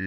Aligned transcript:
We 0.00 0.06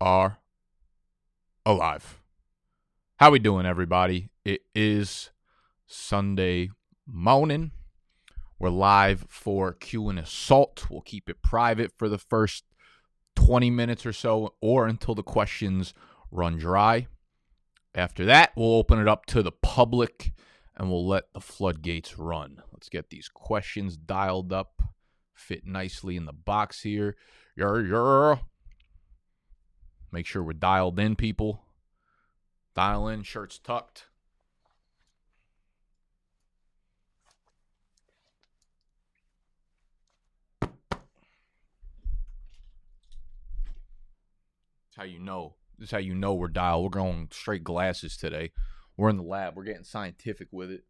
are 0.00 0.38
alive. 1.66 2.20
How 3.16 3.32
we 3.32 3.40
doing, 3.40 3.66
everybody? 3.66 4.28
It 4.44 4.60
is 4.72 5.32
Sunday 5.84 6.70
morning. 7.04 7.72
We're 8.60 8.68
live 8.68 9.24
for 9.28 9.72
Q 9.72 10.10
and 10.10 10.20
Assault. 10.20 10.86
We'll 10.88 11.00
keep 11.00 11.28
it 11.28 11.42
private 11.42 11.90
for 11.98 12.08
the 12.08 12.18
first 12.18 12.62
20 13.34 13.68
minutes 13.68 14.06
or 14.06 14.12
so, 14.12 14.54
or 14.60 14.86
until 14.86 15.16
the 15.16 15.24
questions 15.24 15.92
run 16.30 16.56
dry. 16.56 17.08
After 17.96 18.24
that, 18.26 18.52
we'll 18.54 18.74
open 18.74 19.00
it 19.00 19.08
up 19.08 19.26
to 19.26 19.42
the 19.42 19.50
public 19.50 20.34
and 20.80 20.90
we'll 20.90 21.06
let 21.06 21.30
the 21.34 21.40
floodgates 21.42 22.18
run. 22.18 22.62
Let's 22.72 22.88
get 22.88 23.10
these 23.10 23.28
questions 23.28 23.98
dialed 23.98 24.50
up, 24.50 24.80
fit 25.34 25.66
nicely 25.66 26.16
in 26.16 26.24
the 26.24 26.32
box 26.32 26.80
here. 26.80 27.18
Yer, 27.54 27.84
yer. 27.84 28.40
Make 30.10 30.24
sure 30.24 30.42
we're 30.42 30.54
dialed 30.54 30.98
in, 30.98 31.16
people. 31.16 31.60
Dial 32.74 33.08
in, 33.08 33.24
shirts 33.24 33.58
tucked. 33.58 34.06
That's 40.62 40.72
how 44.96 45.04
you 45.04 45.18
know. 45.18 45.56
This 45.78 45.88
is 45.88 45.92
how 45.92 45.98
you 45.98 46.14
know 46.14 46.32
we're 46.32 46.48
dialed. 46.48 46.84
We're 46.84 46.88
going 46.88 47.28
straight 47.30 47.64
glasses 47.64 48.16
today. 48.16 48.52
We're 48.96 49.10
in 49.10 49.16
the 49.16 49.22
lab. 49.22 49.56
We're 49.56 49.64
getting 49.64 49.84
scientific 49.84 50.48
with 50.50 50.70
it. 50.70 50.84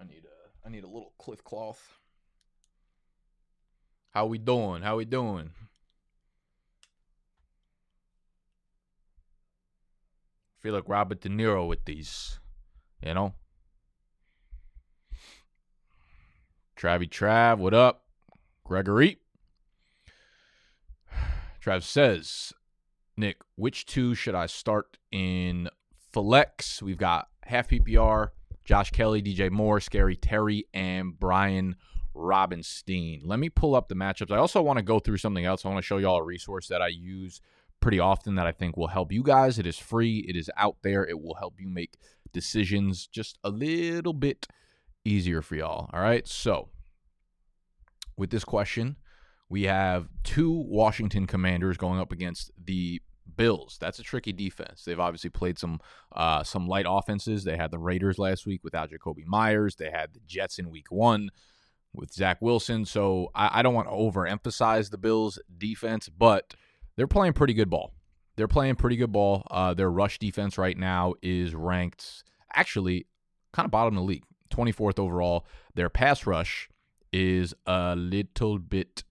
I 0.00 0.04
need 0.04 0.24
a 0.24 0.66
I 0.66 0.70
need 0.70 0.84
a 0.84 0.88
little 0.88 1.12
cliff 1.18 1.42
cloth. 1.42 1.80
How 4.10 4.26
we 4.26 4.38
doing? 4.38 4.82
How 4.82 4.96
we 4.96 5.04
doing? 5.04 5.50
Feel 10.60 10.74
like 10.74 10.88
Robert 10.88 11.20
De 11.20 11.28
Niro 11.28 11.68
with 11.68 11.84
these, 11.84 12.40
you 13.02 13.14
know. 13.14 13.34
Travy 16.76 17.08
Trav, 17.08 17.58
what 17.58 17.72
up? 17.72 18.04
Gregory. 18.64 19.18
Trav 21.64 21.82
says, 21.82 22.52
Nick, 23.16 23.38
which 23.54 23.86
two 23.86 24.14
should 24.14 24.34
I 24.34 24.46
start 24.46 24.98
in 25.10 25.68
Flex? 26.12 26.82
We've 26.82 26.98
got 26.98 27.28
half 27.44 27.68
PPR, 27.68 28.28
Josh 28.64 28.90
Kelley, 28.90 29.22
DJ 29.22 29.50
Moore, 29.50 29.80
Scary 29.80 30.16
Terry, 30.16 30.66
and 30.74 31.18
Brian 31.18 31.76
Robinstein. 32.14 33.20
Let 33.24 33.38
me 33.38 33.48
pull 33.48 33.74
up 33.74 33.88
the 33.88 33.94
matchups. 33.94 34.30
I 34.30 34.38
also 34.38 34.60
want 34.60 34.78
to 34.78 34.82
go 34.82 34.98
through 34.98 35.18
something 35.18 35.44
else. 35.44 35.64
I 35.64 35.68
want 35.68 35.78
to 35.78 35.86
show 35.86 35.98
y'all 35.98 36.18
a 36.18 36.24
resource 36.24 36.68
that 36.68 36.82
I 36.82 36.88
use 36.88 37.40
pretty 37.80 38.00
often 38.00 38.34
that 38.34 38.46
I 38.46 38.52
think 38.52 38.76
will 38.76 38.88
help 38.88 39.12
you 39.12 39.22
guys. 39.22 39.58
It 39.58 39.66
is 39.66 39.78
free, 39.78 40.24
it 40.28 40.36
is 40.36 40.50
out 40.56 40.76
there. 40.82 41.06
It 41.06 41.20
will 41.22 41.34
help 41.34 41.54
you 41.58 41.68
make 41.68 41.94
decisions 42.32 43.06
just 43.06 43.38
a 43.44 43.50
little 43.50 44.12
bit 44.12 44.46
easier 45.04 45.40
for 45.40 45.54
y'all. 45.56 45.88
All 45.92 46.00
right. 46.00 46.26
So, 46.26 46.68
with 48.16 48.30
this 48.30 48.44
question, 48.44 48.96
we 49.48 49.64
have 49.64 50.08
two 50.24 50.50
Washington 50.50 51.26
Commanders 51.26 51.76
going 51.76 52.00
up 52.00 52.12
against 52.12 52.50
the 52.62 53.00
Bills. 53.36 53.76
That's 53.80 53.98
a 53.98 54.02
tricky 54.02 54.32
defense. 54.32 54.84
They've 54.84 55.00
obviously 55.00 55.30
played 55.30 55.58
some 55.58 55.80
uh, 56.12 56.42
some 56.42 56.66
light 56.66 56.86
offenses. 56.88 57.44
They 57.44 57.56
had 57.56 57.70
the 57.70 57.78
Raiders 57.78 58.18
last 58.18 58.46
week 58.46 58.62
without 58.64 58.90
Jakobi 58.90 59.26
Meyers. 59.26 59.76
They 59.76 59.90
had 59.90 60.14
the 60.14 60.20
Jets 60.26 60.58
in 60.58 60.70
Week 60.70 60.90
One 60.90 61.30
with 61.94 62.12
Zach 62.12 62.40
Wilson. 62.40 62.84
So 62.84 63.30
I, 63.34 63.60
I 63.60 63.62
don't 63.62 63.74
want 63.74 63.88
to 63.88 63.94
overemphasize 63.94 64.90
the 64.90 64.98
Bills' 64.98 65.38
defense, 65.56 66.08
but 66.08 66.54
they're 66.96 67.06
playing 67.06 67.32
pretty 67.32 67.54
good 67.54 67.70
ball. 67.70 67.92
They're 68.36 68.48
playing 68.48 68.76
pretty 68.76 68.96
good 68.96 69.12
ball. 69.12 69.46
Uh, 69.50 69.74
their 69.74 69.90
rush 69.90 70.18
defense 70.18 70.58
right 70.58 70.76
now 70.76 71.14
is 71.22 71.54
ranked 71.54 72.24
actually 72.54 73.06
kind 73.52 73.64
of 73.64 73.70
bottom 73.70 73.96
of 73.96 74.02
the 74.02 74.06
league, 74.06 74.24
24th 74.50 74.98
overall. 74.98 75.46
Their 75.74 75.88
pass 75.88 76.26
rush 76.26 76.68
is 77.12 77.54
a 77.66 77.96
little 77.96 78.58
bit 78.58 79.04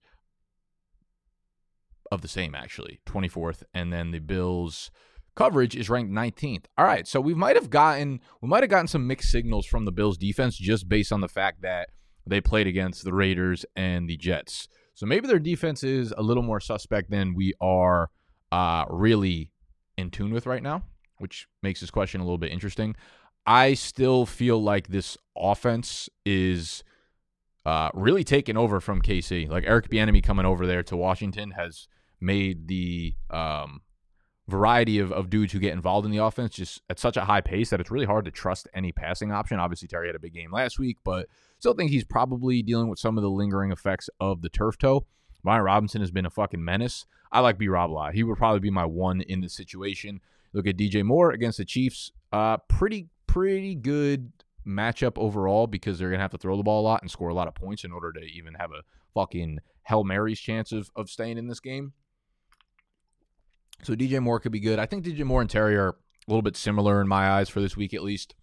of 2.10 2.22
the 2.22 2.28
same, 2.28 2.54
actually, 2.54 3.00
24th. 3.06 3.62
And 3.74 3.92
then 3.92 4.10
the 4.10 4.18
Bills' 4.18 4.90
coverage 5.34 5.76
is 5.76 5.90
ranked 5.90 6.12
19th. 6.12 6.64
All 6.76 6.84
right, 6.84 7.06
so 7.06 7.20
we 7.20 7.34
might 7.34 7.56
have 7.56 7.70
gotten 7.70 8.20
we 8.40 8.48
might 8.48 8.62
have 8.62 8.70
gotten 8.70 8.88
some 8.88 9.06
mixed 9.06 9.30
signals 9.30 9.66
from 9.66 9.84
the 9.84 9.92
Bills' 9.92 10.18
defense 10.18 10.56
just 10.56 10.88
based 10.88 11.12
on 11.12 11.20
the 11.20 11.28
fact 11.28 11.62
that 11.62 11.90
they 12.26 12.40
played 12.40 12.66
against 12.66 13.04
the 13.04 13.14
Raiders 13.14 13.64
and 13.76 14.08
the 14.08 14.16
Jets. 14.16 14.68
So 14.94 15.06
maybe 15.06 15.28
their 15.28 15.38
defense 15.38 15.84
is 15.84 16.12
a 16.16 16.22
little 16.22 16.42
more 16.42 16.60
suspect 16.60 17.10
than 17.10 17.34
we 17.34 17.52
are 17.60 18.10
uh, 18.50 18.86
really 18.88 19.52
in 19.96 20.10
tune 20.10 20.32
with 20.32 20.46
right 20.46 20.62
now, 20.62 20.82
which 21.18 21.46
makes 21.62 21.80
this 21.80 21.90
question 21.90 22.20
a 22.20 22.24
little 22.24 22.38
bit 22.38 22.50
interesting. 22.50 22.96
I 23.46 23.74
still 23.74 24.26
feel 24.26 24.60
like 24.60 24.88
this 24.88 25.16
offense 25.36 26.08
is 26.24 26.82
uh, 27.64 27.90
really 27.94 28.24
taken 28.24 28.56
over 28.56 28.80
from 28.80 29.02
KC. 29.02 29.48
Like 29.48 29.64
Eric 29.66 29.88
Bieniemy 29.88 30.22
coming 30.22 30.46
over 30.46 30.66
there 30.66 30.82
to 30.84 30.96
Washington 30.96 31.52
has 31.52 31.88
made 32.20 32.68
the 32.68 33.14
um, 33.30 33.80
variety 34.48 34.98
of, 34.98 35.12
of 35.12 35.30
dudes 35.30 35.52
who 35.52 35.58
get 35.58 35.72
involved 35.72 36.04
in 36.04 36.12
the 36.12 36.22
offense 36.22 36.54
just 36.54 36.82
at 36.88 36.98
such 36.98 37.16
a 37.16 37.24
high 37.24 37.40
pace 37.40 37.70
that 37.70 37.80
it's 37.80 37.90
really 37.90 38.06
hard 38.06 38.24
to 38.24 38.30
trust 38.30 38.68
any 38.74 38.92
passing 38.92 39.32
option. 39.32 39.58
Obviously, 39.58 39.88
Terry 39.88 40.06
had 40.06 40.16
a 40.16 40.20
big 40.20 40.34
game 40.34 40.52
last 40.52 40.78
week, 40.78 40.98
but 41.04 41.26
still 41.58 41.74
think 41.74 41.90
he's 41.90 42.04
probably 42.04 42.62
dealing 42.62 42.88
with 42.88 42.98
some 42.98 43.16
of 43.16 43.22
the 43.22 43.30
lingering 43.30 43.72
effects 43.72 44.08
of 44.20 44.42
the 44.42 44.48
turf 44.48 44.78
toe. 44.78 45.04
Brian 45.42 45.62
Robinson 45.62 46.00
has 46.00 46.10
been 46.10 46.26
a 46.26 46.30
fucking 46.30 46.64
menace. 46.64 47.06
I 47.30 47.40
like 47.40 47.58
B 47.58 47.68
Rob 47.68 47.90
a 47.90 47.92
lot. 47.92 48.14
He 48.14 48.22
would 48.22 48.36
probably 48.36 48.60
be 48.60 48.70
my 48.70 48.84
one 48.84 49.20
in 49.20 49.40
this 49.40 49.54
situation. 49.54 50.20
Look 50.52 50.66
at 50.66 50.76
DJ 50.76 51.04
Moore 51.04 51.30
against 51.32 51.58
the 51.58 51.64
Chiefs. 51.64 52.12
Uh, 52.32 52.56
pretty 52.68 53.08
pretty 53.26 53.74
good 53.74 54.32
matchup 54.66 55.12
overall 55.16 55.66
because 55.66 55.98
they're 55.98 56.10
gonna 56.10 56.22
have 56.22 56.30
to 56.32 56.38
throw 56.38 56.56
the 56.56 56.62
ball 56.62 56.80
a 56.80 56.86
lot 56.86 57.02
and 57.02 57.10
score 57.10 57.28
a 57.28 57.34
lot 57.34 57.48
of 57.48 57.54
points 57.54 57.84
in 57.84 57.92
order 57.92 58.12
to 58.12 58.20
even 58.20 58.54
have 58.54 58.72
a 58.72 58.82
fucking 59.14 59.58
Hail 59.84 60.04
Mary's 60.04 60.40
chance 60.40 60.72
of, 60.72 60.90
of 60.96 61.08
staying 61.08 61.38
in 61.38 61.46
this 61.46 61.60
game. 61.60 61.92
So 63.82 63.94
DJ 63.94 64.20
Moore 64.20 64.40
could 64.40 64.52
be 64.52 64.60
good. 64.60 64.78
I 64.78 64.86
think 64.86 65.04
DJ 65.04 65.24
Moore 65.24 65.40
and 65.40 65.50
Terry 65.50 65.76
are 65.76 65.90
a 65.90 65.94
little 66.28 66.42
bit 66.42 66.56
similar 66.56 67.00
in 67.00 67.08
my 67.08 67.28
eyes 67.30 67.48
for 67.48 67.60
this 67.60 67.76
week 67.76 67.94
at 67.94 68.02
least. 68.02 68.34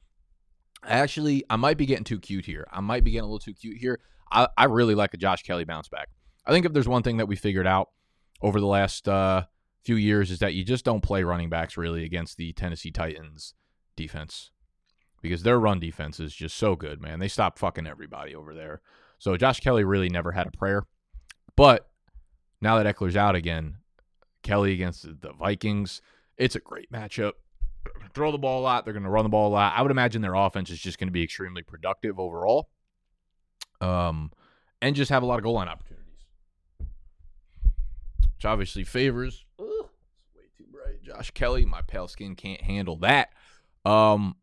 Actually, 0.85 1.43
I 1.49 1.55
might 1.55 1.77
be 1.77 1.85
getting 1.85 2.03
too 2.03 2.19
cute 2.19 2.45
here. 2.45 2.67
I 2.71 2.81
might 2.81 3.03
be 3.03 3.11
getting 3.11 3.23
a 3.23 3.27
little 3.27 3.39
too 3.39 3.53
cute 3.53 3.77
here. 3.77 3.99
I, 4.31 4.47
I 4.57 4.65
really 4.65 4.95
like 4.95 5.13
a 5.13 5.17
Josh 5.17 5.43
Kelley 5.43 5.63
bounce 5.63 5.87
back. 5.87 6.09
I 6.45 6.51
think 6.51 6.65
if 6.65 6.73
there's 6.73 6.87
one 6.87 7.03
thing 7.03 7.17
that 7.17 7.27
we 7.27 7.35
figured 7.35 7.67
out 7.67 7.89
over 8.41 8.59
the 8.59 8.67
last 8.67 9.07
uh, 9.07 9.43
few 9.83 9.95
years 9.95 10.31
is 10.31 10.39
that 10.39 10.53
you 10.53 10.63
just 10.63 10.85
don't 10.85 11.01
play 11.01 11.23
running 11.23 11.49
backs 11.49 11.77
really 11.77 12.03
against 12.03 12.37
the 12.37 12.51
Tennessee 12.53 12.91
Titans 12.91 13.53
defense 13.95 14.51
because 15.21 15.43
their 15.43 15.59
run 15.59 15.79
defense 15.79 16.19
is 16.19 16.35
just 16.35 16.57
so 16.57 16.75
good, 16.75 17.01
man. 17.01 17.19
They 17.19 17.29
stop 17.29 17.57
fucking 17.57 17.87
everybody 17.87 18.35
over 18.35 18.53
there. 18.53 18.81
So 19.19 19.37
Josh 19.37 19.61
Kelley 19.61 19.85
really 19.85 20.09
never 20.09 20.33
had 20.33 20.47
a 20.47 20.51
prayer. 20.51 20.83
But 21.55 21.89
now 22.61 22.81
that 22.81 22.95
Ekeler's 22.95 23.15
out 23.15 23.35
again, 23.35 23.75
Kelley 24.43 24.73
against 24.73 25.03
the 25.21 25.33
Vikings, 25.33 26.01
it's 26.37 26.55
a 26.55 26.59
great 26.59 26.91
matchup. 26.91 27.33
Throw 28.13 28.31
the 28.31 28.37
ball 28.37 28.61
a 28.61 28.63
lot. 28.63 28.85
They're 28.85 28.93
going 28.93 29.03
to 29.03 29.09
run 29.09 29.23
the 29.23 29.29
ball 29.29 29.49
a 29.49 29.53
lot. 29.53 29.73
I 29.75 29.81
would 29.81 29.91
imagine 29.91 30.21
their 30.21 30.35
offense 30.35 30.69
is 30.69 30.79
just 30.79 30.99
going 30.99 31.07
to 31.07 31.13
be 31.13 31.23
extremely 31.23 31.63
productive 31.63 32.19
overall. 32.19 32.69
Um, 33.81 34.31
and 34.81 34.95
just 34.95 35.09
have 35.09 35.23
a 35.23 35.25
lot 35.25 35.39
of 35.39 35.43
goal 35.43 35.53
line 35.53 35.67
opportunities, 35.67 36.05
which 38.35 38.45
obviously 38.45 38.83
favors. 38.83 39.45
Ugh, 39.59 39.65
it's 39.65 40.35
way 40.35 40.43
too 40.57 40.65
bright. 40.71 41.01
Josh 41.01 41.31
Kelley, 41.31 41.65
my 41.65 41.81
pale 41.81 42.07
skin 42.07 42.35
can't 42.35 42.61
handle 42.61 42.97
that. 42.97 43.29
Um, 43.85 44.35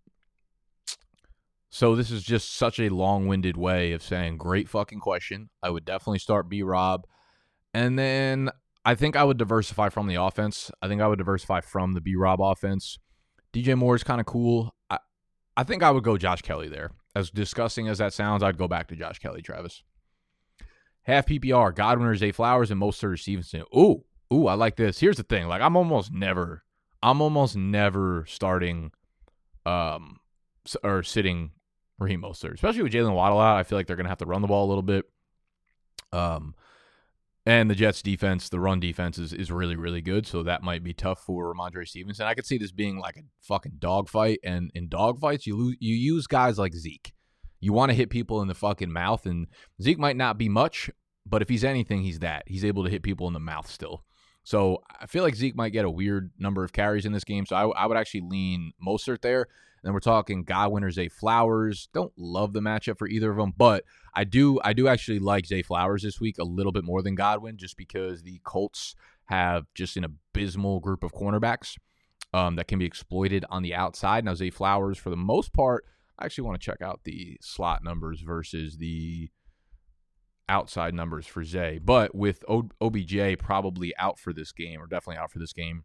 so 1.71 1.95
this 1.95 2.11
is 2.11 2.23
just 2.23 2.55
such 2.57 2.81
a 2.81 2.89
long-winded 2.89 3.57
way 3.57 3.93
of 3.93 4.03
saying 4.03 4.39
great 4.39 4.69
fucking 4.69 5.01
question. 5.01 5.51
I 5.63 5.71
would 5.71 5.85
definitely 5.85 6.19
start 6.19 6.49
B 6.49 6.63
Rob. 6.63 7.07
And 7.73 7.99
then 7.99 8.51
I 8.85 8.95
think 8.95 9.17
I 9.17 9.25
would 9.25 9.37
diversify 9.37 9.91
from 9.91 10.07
the 10.07 10.15
offense. 10.17 10.71
I 10.81 10.89
think 10.89 11.01
I 11.01 11.09
would 11.09 11.19
diversify 11.19 11.61
from 11.61 11.93
the 11.93 12.01
B 12.01 12.17
Rob 12.17 12.41
offense. 12.41 12.99
DJ 13.53 13.77
Moore 13.77 13.95
is 13.95 14.05
kind 14.05 14.21
of 14.21 14.27
cool. 14.27 14.75
I, 14.89 14.99
I 15.57 15.65
think 15.65 15.83
I 15.83 15.91
would 15.91 16.05
go 16.05 16.17
Josh 16.17 16.43
Kelley 16.43 16.69
there. 16.69 16.93
As 17.15 17.31
disgusting 17.31 17.89
as 17.89 17.99
that 17.99 18.13
sounds, 18.13 18.43
I'd 18.43 18.57
go 18.57 18.69
back 18.69 18.89
to 18.89 18.97
Josh 18.97 19.19
Kelley, 19.19 19.43
Travis. 19.43 19.83
Half 21.03 21.27
PPR, 21.27 21.75
Godwin 21.75 22.07
or 22.09 22.15
Zay 22.15 22.33
Flowers, 22.33 22.71
and 22.71 22.81
Mostert 22.81 23.13
or 23.13 23.17
Stevenson. 23.17 23.65
Ooh, 23.77 24.05
ooh, 24.33 24.47
I 24.47 24.55
like 24.55 24.77
this. 24.77 25.01
Here's 25.01 25.17
the 25.17 25.25
thing. 25.25 25.49
Like 25.49 25.61
I'm 25.61 25.77
almost 25.77 26.13
never, 26.13 26.63
I'm 27.03 27.21
almost 27.21 27.57
never 27.57 28.25
starting 28.29 28.93
um 29.67 30.19
or 30.83 31.03
sitting 31.03 31.51
Raheem 31.99 32.23
Mostert, 32.23 32.55
especially 32.55 32.83
with 32.83 32.93
Jaylen 32.93 33.15
Waddle 33.15 33.41
out. 33.41 33.59
I 33.59 33.63
feel 33.63 33.77
like 33.77 33.87
they're 33.87 33.97
gonna 33.97 34.09
have 34.09 34.19
to 34.19 34.27
run 34.27 34.43
the 34.43 34.49
ball 34.49 34.67
a 34.67 34.71
little 34.71 34.83
bit. 34.83 35.05
Um, 36.13 36.55
and 37.47 37.71
the 37.71 37.75
Jets 37.75 38.03
defense, 38.03 38.49
the 38.49 38.61
run 38.61 38.81
defense 38.81 39.19
is, 39.19 39.33
is 39.33 39.51
really, 39.51 39.77
really 39.77 40.03
good. 40.03 40.27
So 40.27 40.43
that 40.43 40.63
might 40.63 40.85
be 40.85 40.93
tough 40.93 41.21
for 41.25 41.53
Rhamondre 41.53 41.89
Stevenson. 41.89 42.27
I 42.27 42.35
could 42.35 42.47
see 42.47 42.59
this 42.59 42.73
being 42.73 42.99
like 42.99 43.17
a 43.17 43.23
fucking 43.43 43.77
dogfight. 43.79 44.41
And 44.45 44.71
in 44.75 44.89
dogfights, 44.89 45.47
you 45.47 45.57
lose, 45.57 45.77
you 45.81 45.95
use 45.95 46.27
guys 46.27 46.59
like 46.59 46.75
Zeke. 46.75 47.13
You 47.61 47.73
want 47.73 47.91
to 47.91 47.97
hit 47.97 48.11
people 48.11 48.41
in 48.43 48.49
the 48.49 48.55
fucking 48.55 48.91
mouth, 48.91 49.27
and 49.27 49.47
Zeke 49.83 49.99
might 49.99 50.17
not 50.17 50.39
be 50.39 50.49
much, 50.49 50.91
but 51.27 51.43
if 51.43 51.51
he's 51.51 51.65
anything, 51.65 52.01
he's 52.01 52.21
that. 52.21 52.45
He's 52.47 52.65
able 52.65 52.85
to 52.85 52.91
hit 52.91 53.03
people 53.03 53.27
in 53.27 53.35
the 53.35 53.41
mouth 53.41 53.71
still. 53.71 54.03
So 54.45 54.83
I 54.99 55.07
feel 55.07 55.23
like 55.23 55.35
Zeke 55.35 55.55
might 55.55 55.75
get 55.75 55.85
a 55.85 55.91
weird 55.91 56.31
number 56.39 56.65
of 56.65 56.73
carries 56.73 57.05
in 57.05 57.13
this 57.13 57.25
game. 57.25 57.45
So 57.45 57.57
I, 57.57 57.69
I 57.83 57.87
would 57.87 57.99
actually 57.99 58.23
lean 58.23 58.73
Mostert 58.85 59.21
there. 59.21 59.47
Then 59.83 59.93
we're 59.93 60.01
talking 60.01 60.45
Godwin 60.45 60.85
or 60.85 60.91
Zay 60.91 61.09
Flowers. 61.09 61.89
Don't 61.95 62.13
love 62.17 62.53
the 62.53 62.61
matchup 62.61 62.99
for 62.99 63.09
either 63.09 63.31
of 63.31 63.39
them, 63.39 63.55
but 63.57 63.85
I 64.15 64.25
do 64.25 64.61
I 64.63 64.73
do 64.73 64.89
actually 64.89 65.19
like 65.19 65.47
Zay 65.47 65.63
Flowers 65.63 66.03
this 66.03 66.21
week 66.21 66.39
a 66.39 66.45
little 66.45 66.73
bit 66.73 66.85
more 66.85 67.03
than 67.03 67.15
Godwin, 67.15 67.57
just 67.57 67.77
because 67.77 68.23
the 68.23 68.41
Colts 68.45 68.95
have 69.27 69.67
just 69.75 69.97
an 69.97 70.05
abysmal 70.05 70.81
group 70.81 71.03
of 71.03 71.13
cornerbacks 71.13 71.79
um, 72.35 72.57
that 72.57 72.69
can 72.69 72.79
be 72.79 72.85
exploited 72.85 73.45
on 73.49 73.63
the 73.63 73.75
outside. 73.75 74.25
Now 74.25 74.35
Zay 74.35 74.51
Flowers, 74.51 74.99
for 74.99 75.11
the 75.11 75.17
most 75.17 75.53
part, 75.53 75.87
I 76.19 76.27
actually 76.27 76.45
want 76.45 76.61
to 76.61 76.65
check 76.65 76.83
out 76.83 77.01
the 77.05 77.39
slot 77.41 77.83
numbers 77.83 78.21
versus 78.21 78.77
the 78.77 79.31
outside 80.49 80.93
numbers 80.95 81.27
for 81.27 81.45
Zay. 81.45 81.79
But 81.83 82.15
with 82.15 82.45
OBJ 82.49 83.39
probably 83.39 83.97
out 83.97 84.19
for 84.19 84.33
this 84.33 84.53
game, 84.53 84.81
or 84.81 84.87
definitely 84.87 85.19
out 85.19 85.31
for 85.31 85.39
this 85.39 85.53
game, 85.53 85.85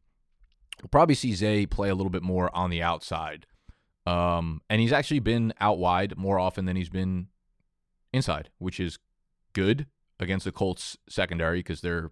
we'll 0.82 0.90
probably 0.90 1.16
see 1.16 1.34
Zay 1.34 1.66
play 1.66 1.90
a 1.90 1.96
little 1.96 2.10
bit 2.10 2.24
more 2.24 2.54
on 2.56 2.70
the 2.70 2.82
outside. 2.82 3.46
Um, 4.06 4.62
and 4.70 4.80
he's 4.80 4.94
actually 4.94 5.20
been 5.20 5.54
out 5.60 5.80
wide 5.80 6.18
more 6.18 6.38
often 6.40 6.66
than 6.66 6.76
he's 6.76 6.90
been 6.90 7.28
inside, 8.14 8.50
which 8.60 8.80
is 8.80 9.00
good 9.54 9.88
against 10.20 10.46
the 10.46 10.52
Colts 10.52 10.98
secondary 11.10 11.60
because 11.60 11.82
their 11.82 12.12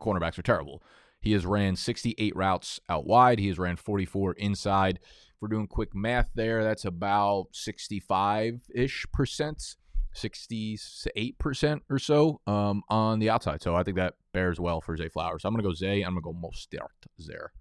cornerbacks 0.00 0.38
are 0.38 0.42
terrible. 0.42 0.82
He 1.20 1.32
has 1.32 1.46
ran 1.46 1.76
68 1.76 2.36
routes 2.36 2.80
out 2.88 3.06
wide. 3.06 3.38
He 3.38 3.48
has 3.48 3.58
ran 3.58 3.76
44 3.76 4.34
inside. 4.34 5.00
If 5.02 5.36
we're 5.40 5.48
doing 5.48 5.66
quick 5.66 5.94
math 5.94 6.30
there, 6.34 6.62
that's 6.62 6.84
about 6.84 7.48
65 7.52 8.60
ish 8.74 9.06
percent 9.12 9.76
68% 10.14 11.80
or 11.90 11.98
so 11.98 12.40
um, 12.46 12.82
on 12.88 13.18
the 13.18 13.30
outside. 13.30 13.62
So 13.62 13.74
I 13.74 13.82
think 13.82 13.96
that 13.96 14.14
bears 14.32 14.60
well 14.60 14.80
for 14.80 14.96
Zay 14.96 15.08
Flowers. 15.08 15.44
I'm 15.44 15.52
going 15.52 15.62
to 15.62 15.68
go 15.68 15.74
Zay. 15.74 16.02
I'm 16.02 16.14
going 16.14 16.22
to 16.22 16.40
go 16.40 16.48
Mostert 16.48 17.08
there. 17.26 17.52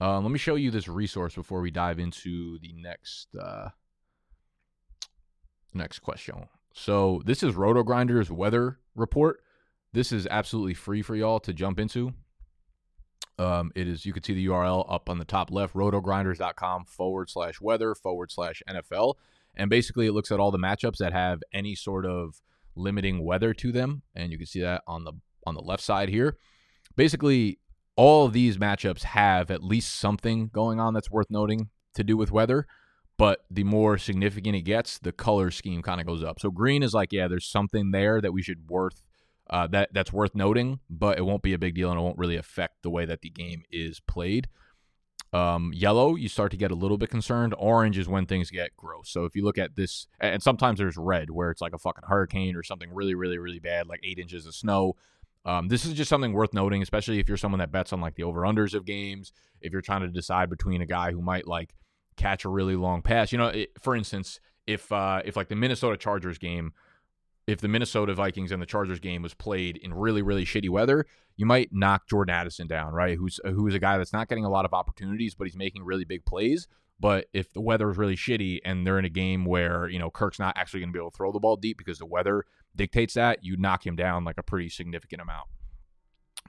Uh, 0.00 0.20
let 0.20 0.30
me 0.30 0.38
show 0.38 0.56
you 0.56 0.70
this 0.70 0.88
resource 0.88 1.34
before 1.34 1.60
we 1.60 1.70
dive 1.70 1.98
into 1.98 2.58
the 2.60 2.72
next 2.72 3.28
uh, 3.36 3.68
next 5.72 6.00
question. 6.00 6.48
So 6.72 7.22
this 7.24 7.42
is 7.42 7.54
RotoGrinders 7.54 8.30
weather 8.30 8.80
report. 8.96 9.40
This 9.92 10.10
is 10.10 10.26
absolutely 10.26 10.74
free 10.74 11.02
for 11.02 11.14
y'all 11.14 11.38
to 11.40 11.52
jump 11.52 11.78
into. 11.78 12.12
Um, 13.38 13.72
it 13.74 13.88
is 13.88 14.04
you 14.04 14.12
can 14.12 14.22
see 14.22 14.34
the 14.34 14.46
URL 14.46 14.84
up 14.88 15.08
on 15.08 15.18
the 15.18 15.24
top 15.24 15.50
left, 15.50 15.74
rotogrinders.com 15.74 16.84
forward 16.86 17.30
slash 17.30 17.60
weather 17.60 17.94
forward 17.94 18.30
slash 18.30 18.62
NFL. 18.68 19.14
And 19.56 19.70
basically, 19.70 20.06
it 20.06 20.12
looks 20.12 20.32
at 20.32 20.40
all 20.40 20.50
the 20.50 20.58
matchups 20.58 20.98
that 20.98 21.12
have 21.12 21.42
any 21.52 21.74
sort 21.74 22.06
of 22.06 22.40
limiting 22.76 23.24
weather 23.24 23.54
to 23.54 23.70
them, 23.70 24.02
and 24.14 24.32
you 24.32 24.38
can 24.38 24.46
see 24.46 24.60
that 24.60 24.82
on 24.86 25.04
the 25.04 25.12
on 25.46 25.54
the 25.54 25.60
left 25.60 25.82
side 25.82 26.08
here. 26.08 26.38
Basically, 26.96 27.58
all 27.96 28.28
these 28.28 28.58
matchups 28.58 29.02
have 29.04 29.50
at 29.50 29.62
least 29.62 29.94
something 29.96 30.48
going 30.48 30.80
on 30.80 30.94
that's 30.94 31.10
worth 31.10 31.30
noting 31.30 31.70
to 31.94 32.04
do 32.04 32.16
with 32.16 32.32
weather. 32.32 32.66
But 33.16 33.44
the 33.48 33.62
more 33.62 33.96
significant 33.96 34.56
it 34.56 34.62
gets, 34.62 34.98
the 34.98 35.12
color 35.12 35.52
scheme 35.52 35.82
kind 35.82 36.00
of 36.00 36.06
goes 36.06 36.24
up. 36.24 36.40
So 36.40 36.50
green 36.50 36.82
is 36.82 36.94
like, 36.94 37.12
yeah, 37.12 37.28
there's 37.28 37.46
something 37.46 37.92
there 37.92 38.20
that 38.20 38.32
we 38.32 38.42
should 38.42 38.68
worth 38.68 39.02
uh, 39.50 39.66
that 39.68 39.90
that's 39.92 40.12
worth 40.12 40.34
noting, 40.34 40.80
but 40.88 41.18
it 41.18 41.22
won't 41.22 41.42
be 41.42 41.52
a 41.52 41.58
big 41.58 41.74
deal 41.74 41.90
and 41.90 42.00
it 42.00 42.02
won't 42.02 42.18
really 42.18 42.36
affect 42.36 42.82
the 42.82 42.90
way 42.90 43.04
that 43.04 43.20
the 43.20 43.30
game 43.30 43.62
is 43.70 44.00
played. 44.00 44.48
Um, 45.32 45.72
yellow, 45.74 46.14
you 46.14 46.28
start 46.28 46.52
to 46.52 46.56
get 46.56 46.70
a 46.70 46.76
little 46.76 46.96
bit 46.96 47.10
concerned. 47.10 47.54
Orange 47.58 47.98
is 47.98 48.08
when 48.08 48.24
things 48.24 48.50
get 48.50 48.76
gross. 48.76 49.10
So 49.10 49.24
if 49.24 49.34
you 49.34 49.44
look 49.44 49.58
at 49.58 49.74
this, 49.74 50.06
and 50.20 50.42
sometimes 50.42 50.78
there's 50.78 50.96
red 50.96 51.30
where 51.30 51.50
it's 51.50 51.60
like 51.60 51.74
a 51.74 51.78
fucking 51.78 52.04
hurricane 52.06 52.54
or 52.56 52.62
something 52.62 52.88
really, 52.94 53.14
really, 53.14 53.38
really 53.38 53.58
bad, 53.58 53.88
like 53.88 54.00
eight 54.04 54.18
inches 54.18 54.46
of 54.46 54.54
snow. 54.54 54.94
Um, 55.44 55.68
this 55.68 55.84
is 55.84 55.92
just 55.92 56.08
something 56.08 56.32
worth 56.32 56.54
noting, 56.54 56.82
especially 56.82 57.18
if 57.18 57.28
you're 57.28 57.36
someone 57.36 57.58
that 57.58 57.72
bets 57.72 57.92
on 57.92 58.00
like 58.00 58.14
the 58.14 58.22
over 58.22 58.42
unders 58.42 58.74
of 58.74 58.84
games. 58.86 59.32
If 59.60 59.72
you're 59.72 59.82
trying 59.82 60.02
to 60.02 60.08
decide 60.08 60.48
between 60.48 60.80
a 60.80 60.86
guy 60.86 61.12
who 61.12 61.20
might 61.20 61.46
like 61.46 61.74
catch 62.16 62.44
a 62.44 62.48
really 62.48 62.76
long 62.76 63.02
pass, 63.02 63.32
you 63.32 63.38
know, 63.38 63.48
it, 63.48 63.70
for 63.80 63.94
instance, 63.94 64.40
if 64.66 64.90
uh, 64.90 65.22
if 65.24 65.36
like 65.36 65.48
the 65.48 65.56
Minnesota 65.56 65.96
Chargers 65.96 66.38
game 66.38 66.72
if 67.46 67.60
the 67.60 67.68
Minnesota 67.68 68.14
Vikings 68.14 68.52
and 68.52 68.62
the 68.62 68.66
Chargers 68.66 69.00
game 69.00 69.22
was 69.22 69.34
played 69.34 69.76
in 69.76 69.92
really 69.92 70.22
really 70.22 70.44
shitty 70.44 70.70
weather, 70.70 71.06
you 71.36 71.46
might 71.46 71.70
knock 71.72 72.06
Jordan 72.08 72.34
Addison 72.34 72.66
down, 72.66 72.92
right? 72.92 73.16
Who's 73.16 73.40
who's 73.44 73.74
a 73.74 73.78
guy 73.78 73.98
that's 73.98 74.12
not 74.12 74.28
getting 74.28 74.44
a 74.44 74.50
lot 74.50 74.64
of 74.64 74.72
opportunities, 74.72 75.34
but 75.34 75.46
he's 75.46 75.56
making 75.56 75.84
really 75.84 76.04
big 76.04 76.24
plays. 76.24 76.66
But 77.00 77.26
if 77.32 77.52
the 77.52 77.60
weather 77.60 77.90
is 77.90 77.98
really 77.98 78.16
shitty 78.16 78.60
and 78.64 78.86
they're 78.86 78.98
in 78.98 79.04
a 79.04 79.10
game 79.10 79.44
where 79.44 79.88
you 79.88 79.98
know 79.98 80.10
Kirk's 80.10 80.38
not 80.38 80.56
actually 80.56 80.80
going 80.80 80.90
to 80.90 80.92
be 80.92 80.98
able 80.98 81.10
to 81.10 81.16
throw 81.16 81.32
the 81.32 81.40
ball 81.40 81.56
deep 81.56 81.78
because 81.78 81.98
the 81.98 82.06
weather 82.06 82.44
dictates 82.76 83.14
that, 83.14 83.40
you 83.42 83.56
knock 83.56 83.86
him 83.86 83.96
down 83.96 84.24
like 84.24 84.38
a 84.38 84.42
pretty 84.42 84.68
significant 84.68 85.22
amount. 85.22 85.48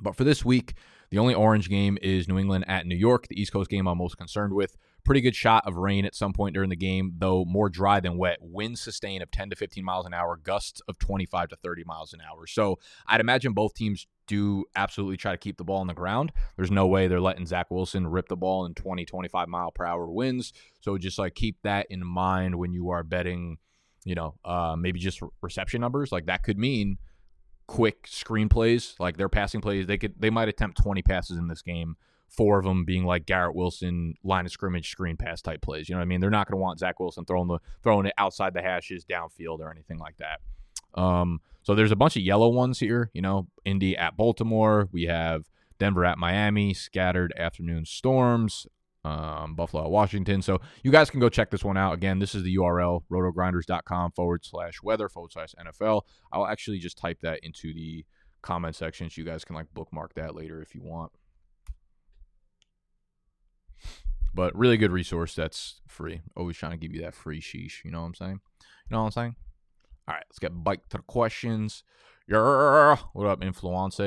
But 0.02 0.16
for 0.16 0.24
this 0.24 0.44
week, 0.44 0.74
the 1.10 1.20
only 1.20 1.34
orange 1.34 1.70
game 1.70 1.98
is 2.02 2.28
New 2.28 2.38
England 2.38 2.66
at 2.68 2.86
New 2.86 2.96
York, 2.96 3.28
the 3.28 3.40
East 3.40 3.54
Coast 3.54 3.70
game 3.70 3.88
I'm 3.88 3.98
most 3.98 4.18
concerned 4.18 4.54
with. 4.54 4.76
Pretty 5.04 5.22
good 5.22 5.36
shot 5.36 5.66
of 5.68 5.78
rain 5.78 6.04
at 6.04 6.16
some 6.16 6.34
point 6.34 6.56
during 6.56 6.70
the 6.70 6.76
game, 6.76 7.14
though 7.18 7.46
more 7.46 7.70
dry 7.70 8.00
than 8.00 8.18
wet. 8.18 8.40
Wind 8.42 8.80
sustain 8.80 9.22
of 9.22 9.32
10 9.32 9.52
to 9.52 9.56
15 9.56 9.86
miles 9.86 10.06
an 10.06 10.14
hour, 10.14 10.36
gusts 10.36 10.82
of 10.88 10.98
25 10.98 11.50
to 11.50 11.56
30 11.56 11.84
miles 11.86 12.12
an 12.12 12.22
hour. 12.22 12.48
So 12.48 12.80
I'd 13.08 13.22
imagine 13.22 13.54
both 13.54 13.76
teams 13.76 14.08
do 14.28 14.66
absolutely 14.76 15.18
try 15.18 15.32
to 15.32 15.38
keep 15.38 15.58
the 15.58 15.64
ball 15.64 15.82
on 15.82 15.88
the 15.88 15.94
ground. 15.94 16.32
There's 16.56 16.72
no 16.72 16.88
way 16.88 17.08
they're 17.08 17.22
letting 17.22 17.46
Zach 17.46 17.72
Wilson 17.72 18.08
rip 18.08 18.28
the 18.28 18.36
ball 18.36 18.66
in 18.66 18.74
20, 18.74 19.06
25 19.06 19.48
mile 19.48 19.72
per 19.72 19.86
hour 19.86 20.08
winds. 20.08 20.54
So 20.82 20.98
just 20.98 21.20
like 21.20 21.36
keep 21.36 21.58
that 21.64 21.88
in 21.90 22.06
mind 22.06 22.56
when 22.56 22.74
you 22.74 22.90
are 22.90 23.04
betting, 23.04 23.58
you 24.04 24.16
know, 24.16 24.36
uh, 24.44 24.76
maybe 24.78 25.00
just 25.00 25.22
reception 25.42 25.82
numbers. 25.82 26.12
Like 26.12 26.26
that 26.28 26.44
could 26.44 26.58
mean 26.58 26.98
quick 27.68 28.08
screenplays, 28.08 29.00
like 29.00 29.18
their 29.18 29.30
passing 29.30 29.62
plays. 29.62 29.88
They 29.88 29.98
could 29.98 30.14
they 30.20 30.30
might 30.30 30.50
attempt 30.50 30.82
20 30.82 31.02
passes 31.02 31.38
in 31.38 31.48
this 31.48 31.62
game 31.62 31.96
four 32.30 32.60
of 32.60 32.66
them 32.66 32.86
being 32.86 33.06
like 33.06 33.26
Garrett 33.26 33.56
Wilson 33.56 34.16
line 34.24 34.46
of 34.46 34.52
scrimmage 34.52 34.90
screen 34.90 35.18
pass 35.18 35.42
type 35.42 35.62
plays. 35.62 35.88
You 35.88 35.96
know 35.96 36.00
what 36.00 36.06
I 36.06 36.08
mean? 36.08 36.22
They're 36.22 36.30
not 36.30 36.48
going 36.48 36.58
to 36.58 36.62
want 36.62 36.80
Zach 36.80 37.00
Wilson 37.00 37.26
throwing 37.26 37.48
the 37.48 37.60
throwing 37.84 38.06
it 38.06 38.14
outside 38.18 38.54
the 38.54 38.62
hashes 38.62 39.06
downfield 39.06 39.60
or 39.60 39.72
anything 39.72 39.98
like 39.98 40.18
that. 40.18 40.42
Um, 40.96 41.42
so 41.64 41.76
there's 41.76 41.92
a 41.92 41.96
bunch 41.96 42.16
of 42.16 42.24
yellow 42.24 42.50
ones 42.50 42.80
here. 42.80 43.10
You 43.14 43.22
know, 43.22 43.48
Indy 43.66 43.98
at 43.98 44.18
Baltimore. 44.18 44.88
We 44.92 45.04
have 45.04 45.46
Denver 45.80 46.06
at 46.06 46.18
Miami. 46.18 46.74
Scattered 46.74 47.34
afternoon 47.38 47.86
storms. 47.86 48.68
Um, 49.04 49.54
Buffalo 49.54 49.84
at 49.84 49.92
Washington. 49.92 50.42
So 50.42 50.60
you 50.84 50.92
guys 50.92 51.12
can 51.12 51.20
go 51.20 51.30
check 51.30 51.52
this 51.52 51.64
one 51.64 51.78
out. 51.78 51.94
Again, 51.94 52.18
this 52.18 52.34
is 52.34 52.42
the 52.42 52.56
URL, 52.56 53.04
rotogrinders.com 53.12 54.14
forward 54.14 54.44
slash 54.44 54.82
weather 54.82 55.10
forward 55.10 55.32
slash 55.32 55.54
NFL. 55.64 56.02
I'll 56.32 56.48
actually 56.48 56.80
just 56.80 56.98
type 56.98 57.20
that 57.22 57.40
into 57.44 57.72
the 57.72 58.04
comment 58.42 58.76
section 58.76 59.10
so 59.10 59.22
you 59.22 59.26
guys 59.26 59.46
can 59.46 59.56
like 59.56 59.68
bookmark 59.76 60.16
that 60.16 60.36
later 60.36 60.60
if 60.60 60.74
you 60.74 60.82
want. 60.82 61.12
But 64.34 64.56
really 64.56 64.78
good 64.78 64.92
resource 64.92 65.36
that's 65.36 65.82
free. 65.88 66.22
Always 66.36 66.58
trying 66.58 66.72
to 66.72 66.78
give 66.78 66.94
you 66.94 67.02
that 67.02 67.14
free 67.14 67.42
sheesh. 67.42 67.84
You 67.86 67.92
know 67.92 68.02
what 68.02 68.08
I'm 68.08 68.16
saying? 68.16 68.42
You 68.62 68.96
know 68.96 69.00
what 69.00 69.06
I'm 69.06 69.12
saying? 69.12 69.36
All 70.08 70.14
right, 70.14 70.24
let's 70.30 70.40
get 70.40 70.64
back 70.64 70.88
to 70.90 70.98
the 70.98 71.04
questions. 71.04 71.84
Yeah, 72.28 72.98
what 73.14 73.28
up, 73.28 73.44
Influence? 73.44 74.00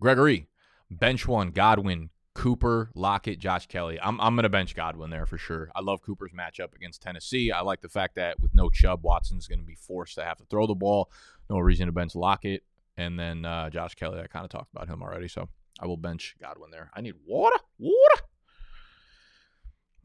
Gregory, 0.00 0.48
bench 0.90 1.28
one, 1.28 1.50
Godwin, 1.50 2.10
Cooper, 2.34 2.90
Lockett, 2.94 3.38
Josh 3.38 3.66
Kelley. 3.66 3.98
I'm 4.00 4.18
I'm 4.20 4.34
gonna 4.34 4.48
bench 4.48 4.74
Godwin 4.74 5.10
there 5.10 5.26
for 5.26 5.36
sure. 5.36 5.70
I 5.74 5.82
love 5.82 6.00
Cooper's 6.02 6.32
matchup 6.32 6.74
against 6.74 7.02
Tennessee. 7.02 7.52
I 7.52 7.60
like 7.60 7.82
the 7.82 7.88
fact 7.88 8.16
that 8.16 8.40
with 8.40 8.54
no 8.54 8.70
Chubb, 8.70 9.02
Watson's 9.04 9.46
gonna 9.46 9.62
be 9.62 9.76
forced 9.76 10.14
to 10.14 10.24
have 10.24 10.38
to 10.38 10.44
throw 10.46 10.66
the 10.66 10.74
ball. 10.74 11.10
No 11.50 11.58
reason 11.58 11.86
to 11.86 11.92
bench 11.92 12.14
Lockett. 12.14 12.62
And 12.96 13.18
then 13.18 13.44
uh, 13.44 13.70
Josh 13.70 13.94
Kelley, 13.94 14.20
I 14.20 14.26
kind 14.26 14.44
of 14.44 14.50
talked 14.50 14.72
about 14.72 14.88
him 14.88 15.02
already, 15.02 15.28
so 15.28 15.48
I 15.80 15.86
will 15.86 15.96
bench 15.96 16.36
Godwin 16.40 16.70
there. 16.70 16.90
I 16.94 17.00
need 17.00 17.14
water, 17.26 17.56
water. 17.78 18.22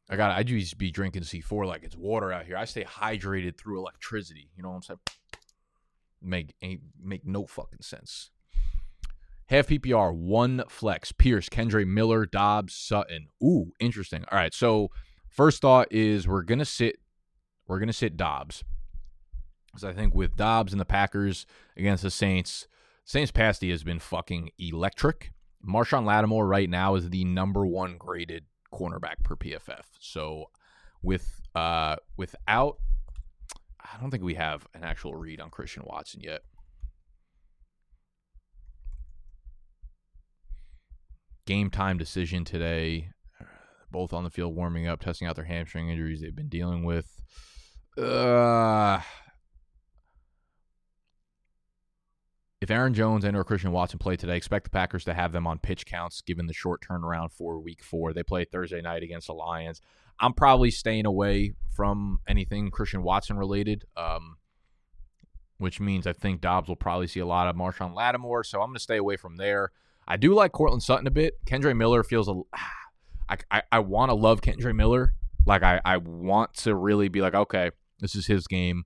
I 0.09 0.15
got. 0.15 0.31
I 0.31 0.43
just 0.43 0.77
be 0.77 0.91
drinking 0.91 1.23
C4 1.23 1.67
like 1.67 1.83
it's 1.83 1.95
water 1.95 2.31
out 2.31 2.45
here. 2.45 2.57
I 2.57 2.65
stay 2.65 2.83
hydrated 2.83 3.57
through 3.57 3.79
electricity. 3.79 4.49
You 4.55 4.63
know 4.63 4.69
what 4.69 4.75
I'm 4.75 4.81
saying? 4.81 4.99
Make 6.21 6.55
ain't 6.61 6.81
make 7.01 7.25
no 7.25 7.45
fucking 7.45 7.81
sense. 7.81 8.31
Half 9.47 9.67
PPR, 9.67 10.13
one 10.13 10.63
flex. 10.67 11.11
Pierce, 11.11 11.49
Kendre 11.49 11.85
Miller, 11.85 12.25
Dobbs, 12.25 12.73
Sutton. 12.73 13.27
Ooh, 13.43 13.71
interesting. 13.79 14.25
All 14.31 14.37
right. 14.37 14.53
So 14.53 14.89
first 15.27 15.61
thought 15.61 15.87
is 15.91 16.27
we're 16.27 16.43
gonna 16.43 16.65
sit. 16.65 16.97
We're 17.67 17.79
gonna 17.79 17.93
sit 17.93 18.17
Dobbs. 18.17 18.63
Because 19.67 19.83
I 19.83 19.93
think 19.93 20.15
with 20.15 20.35
Dobbs 20.35 20.73
and 20.73 20.79
the 20.79 20.85
Packers 20.85 21.45
against 21.77 22.01
the 22.01 22.09
Saints, 22.09 22.67
Saints 23.05 23.31
pass 23.31 23.59
D 23.59 23.69
has 23.69 23.83
been 23.83 23.99
fucking 23.99 24.49
electric. 24.57 25.31
Marshon 25.67 26.05
Lattimore 26.05 26.47
right 26.47 26.69
now 26.69 26.95
is 26.95 27.09
the 27.09 27.25
number 27.25 27.65
one 27.65 27.97
graded 27.97 28.45
cornerback 28.73 29.23
per 29.23 29.35
PFF. 29.35 29.83
So 29.99 30.45
with 31.01 31.41
uh 31.55 31.95
without 32.17 32.77
I 33.81 33.99
don't 33.99 34.11
think 34.11 34.23
we 34.23 34.35
have 34.35 34.67
an 34.73 34.83
actual 34.83 35.15
read 35.15 35.39
on 35.39 35.49
Christian 35.49 35.83
Watson 35.85 36.21
yet. 36.21 36.41
Game 41.45 41.69
time 41.69 41.97
decision 41.97 42.45
today. 42.45 43.09
Both 43.91 44.13
on 44.13 44.23
the 44.23 44.29
field 44.29 44.55
warming 44.55 44.87
up, 44.87 44.99
testing 44.99 45.27
out 45.27 45.35
their 45.35 45.45
hamstring 45.45 45.89
injuries 45.89 46.21
they've 46.21 46.35
been 46.35 46.49
dealing 46.49 46.83
with. 46.83 47.07
Uh, 47.97 49.01
if 52.61 52.69
Aaron 52.69 52.93
Jones 52.93 53.23
and 53.23 53.37
or 53.37 53.43
Christian 53.43 53.71
Watson 53.71 53.99
play 53.99 54.17
today, 54.17 54.35
expect 54.35 54.65
the 54.65 54.69
Packers 54.69 55.05
to 55.05 55.13
have 55.13 55.31
them 55.31 55.47
on 55.47 55.59
pitch 55.59 55.85
counts 55.85 56.21
given 56.21 56.47
the 56.47 56.53
short 56.53 56.81
turnaround 56.81 57.31
for 57.31 57.57
week 57.57 57.81
four. 57.81 58.11
They 58.11 58.23
play 58.23 58.43
Thursday 58.43 58.81
night 58.81 59.01
against 59.01 59.27
the 59.27 59.33
Lions. 59.33 59.81
I'm 60.19 60.33
probably 60.33 60.69
staying 60.69 61.05
away 61.05 61.53
from 61.71 62.19
anything 62.27 62.69
Christian 62.71 63.01
Watson 63.01 63.37
related, 63.37 63.85
um, 63.95 64.35
which 65.57 65.79
means 65.79 66.05
I 66.05 66.11
think 66.11 66.41
Dobbs 66.41 66.67
will 66.67 66.75
probably 66.75 67.07
see 67.07 67.21
a 67.21 67.25
lot 67.25 67.47
of 67.47 67.55
Marshon 67.55 67.95
Lattimore. 67.95 68.43
So 68.43 68.59
I'm 68.59 68.67
going 68.67 68.75
to 68.75 68.81
stay 68.81 68.97
away 68.97 69.15
from 69.15 69.37
there. 69.37 69.71
I 70.05 70.17
do 70.17 70.33
like 70.33 70.51
Courtland 70.51 70.83
Sutton 70.83 71.07
a 71.07 71.11
bit. 71.11 71.37
Kendre 71.45 71.75
Miller 71.75 72.03
feels 72.03 72.27
a. 72.27 72.33
I, 73.29 73.37
I, 73.51 73.61
I 73.73 73.79
want 73.79 74.09
to 74.09 74.15
love 74.15 74.41
Kendre 74.41 74.75
Miller. 74.75 75.13
Like 75.45 75.63
I, 75.63 75.79
I 75.85 75.97
want 75.97 76.55
to 76.55 76.75
really 76.75 77.09
be 77.09 77.21
like, 77.21 77.35
okay, 77.35 77.69
this 77.99 78.15
is 78.15 78.25
his 78.25 78.47
game 78.47 78.85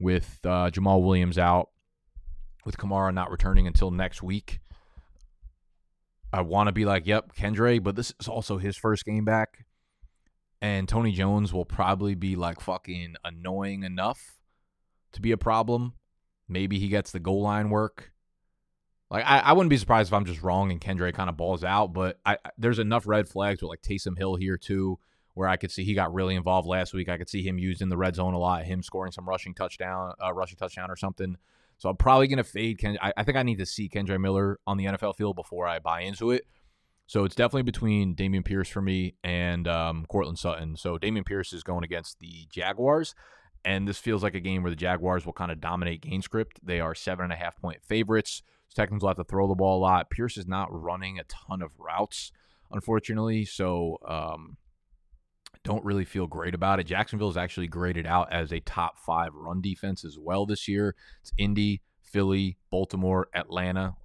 with 0.00 0.40
uh, 0.44 0.68
Jamaal 0.70 1.02
Williams 1.04 1.38
out 1.38 1.70
with 2.64 2.76
Kamara 2.76 3.12
not 3.12 3.30
returning 3.30 3.66
until 3.66 3.90
next 3.90 4.22
week. 4.22 4.60
I 6.32 6.40
want 6.40 6.66
to 6.66 6.72
be 6.72 6.84
like, 6.84 7.06
yep, 7.06 7.34
Kendre, 7.36 7.82
but 7.82 7.94
this 7.94 8.12
is 8.18 8.26
also 8.26 8.58
his 8.58 8.76
first 8.76 9.04
game 9.04 9.24
back. 9.24 9.66
And 10.60 10.88
Tony 10.88 11.12
Jones 11.12 11.52
will 11.52 11.64
probably 11.64 12.14
be 12.14 12.36
like 12.36 12.60
fucking 12.60 13.16
annoying 13.24 13.84
enough 13.84 14.38
to 15.12 15.20
be 15.20 15.30
a 15.30 15.36
problem. 15.36 15.94
Maybe 16.48 16.78
he 16.78 16.88
gets 16.88 17.12
the 17.12 17.20
goal 17.20 17.42
line 17.42 17.70
work. 17.70 18.12
Like 19.10 19.24
I, 19.24 19.40
I 19.40 19.52
wouldn't 19.52 19.70
be 19.70 19.76
surprised 19.76 20.08
if 20.08 20.14
I'm 20.14 20.24
just 20.24 20.42
wrong 20.42 20.72
and 20.72 20.80
Kendre 20.80 21.12
kind 21.14 21.30
of 21.30 21.36
balls 21.36 21.62
out, 21.62 21.92
but 21.92 22.18
I, 22.26 22.38
there's 22.58 22.78
enough 22.78 23.06
red 23.06 23.28
flags 23.28 23.62
with 23.62 23.68
like 23.68 23.82
Taysom 23.82 24.18
Hill 24.18 24.34
here 24.36 24.56
too, 24.56 24.98
where 25.34 25.48
I 25.48 25.56
could 25.56 25.70
see 25.70 25.84
he 25.84 25.94
got 25.94 26.12
really 26.12 26.34
involved 26.34 26.66
last 26.66 26.92
week. 26.94 27.08
I 27.08 27.18
could 27.18 27.28
see 27.28 27.42
him 27.42 27.58
used 27.58 27.80
in 27.80 27.90
the 27.90 27.96
red 27.96 28.16
zone 28.16 28.34
a 28.34 28.38
lot, 28.38 28.64
him 28.64 28.82
scoring 28.82 29.12
some 29.12 29.28
rushing 29.28 29.54
touchdown, 29.54 30.14
uh, 30.24 30.32
rushing 30.32 30.56
touchdown 30.56 30.90
or 30.90 30.96
something. 30.96 31.36
So 31.84 31.90
I'm 31.90 31.98
probably 31.98 32.28
going 32.28 32.38
to 32.38 32.44
fade 32.44 32.78
Ken. 32.78 32.96
I, 33.02 33.12
I, 33.14 33.24
think 33.24 33.36
I 33.36 33.42
need 33.42 33.58
to 33.58 33.66
see 33.66 33.90
Kendre 33.90 34.18
Miller 34.18 34.58
on 34.66 34.78
the 34.78 34.86
NFL 34.86 35.16
field 35.16 35.36
before 35.36 35.68
I 35.68 35.80
buy 35.80 36.00
into 36.00 36.30
it. 36.30 36.46
So 37.06 37.24
it's 37.24 37.34
definitely 37.34 37.64
between 37.64 38.16
Dameon 38.16 38.42
Pierce 38.42 38.70
for 38.70 38.80
me 38.80 39.16
and 39.22 39.68
um, 39.68 40.06
Courtland 40.08 40.38
Sutton. 40.38 40.78
So 40.78 40.96
Dameon 40.96 41.26
Pierce 41.26 41.52
is 41.52 41.62
going 41.62 41.84
against 41.84 42.20
the 42.20 42.46
Jaguars. 42.48 43.14
And 43.66 43.86
this 43.86 43.98
feels 43.98 44.22
like 44.22 44.34
a 44.34 44.40
game 44.40 44.62
where 44.62 44.70
the 44.70 44.76
Jaguars 44.76 45.26
will 45.26 45.34
kind 45.34 45.52
of 45.52 45.60
dominate 45.60 46.00
game 46.00 46.22
script. 46.22 46.58
They 46.62 46.80
are 46.80 46.94
seven 46.94 47.24
and 47.24 47.34
a 47.34 47.36
half 47.36 47.60
point 47.60 47.84
favorites. 47.84 48.40
Texans 48.74 49.02
will 49.02 49.10
have 49.10 49.18
to 49.18 49.24
throw 49.24 49.46
the 49.46 49.54
ball 49.54 49.78
a 49.78 49.82
lot. 49.82 50.08
Pierce 50.08 50.38
is 50.38 50.46
not 50.46 50.68
running 50.70 51.18
a 51.18 51.24
ton 51.24 51.60
of 51.60 51.72
routes, 51.78 52.32
unfortunately. 52.72 53.44
So 53.44 53.98
um, 54.08 54.56
don't 55.64 55.84
really 55.84 56.04
feel 56.04 56.26
great 56.26 56.54
about 56.54 56.78
it. 56.78 56.84
Jacksonville 56.84 57.30
is 57.30 57.36
actually 57.36 57.66
graded 57.66 58.06
out 58.06 58.30
as 58.32 58.52
a 58.52 58.60
top 58.60 58.98
five 58.98 59.34
run 59.34 59.60
defense 59.60 60.04
as 60.04 60.18
well 60.18 60.46
this 60.46 60.68
year. 60.68 60.94
It's 61.22 61.32
Indy, 61.38 61.82
Philly, 62.02 62.58
Baltimore, 62.70 63.28
Atlanta. 63.34 63.96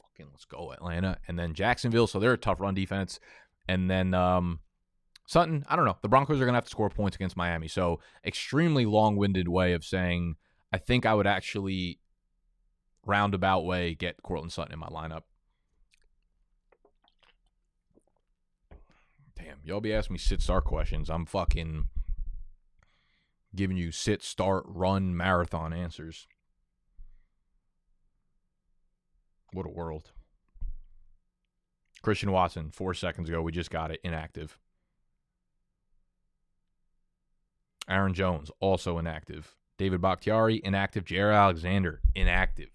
Fucking 0.00 0.30
let's 0.32 0.44
go 0.44 0.72
Atlanta, 0.72 1.18
and 1.26 1.38
then 1.38 1.54
Jacksonville. 1.54 2.06
So 2.06 2.18
they're 2.18 2.32
a 2.32 2.38
tough 2.38 2.60
run 2.60 2.74
defense. 2.74 3.18
And 3.68 3.90
then 3.90 4.14
um, 4.14 4.60
Sutton, 5.26 5.64
I 5.68 5.76
don't 5.76 5.84
know. 5.84 5.98
The 6.00 6.08
Broncos 6.08 6.40
are 6.40 6.46
gonna 6.46 6.56
have 6.56 6.64
to 6.64 6.70
score 6.70 6.88
points 6.88 7.16
against 7.16 7.36
Miami. 7.36 7.68
So 7.68 8.00
extremely 8.24 8.86
long-winded 8.86 9.48
way 9.48 9.72
of 9.72 9.84
saying 9.84 10.36
I 10.72 10.78
think 10.78 11.04
I 11.04 11.14
would 11.14 11.26
actually 11.26 11.98
roundabout 13.04 13.64
way 13.64 13.94
get 13.94 14.22
Courtland 14.22 14.52
Sutton 14.52 14.72
in 14.72 14.78
my 14.78 14.88
lineup. 14.88 15.22
Damn, 19.38 19.58
y'all 19.64 19.80
be 19.80 19.94
asking 19.94 20.14
me 20.14 20.18
sit 20.18 20.42
start 20.42 20.64
questions. 20.64 21.08
I'm 21.08 21.24
fucking 21.24 21.86
giving 23.54 23.76
you 23.76 23.92
sit, 23.92 24.22
start, 24.22 24.64
run, 24.66 25.16
marathon 25.16 25.72
answers. 25.72 26.26
What 29.52 29.66
a 29.66 29.70
world. 29.70 30.10
Christian 32.02 32.30
Watson, 32.30 32.70
four 32.70 32.94
seconds 32.94 33.28
ago, 33.28 33.42
we 33.42 33.52
just 33.52 33.70
got 33.70 33.90
it 33.90 34.00
inactive. 34.04 34.58
Aaron 37.88 38.12
Jones, 38.14 38.50
also 38.60 38.98
inactive. 38.98 39.54
David 39.78 40.00
Bakhtiari, 40.00 40.60
inactive. 40.62 41.04
Jaire 41.04 41.34
Alexander, 41.34 42.00
inactive. 42.14 42.70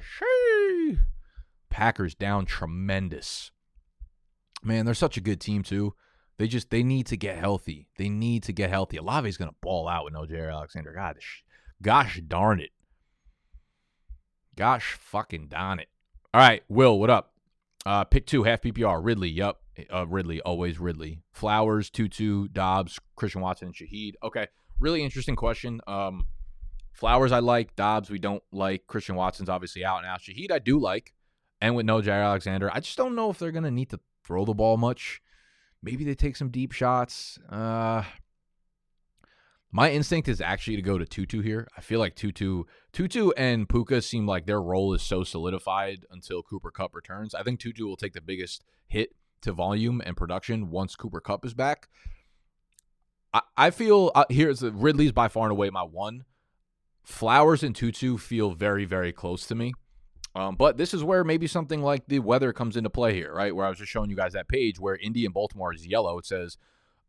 Shee. 0.00 0.98
Packers 1.68 2.14
down 2.14 2.46
tremendous. 2.46 3.50
Man, 4.66 4.84
they're 4.84 4.94
such 4.94 5.16
a 5.16 5.20
good 5.20 5.40
team 5.40 5.62
too. 5.62 5.94
They 6.38 6.48
just 6.48 6.70
they 6.70 6.82
need 6.82 7.06
to 7.06 7.16
get 7.16 7.38
healthy. 7.38 7.88
They 7.96 8.08
need 8.08 8.42
to 8.44 8.52
get 8.52 8.68
healthy. 8.68 8.98
Olave's 8.98 9.36
gonna 9.36 9.54
ball 9.62 9.88
out 9.88 10.04
with 10.04 10.12
no 10.12 10.22
Jaire 10.22 10.52
Alexander. 10.52 10.92
God, 10.92 11.18
gosh 11.80 12.20
darn 12.26 12.60
it. 12.60 12.70
Gosh 14.56 14.94
fucking 14.94 15.48
darn 15.48 15.78
it. 15.78 15.88
All 16.34 16.40
right, 16.40 16.62
Will, 16.68 16.98
what 16.98 17.10
up? 17.10 17.32
Uh, 17.86 18.04
pick 18.04 18.26
two, 18.26 18.42
half 18.42 18.60
PPR. 18.60 19.00
Ridley, 19.02 19.28
yep. 19.28 19.58
Uh, 19.92 20.06
Ridley, 20.06 20.40
always 20.40 20.80
Ridley. 20.80 21.22
Flowers, 21.30 21.88
Tutu, 21.88 22.48
Dobbs, 22.48 22.98
Christian 23.14 23.42
Watson, 23.42 23.68
and 23.68 23.74
Shaheed. 23.74 24.14
Okay, 24.22 24.48
really 24.80 25.04
interesting 25.04 25.36
question. 25.36 25.80
Um, 25.86 26.26
Flowers 26.92 27.30
I 27.30 27.38
like. 27.38 27.76
Dobbs 27.76 28.10
we 28.10 28.18
don't 28.18 28.42
like. 28.50 28.86
Christian 28.86 29.14
Watson's 29.14 29.48
obviously 29.48 29.84
out 29.84 30.02
now. 30.02 30.16
Shaheed 30.16 30.50
I 30.50 30.58
do 30.58 30.80
like. 30.80 31.12
And 31.60 31.76
with 31.76 31.86
no 31.86 32.00
Jaire 32.02 32.24
Alexander, 32.24 32.70
I 32.72 32.80
just 32.80 32.96
don't 32.96 33.14
know 33.14 33.30
if 33.30 33.38
they're 33.38 33.52
going 33.52 33.64
to 33.64 33.70
need 33.70 33.90
to 33.90 34.00
throw 34.26 34.44
the 34.44 34.54
ball 34.54 34.76
much. 34.76 35.22
Maybe 35.82 36.04
they 36.04 36.14
take 36.14 36.36
some 36.36 36.50
deep 36.50 36.72
shots. 36.72 37.38
Uh, 37.48 38.02
my 39.70 39.90
instinct 39.90 40.28
is 40.28 40.40
actually 40.40 40.76
to 40.76 40.82
go 40.82 40.98
to 40.98 41.04
Tutu 41.04 41.42
here. 41.42 41.68
I 41.76 41.80
feel 41.80 42.00
like 42.00 42.16
Tutu, 42.16 42.64
Tutu 42.92 43.30
and 43.36 43.68
Puka 43.68 44.02
seem 44.02 44.26
like 44.26 44.46
their 44.46 44.60
role 44.60 44.94
is 44.94 45.02
so 45.02 45.22
solidified 45.22 46.06
until 46.10 46.42
Cooper 46.42 46.70
Kupp 46.70 46.94
returns. 46.94 47.34
I 47.34 47.42
think 47.42 47.60
Tutu 47.60 47.86
will 47.86 47.96
take 47.96 48.14
the 48.14 48.20
biggest 48.20 48.64
hit 48.86 49.14
to 49.42 49.52
volume 49.52 50.02
and 50.04 50.16
production 50.16 50.70
once 50.70 50.96
Cooper 50.96 51.20
Kupp 51.20 51.44
is 51.44 51.54
back. 51.54 51.88
I, 53.34 53.42
I 53.56 53.70
feel 53.70 54.12
uh, 54.14 54.24
here's 54.30 54.62
Ridley's 54.62 55.12
by 55.12 55.28
far 55.28 55.44
and 55.44 55.52
away 55.52 55.70
my 55.70 55.82
one. 55.82 56.24
Flowers 57.04 57.62
and 57.62 57.76
Tutu 57.76 58.16
feel 58.16 58.50
very, 58.52 58.84
very 58.84 59.12
close 59.12 59.46
to 59.46 59.54
me. 59.54 59.74
Um, 60.36 60.54
but 60.54 60.76
this 60.76 60.92
is 60.92 61.02
where 61.02 61.24
maybe 61.24 61.46
something 61.46 61.82
like 61.82 62.08
the 62.08 62.18
weather 62.18 62.52
comes 62.52 62.76
into 62.76 62.90
play 62.90 63.14
here, 63.14 63.32
right? 63.32 63.56
Where 63.56 63.64
I 63.64 63.70
was 63.70 63.78
just 63.78 63.90
showing 63.90 64.10
you 64.10 64.16
guys 64.16 64.34
that 64.34 64.48
page 64.48 64.78
where 64.78 64.96
Indy 64.96 65.24
and 65.24 65.32
Baltimore 65.32 65.72
is 65.72 65.86
yellow. 65.86 66.18
It 66.18 66.26
says 66.26 66.58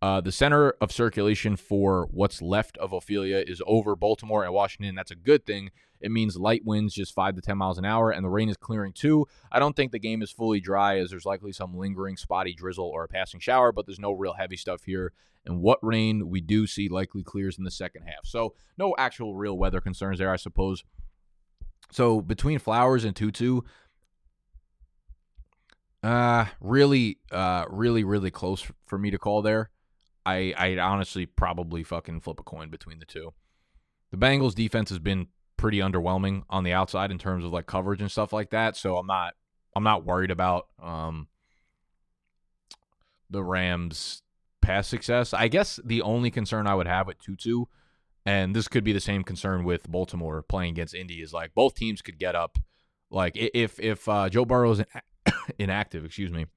uh, 0.02 0.22
the 0.22 0.32
center 0.32 0.72
of 0.80 0.94
circulation 0.94 1.58
for 1.58 2.08
what's 2.10 2.42
left 2.42 2.78
of 2.78 2.94
Ophelia 2.94 3.44
is 3.46 3.62
over 3.68 3.98
Baltimore 3.98 4.46
and 4.46 4.54
Washington. 4.54 4.96
That's 4.96 5.12
a 5.12 5.16
good 5.16 5.46
thing. 5.46 5.72
It 6.00 6.10
means 6.10 6.38
light 6.38 6.64
winds 6.64 6.94
just 6.94 7.14
5 7.14 7.36
to 7.36 7.42
10 7.42 7.58
miles 7.58 7.78
an 7.78 7.84
hour, 7.84 8.12
and 8.12 8.24
the 8.24 8.30
rain 8.30 8.48
is 8.48 8.56
clearing 8.56 8.94
too. 8.94 9.28
I 9.52 9.60
don't 9.60 9.76
think 9.76 9.92
the 9.92 10.00
game 10.00 10.22
is 10.22 10.32
fully 10.32 10.62
dry, 10.62 10.98
as 11.00 11.10
there's 11.10 11.26
likely 11.26 11.52
some 11.52 11.76
lingering 11.76 12.16
spotty 12.16 12.54
drizzle 12.54 12.86
or 12.86 13.04
a 13.04 13.08
passing 13.10 13.42
shower, 13.42 13.74
but 13.74 13.88
there's 13.88 14.00
no 14.00 14.14
real 14.14 14.36
heavy 14.36 14.56
stuff 14.56 14.84
here. 14.86 15.12
And 15.46 15.60
what 15.60 15.80
rain 15.82 16.30
we 16.30 16.40
do 16.40 16.66
see 16.66 16.88
likely 16.88 17.24
clears 17.24 17.58
in 17.58 17.66
the 17.66 17.72
second 17.72 18.04
half. 18.04 18.26
So, 18.26 18.54
no 18.78 18.96
actual 18.98 19.36
real 19.36 19.58
weather 19.58 19.82
concerns 19.82 20.20
there, 20.20 20.32
I 20.32 20.36
suppose. 20.36 20.84
So, 21.92 22.22
between 22.22 22.60
Flowers 22.60 23.06
and 23.06 23.16
Tutu, 23.16 23.62
uh, 26.04 26.46
really, 26.60 27.20
uh, 27.32 27.66
really, 27.70 28.04
really 28.04 28.32
close 28.32 28.66
for 28.86 28.98
me 28.98 29.12
to 29.12 29.18
call 29.18 29.42
there. 29.42 29.70
I, 30.26 30.54
I 30.58 30.78
honestly 30.78 31.26
probably 31.26 31.84
fucking 31.84 32.20
flip 32.20 32.40
a 32.40 32.44
coin 32.44 32.70
between 32.70 33.00
the 33.00 33.06
two. 33.06 33.34
The 34.12 34.18
Bengals 34.18 34.54
defense 34.54 34.90
has 34.90 35.00
been 35.00 35.28
pretty 35.58 35.80
underwhelming 35.80 36.44
on 36.50 36.64
the 36.64 36.74
outside 36.74 37.12
in 37.12 37.18
terms 37.18 37.44
of 37.44 37.52
like 37.52 37.66
coverage 37.66 38.02
and 38.02 38.12
stuff 38.12 38.32
like 38.32 38.52
that. 38.52 38.76
So 38.76 38.98
I'm 38.98 39.08
not 39.08 39.34
I'm 39.76 39.84
not 39.84 40.06
worried 40.06 40.32
about 40.32 40.68
um 40.82 41.28
the 43.30 43.44
Rams 43.44 44.22
pass 44.62 44.88
success. 44.88 45.34
I 45.34 45.48
guess 45.48 45.80
the 45.84 46.02
only 46.02 46.32
concern 46.32 46.68
I 46.68 46.76
would 46.76 46.88
have 46.88 47.08
with 47.08 47.20
Tutu, 47.20 47.66
and 48.28 48.54
this 48.54 48.68
could 48.68 48.84
be 48.84 48.92
the 48.92 49.00
same 49.00 49.24
concern 49.24 49.64
with 49.64 49.90
Baltimore 49.90 50.42
playing 50.42 50.72
against 50.72 50.94
Indy, 50.94 51.22
is 51.22 51.32
like 51.32 51.56
both 51.56 51.76
teams 51.76 52.02
could 52.02 52.20
get 52.20 52.36
up. 52.36 52.60
Like 53.10 53.38
if 53.38 53.80
if 53.80 54.08
uh, 54.10 54.28
Joe 54.28 54.44
Burrow's 54.44 54.84
inactive, 55.60 56.04
excuse 56.04 56.30
me, 56.30 56.48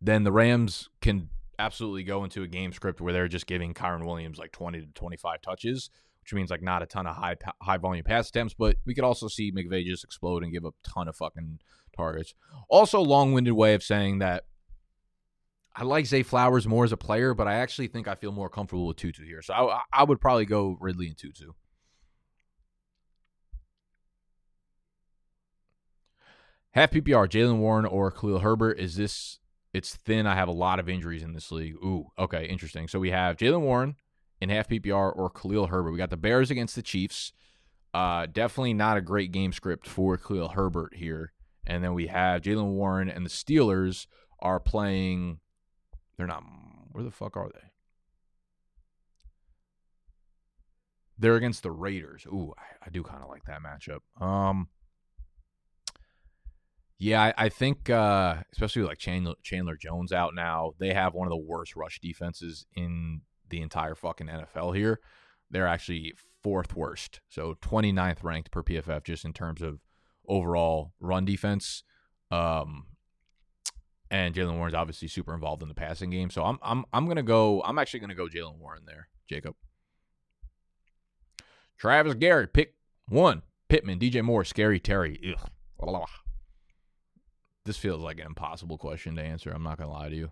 then 0.00 0.24
the 0.24 0.32
Rams 0.32 0.88
can 1.02 1.28
absolutely 1.58 2.04
go 2.04 2.24
into 2.24 2.42
a 2.42 2.46
game 2.46 2.72
script 2.72 3.02
where 3.02 3.12
they're 3.12 3.28
just 3.28 3.46
giving 3.46 3.74
Kyren 3.74 4.06
Williams 4.06 4.38
like 4.38 4.50
20 4.50 4.80
to 4.80 4.86
25 4.94 5.42
touches, 5.42 5.90
which 6.22 6.32
means 6.32 6.50
like 6.50 6.62
not 6.62 6.82
a 6.82 6.86
ton 6.86 7.06
of 7.06 7.16
high 7.16 7.36
high 7.60 7.76
volume 7.76 8.02
pass 8.02 8.30
attempts, 8.30 8.54
but 8.54 8.76
we 8.86 8.94
could 8.94 9.04
also 9.04 9.28
see 9.28 9.52
McVay 9.52 9.84
just 9.84 10.04
explode 10.04 10.42
and 10.42 10.54
give 10.54 10.64
up 10.64 10.74
a 10.82 10.88
ton 10.88 11.06
of 11.06 11.16
fucking 11.16 11.58
targets. 11.94 12.32
Also, 12.70 13.02
long 13.02 13.34
winded 13.34 13.52
way 13.52 13.74
of 13.74 13.82
saying 13.82 14.20
that 14.20 14.44
I 15.80 15.84
like 15.84 16.04
Zay 16.04 16.22
Flowers 16.22 16.68
more 16.68 16.84
as 16.84 16.92
a 16.92 16.96
player, 16.98 17.32
but 17.32 17.48
I 17.48 17.54
actually 17.54 17.86
think 17.86 18.06
I 18.06 18.14
feel 18.14 18.32
more 18.32 18.50
comfortable 18.50 18.86
with 18.86 18.98
Tutu 18.98 19.24
here. 19.24 19.40
So 19.40 19.54
I, 19.54 19.80
I 19.90 20.04
would 20.04 20.20
probably 20.20 20.44
go 20.44 20.76
Ridley 20.78 21.06
and 21.06 21.16
Tutu. 21.16 21.52
Half 26.72 26.90
PPR, 26.90 27.26
Jaylen 27.26 27.58
Warren 27.58 27.86
or 27.86 28.10
Khalil 28.10 28.40
Herbert. 28.40 28.78
Is 28.78 28.96
this 28.96 29.38
it's 29.72 29.96
thin. 29.96 30.26
I 30.26 30.34
have 30.34 30.48
a 30.48 30.52
lot 30.52 30.80
of 30.80 30.88
injuries 30.88 31.22
in 31.22 31.32
this 31.32 31.50
league. 31.50 31.76
Ooh, 31.76 32.08
okay, 32.18 32.44
interesting. 32.44 32.86
So 32.86 32.98
we 32.98 33.10
have 33.10 33.38
Jaylen 33.38 33.62
Warren 33.62 33.96
in 34.38 34.50
half 34.50 34.68
PPR 34.68 35.16
or 35.16 35.30
Khalil 35.30 35.68
Herbert. 35.68 35.92
We 35.92 35.98
got 35.98 36.10
the 36.10 36.18
Bears 36.18 36.50
against 36.50 36.76
the 36.76 36.82
Chiefs. 36.82 37.32
Uh, 37.94 38.26
definitely 38.30 38.74
not 38.74 38.98
a 38.98 39.00
great 39.00 39.32
game 39.32 39.52
script 39.54 39.88
for 39.88 40.18
Khalil 40.18 40.48
Herbert 40.48 40.94
here. 40.96 41.32
And 41.66 41.82
then 41.82 41.94
we 41.94 42.08
have 42.08 42.42
Jaylen 42.42 42.72
Warren 42.72 43.08
and 43.08 43.24
the 43.24 43.30
Steelers 43.30 44.06
are 44.40 44.60
playing. 44.60 45.40
They're 46.20 46.26
not. 46.26 46.44
Where 46.92 47.02
the 47.02 47.10
fuck 47.10 47.34
are 47.38 47.48
they? 47.48 47.70
They're 51.18 51.36
against 51.36 51.62
the 51.62 51.70
Raiders. 51.70 52.26
Ooh, 52.26 52.52
I, 52.58 52.88
I 52.88 52.90
do 52.90 53.02
kind 53.02 53.22
of 53.22 53.30
like 53.30 53.44
that 53.46 53.60
matchup. 53.62 54.00
Um, 54.22 54.68
yeah, 56.98 57.22
I, 57.22 57.46
I 57.46 57.48
think 57.48 57.88
uh, 57.88 58.42
especially 58.52 58.82
like 58.82 58.98
Chandler, 58.98 59.32
Chandler 59.42 59.76
Jones 59.76 60.12
out 60.12 60.34
now, 60.34 60.72
they 60.78 60.92
have 60.92 61.14
one 61.14 61.26
of 61.26 61.30
the 61.30 61.38
worst 61.38 61.74
rush 61.74 62.00
defenses 62.00 62.66
in 62.74 63.22
the 63.48 63.62
entire 63.62 63.94
fucking 63.94 64.26
NFL 64.26 64.76
here. 64.76 65.00
They're 65.50 65.66
actually 65.66 66.12
fourth 66.42 66.76
worst, 66.76 67.20
so 67.30 67.54
29th 67.62 68.22
ranked 68.22 68.50
per 68.50 68.62
PFF 68.62 69.04
just 69.04 69.24
in 69.24 69.32
terms 69.32 69.62
of 69.62 69.80
overall 70.28 70.92
run 71.00 71.24
defense. 71.24 71.82
Um, 72.30 72.88
and 74.10 74.34
Jaylen 74.34 74.56
Warren's 74.56 74.74
obviously 74.74 75.08
super 75.08 75.34
involved 75.34 75.62
in 75.62 75.68
the 75.68 75.74
passing 75.74 76.10
game, 76.10 76.30
so 76.30 76.42
I'm 76.44 76.58
I'm 76.62 76.84
I'm 76.92 77.06
gonna 77.06 77.22
go. 77.22 77.62
I'm 77.62 77.78
actually 77.78 78.00
gonna 78.00 78.14
go 78.14 78.26
Jaylen 78.26 78.58
Warren 78.58 78.82
there, 78.86 79.08
Jacob. 79.28 79.54
Travis 81.78 82.14
Garrett, 82.14 82.52
pick 82.52 82.74
one. 83.08 83.42
Pittman, 83.68 84.00
DJ 84.00 84.22
Moore, 84.22 84.44
Scary 84.44 84.80
Terry. 84.80 85.36
Ugh. 85.80 86.08
This 87.64 87.76
feels 87.76 88.02
like 88.02 88.18
an 88.18 88.26
impossible 88.26 88.78
question 88.78 89.14
to 89.16 89.22
answer. 89.22 89.50
I'm 89.50 89.62
not 89.62 89.78
gonna 89.78 89.92
lie 89.92 90.08
to 90.08 90.16
you. 90.16 90.30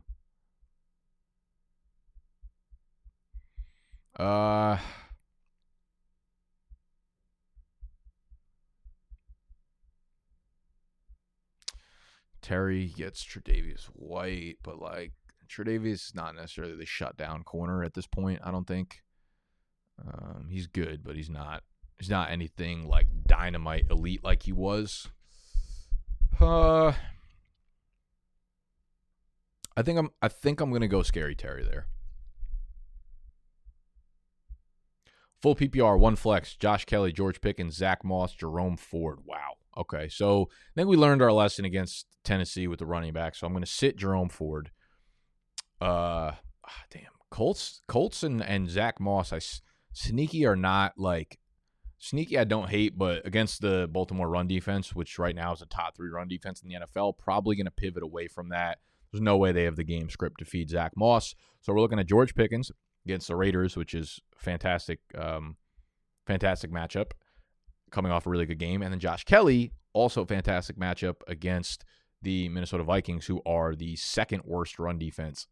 Uh 4.19 4.79
Terry 12.49 12.87
gets 12.87 13.23
Tre'Davious 13.23 13.85
White, 13.93 14.57
but 14.63 14.81
like 14.81 15.13
Tre'Davious 15.51 15.93
is 15.93 16.13
not 16.15 16.35
necessarily 16.35 16.75
the 16.75 16.87
shutdown 16.87 17.43
corner 17.43 17.85
at 17.85 17.93
this 17.93 18.07
point. 18.07 18.41
I 18.43 18.51
don't 18.51 18.67
think. 18.67 19.03
Um, 20.03 20.47
he's 20.49 20.67
good, 20.67 21.05
but 21.05 21.15
he's 21.15 21.29
not. 21.29 21.63
He's 21.99 22.09
not 22.09 22.31
anything 22.31 22.89
like 22.89 23.07
dynamite 23.27 23.85
elite 23.91 24.25
like 24.25 24.45
he 24.45 24.53
was. 24.53 25.09
Uh, 26.41 26.93
I 29.77 29.83
think 29.83 29.99
I'm. 29.99 30.09
I 30.23 30.29
think 30.29 30.63
I'm 30.63 30.73
gonna 30.73 30.89
go 30.89 31.03
scary 31.03 31.35
Terry 31.35 31.65
there. 31.65 31.87
Full 35.43 35.55
PPR, 35.55 35.99
one 35.99 36.17
flex, 36.17 36.55
Josh 36.55 36.87
Kelley, 36.87 37.13
George 37.13 37.43
Pickens, 37.43 37.77
Zach 37.77 38.03
Moss, 38.05 38.33
Jerome 38.33 38.79
Ford. 38.79 39.19
Wow. 39.27 39.59
Okay. 39.79 40.09
So 40.09 40.49
I 40.51 40.73
think 40.75 40.89
we 40.89 40.97
learned 40.97 41.23
our 41.23 41.33
lesson 41.33 41.65
against 41.65 42.07
Tennessee 42.25 42.67
with 42.67 42.81
the 42.81 42.87
running 42.87 43.13
back. 43.13 43.35
So 43.35 43.47
I'm 43.47 43.53
going 43.53 43.65
to 43.65 43.71
sit 43.71 43.97
Jerome 43.97 44.29
Ford. 44.29 44.71
Uh, 45.81 46.33
ah, 46.67 46.83
damn. 46.91 47.03
Colts, 47.31 47.83
Colts, 47.89 48.23
and, 48.23 48.43
and 48.43 48.69
Zach 48.69 49.01
Moss, 49.01 49.33
I 49.33 49.41
sneaky 49.93 50.47
are 50.47 50.57
not 50.57 50.95
like 50.97 51.39
sneaky. 51.99 52.39
I 52.39 52.45
don't 52.45 52.71
hate, 52.71 52.97
but 52.97 53.27
against 53.27 53.61
the 53.61 53.89
Baltimore 53.91 54.29
run 54.29 54.47
defense, 54.47 54.95
which 54.95 55.19
right 55.19 55.35
now 55.35 55.53
is 55.53 55.63
a 55.63 55.67
top 55.67 55.97
three 55.97 56.09
run 56.09 56.29
defense 56.29 56.63
in 56.63 56.69
the 56.69 56.77
NFL, 56.77 57.19
probably 57.19 57.57
going 57.57 57.67
to 57.67 57.71
pivot 57.71 58.03
away 58.03 58.29
from 58.29 58.49
that. 58.51 58.79
There's 59.13 59.23
no 59.23 59.37
way 59.37 59.53
they 59.53 59.65
have 59.65 59.77
the 59.77 59.85
game 59.85 60.11
script 60.11 60.39
to 60.39 60.45
feed 60.45 60.71
Zach 60.71 60.93
Moss. 60.97 61.35
So 61.61 61.73
we're 61.73 61.81
looking 61.81 61.99
at 61.99 62.07
George 62.07 62.35
Pickens 62.35 62.71
against 63.05 63.29
the 63.29 63.37
Raiders, 63.37 63.77
which 63.77 63.95
is 63.95 64.21
fantastic, 64.37 65.01
um, 65.17 65.57
fantastic 66.27 66.71
matchup, 66.71 67.13
coming 67.91 68.13
off 68.13 68.27
a 68.27 68.31
really 68.31 68.47
good 68.47 68.59
game, 68.59 68.83
and 68.83 68.93
then 68.93 69.01
Josh 69.01 69.25
Kelley, 69.25 69.73
also 69.93 70.25
fantastic 70.25 70.77
matchup 70.77 71.17
against 71.27 71.85
the 72.23 72.49
Minnesota 72.49 72.85
Vikings, 72.85 73.27
who 73.27 73.41
are 73.47 73.75
the 73.75 73.97
second 73.97 74.43
worst 74.45 74.79
run 74.79 74.99
defense 74.99 75.47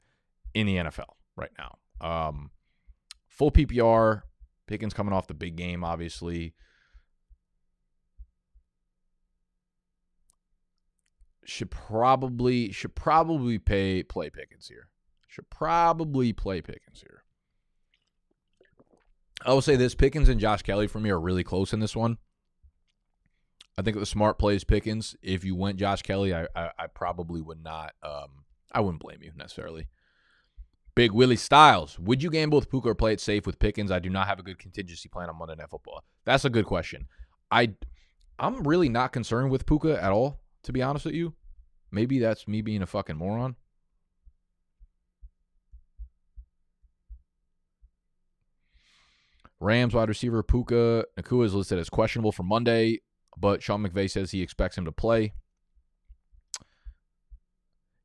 in 0.54 0.66
the 0.66 0.76
NFL 0.76 1.14
right 1.36 1.52
now. 1.58 1.78
Um, 2.00 2.50
full 3.28 3.50
PPR, 3.50 4.22
Pickens 4.66 4.94
coming 4.94 5.12
off 5.12 5.26
the 5.26 5.34
big 5.34 5.56
game, 5.56 5.84
obviously. 5.84 6.54
Should 11.44 11.70
probably 11.70 12.72
should 12.72 12.96
probably 12.96 13.58
pay 13.58 14.02
play 14.02 14.30
Pickens 14.30 14.66
here. 14.66 14.88
Should 15.28 15.48
probably 15.48 16.32
play 16.32 16.60
Pickens 16.60 17.00
here. 17.00 17.22
I 19.44 19.52
will 19.52 19.62
say 19.62 19.76
this: 19.76 19.94
Pickens 19.94 20.28
and 20.28 20.40
Josh 20.40 20.62
Kelley 20.62 20.88
for 20.88 20.98
me 20.98 21.10
are 21.10 21.20
really 21.20 21.44
close 21.44 21.72
in 21.72 21.78
this 21.78 21.94
one. 21.94 22.18
I 23.78 23.82
think 23.82 23.98
the 23.98 24.06
smart 24.06 24.38
plays 24.38 24.64
Pickens. 24.64 25.16
If 25.22 25.44
you 25.44 25.54
went 25.54 25.78
Josh 25.78 26.02
Kelley, 26.02 26.34
I, 26.34 26.46
I, 26.56 26.70
I 26.78 26.86
probably 26.86 27.42
would 27.42 27.62
not. 27.62 27.92
Um, 28.02 28.44
I 28.72 28.80
wouldn't 28.80 29.02
blame 29.02 29.22
you 29.22 29.32
necessarily. 29.36 29.88
Big 30.94 31.12
Willie 31.12 31.36
Styles. 31.36 31.98
Would 31.98 32.22
you 32.22 32.30
gamble 32.30 32.58
with 32.58 32.70
Puka 32.70 32.88
or 32.88 32.94
play 32.94 33.12
it 33.12 33.20
safe 33.20 33.46
with 33.46 33.58
Pickens? 33.58 33.90
I 33.90 33.98
do 33.98 34.08
not 34.08 34.26
have 34.28 34.38
a 34.38 34.42
good 34.42 34.58
contingency 34.58 35.10
plan 35.10 35.28
on 35.28 35.38
Monday 35.38 35.54
Night 35.54 35.68
Football. 35.68 36.02
That's 36.24 36.46
a 36.46 36.50
good 36.50 36.64
question. 36.64 37.06
I 37.50 37.74
I'm 38.38 38.62
really 38.66 38.88
not 38.88 39.12
concerned 39.12 39.50
with 39.50 39.66
Puka 39.66 40.02
at 40.02 40.10
all, 40.10 40.40
to 40.62 40.72
be 40.72 40.82
honest 40.82 41.04
with 41.04 41.14
you. 41.14 41.34
Maybe 41.90 42.18
that's 42.18 42.48
me 42.48 42.62
being 42.62 42.82
a 42.82 42.86
fucking 42.86 43.16
moron. 43.16 43.56
Rams 49.60 49.94
wide 49.94 50.08
receiver 50.08 50.42
Puka 50.42 51.06
Nacua 51.18 51.44
is 51.44 51.54
listed 51.54 51.78
as 51.78 51.88
questionable 51.88 52.32
for 52.32 52.42
Monday, 52.42 53.00
but 53.36 53.62
Sean 53.62 53.86
McVay 53.86 54.10
says 54.10 54.30
he 54.30 54.42
expects 54.42 54.76
him 54.78 54.84
to 54.84 54.92
play. 54.92 55.34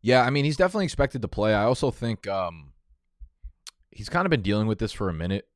Yeah, 0.01 0.23
I 0.23 0.29
mean 0.29 0.45
he's 0.45 0.57
definitely 0.57 0.85
expected 0.85 1.21
to 1.21 1.27
play. 1.27 1.53
I 1.53 1.63
also 1.63 1.91
think 1.91 2.27
um, 2.27 2.73
he's 3.91 4.09
kind 4.09 4.25
of 4.25 4.29
been 4.29 4.41
dealing 4.41 4.67
with 4.67 4.79
this 4.79 4.91
for 4.91 5.09
a 5.09 5.13
minute. 5.13 5.47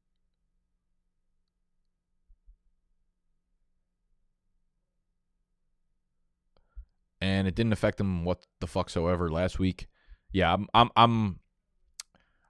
And 7.21 7.47
it 7.47 7.55
didn't 7.55 7.73
affect 7.73 7.99
him 7.99 8.23
what 8.23 8.45
the 8.59 8.67
fuck 8.67 8.89
so 8.89 9.07
ever 9.07 9.31
last 9.31 9.57
week. 9.57 9.87
Yeah, 10.31 10.53
I'm 10.53 10.67
I'm 10.73 10.89
I'm 10.95 11.39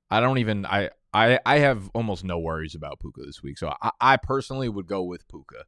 I 0.10 0.20
don't 0.20 0.40
even 0.40 0.66
I 0.66 0.90
I 1.14 1.40
I 1.46 1.60
have 1.60 1.90
almost 1.94 2.26
no 2.26 2.40
worries 2.40 2.76
about 2.76 3.00
Puka 3.00 3.22
this 3.26 3.42
week. 3.42 3.58
So 3.58 3.74
I, 3.82 3.92
I 4.02 4.18
personally 4.18 4.68
would 4.68 4.88
go 4.88 5.04
with 5.04 5.28
Puka. 5.30 5.64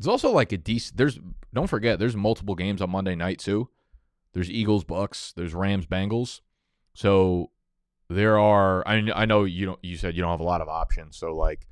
It's 0.00 0.08
also 0.08 0.30
like 0.30 0.50
a 0.50 0.56
decent 0.56 0.96
there's 0.96 1.18
don't 1.52 1.66
forget 1.66 1.98
there's 1.98 2.16
multiple 2.16 2.54
games 2.54 2.80
on 2.80 2.88
Monday 2.88 3.14
night 3.14 3.38
too. 3.38 3.68
There's 4.32 4.50
Eagles, 4.50 4.82
Bucks. 4.82 5.34
There's 5.36 5.52
Rams, 5.52 5.84
Bengals. 5.84 6.40
So 6.94 7.50
there 8.08 8.38
are. 8.38 8.82
I 8.88 9.10
I 9.14 9.26
know 9.26 9.44
you 9.44 9.66
don't. 9.66 9.78
You 9.82 9.98
said 9.98 10.16
you 10.16 10.22
don't 10.22 10.30
have 10.30 10.40
a 10.40 10.42
lot 10.42 10.62
of 10.62 10.70
options. 10.70 11.18
So 11.18 11.36
like 11.36 11.66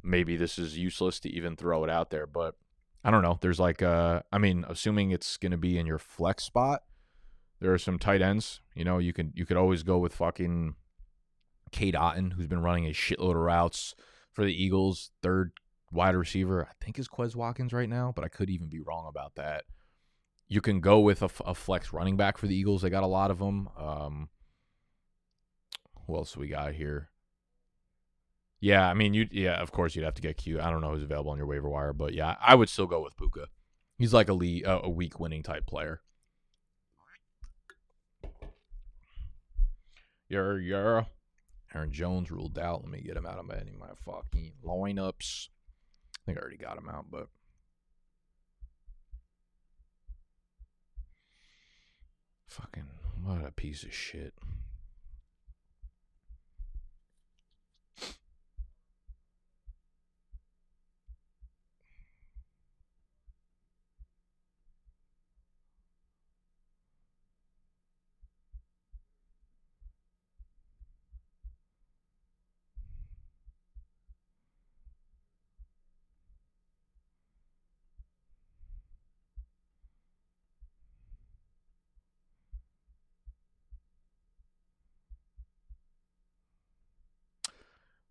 maybe 0.00 0.36
this 0.36 0.60
is 0.60 0.78
useless 0.78 1.18
to 1.18 1.28
even 1.28 1.56
throw 1.56 1.82
it 1.82 1.90
out 1.90 2.10
there. 2.10 2.28
But 2.28 2.54
I 3.02 3.10
don't 3.10 3.22
know. 3.22 3.36
There's 3.40 3.58
like 3.58 3.82
uh. 3.82 4.22
I 4.30 4.38
mean, 4.38 4.64
assuming 4.68 5.10
it's 5.10 5.36
gonna 5.36 5.56
be 5.56 5.76
in 5.76 5.86
your 5.86 5.98
flex 5.98 6.44
spot, 6.44 6.84
there 7.58 7.74
are 7.74 7.78
some 7.78 7.98
tight 7.98 8.22
ends. 8.22 8.60
You 8.76 8.84
know, 8.84 8.98
you 8.98 9.12
can 9.12 9.32
you 9.34 9.44
could 9.44 9.56
always 9.56 9.82
go 9.82 9.98
with 9.98 10.14
fucking 10.14 10.76
Cade 11.72 11.94
Otton, 11.94 12.34
who's 12.34 12.46
been 12.46 12.62
running 12.62 12.86
a 12.86 12.90
shitload 12.90 13.30
of 13.30 13.38
routes 13.38 13.96
for 14.30 14.44
the 14.44 14.54
Eagles. 14.54 15.10
Third 15.20 15.50
wide 15.92 16.14
receiver, 16.14 16.66
I 16.68 16.84
think 16.84 16.98
is 16.98 17.08
Quez 17.08 17.34
Watkins 17.34 17.72
right 17.72 17.88
now, 17.88 18.12
but 18.14 18.24
I 18.24 18.28
could 18.28 18.50
even 18.50 18.68
be 18.68 18.80
wrong 18.80 19.06
about 19.08 19.34
that 19.36 19.64
you 20.48 20.60
can 20.60 20.80
go 20.80 21.00
with 21.00 21.22
a, 21.22 21.30
a, 21.44 21.54
flex 21.54 21.92
running 21.92 22.16
back 22.16 22.38
for 22.38 22.46
the 22.46 22.54
Eagles. 22.54 22.82
They 22.82 22.90
got 22.90 23.02
a 23.02 23.08
lot 23.08 23.30
of 23.30 23.38
them. 23.38 23.68
Um, 23.76 24.28
who 26.06 26.16
else 26.16 26.36
we 26.36 26.48
got 26.48 26.74
here? 26.74 27.10
Yeah, 28.60 28.88
I 28.88 28.94
mean, 28.94 29.12
you 29.12 29.28
yeah, 29.30 29.60
of 29.60 29.70
course 29.72 29.94
you'd 29.94 30.04
have 30.04 30.14
to 30.14 30.22
get 30.22 30.38
Q. 30.38 30.60
I 30.60 30.70
don't 30.70 30.80
know 30.80 30.92
who's 30.92 31.02
available 31.02 31.30
on 31.30 31.38
your 31.38 31.46
waiver 31.46 31.68
wire, 31.68 31.92
but 31.92 32.14
yeah, 32.14 32.36
I 32.40 32.54
would 32.54 32.68
still 32.68 32.86
go 32.86 33.02
with 33.02 33.16
Puka. 33.16 33.48
He's 33.98 34.14
like 34.14 34.28
a 34.28 34.34
lead, 34.34 34.64
uh, 34.66 34.80
a 34.82 34.90
week 34.90 35.20
winning 35.20 35.42
type 35.42 35.66
player. 35.66 36.00
Yeah, 40.28 40.56
yeah. 40.56 41.04
Aaron 41.74 41.92
Jones 41.92 42.30
ruled 42.30 42.58
out. 42.58 42.82
Let 42.82 42.90
me 42.90 43.00
get 43.00 43.16
him 43.16 43.26
out 43.26 43.38
of 43.38 43.50
any 43.50 43.72
of 43.72 43.78
my 43.78 43.90
fucking 44.04 44.52
lineups. 44.64 45.48
I 46.26 46.32
think 46.32 46.38
I 46.38 46.40
already 46.40 46.56
got 46.56 46.76
him 46.76 46.88
out, 46.88 47.06
but 47.10 47.28
Fucking 52.56 52.86
what 53.22 53.44
a 53.46 53.50
piece 53.50 53.82
of 53.82 53.92
shit. 53.92 54.32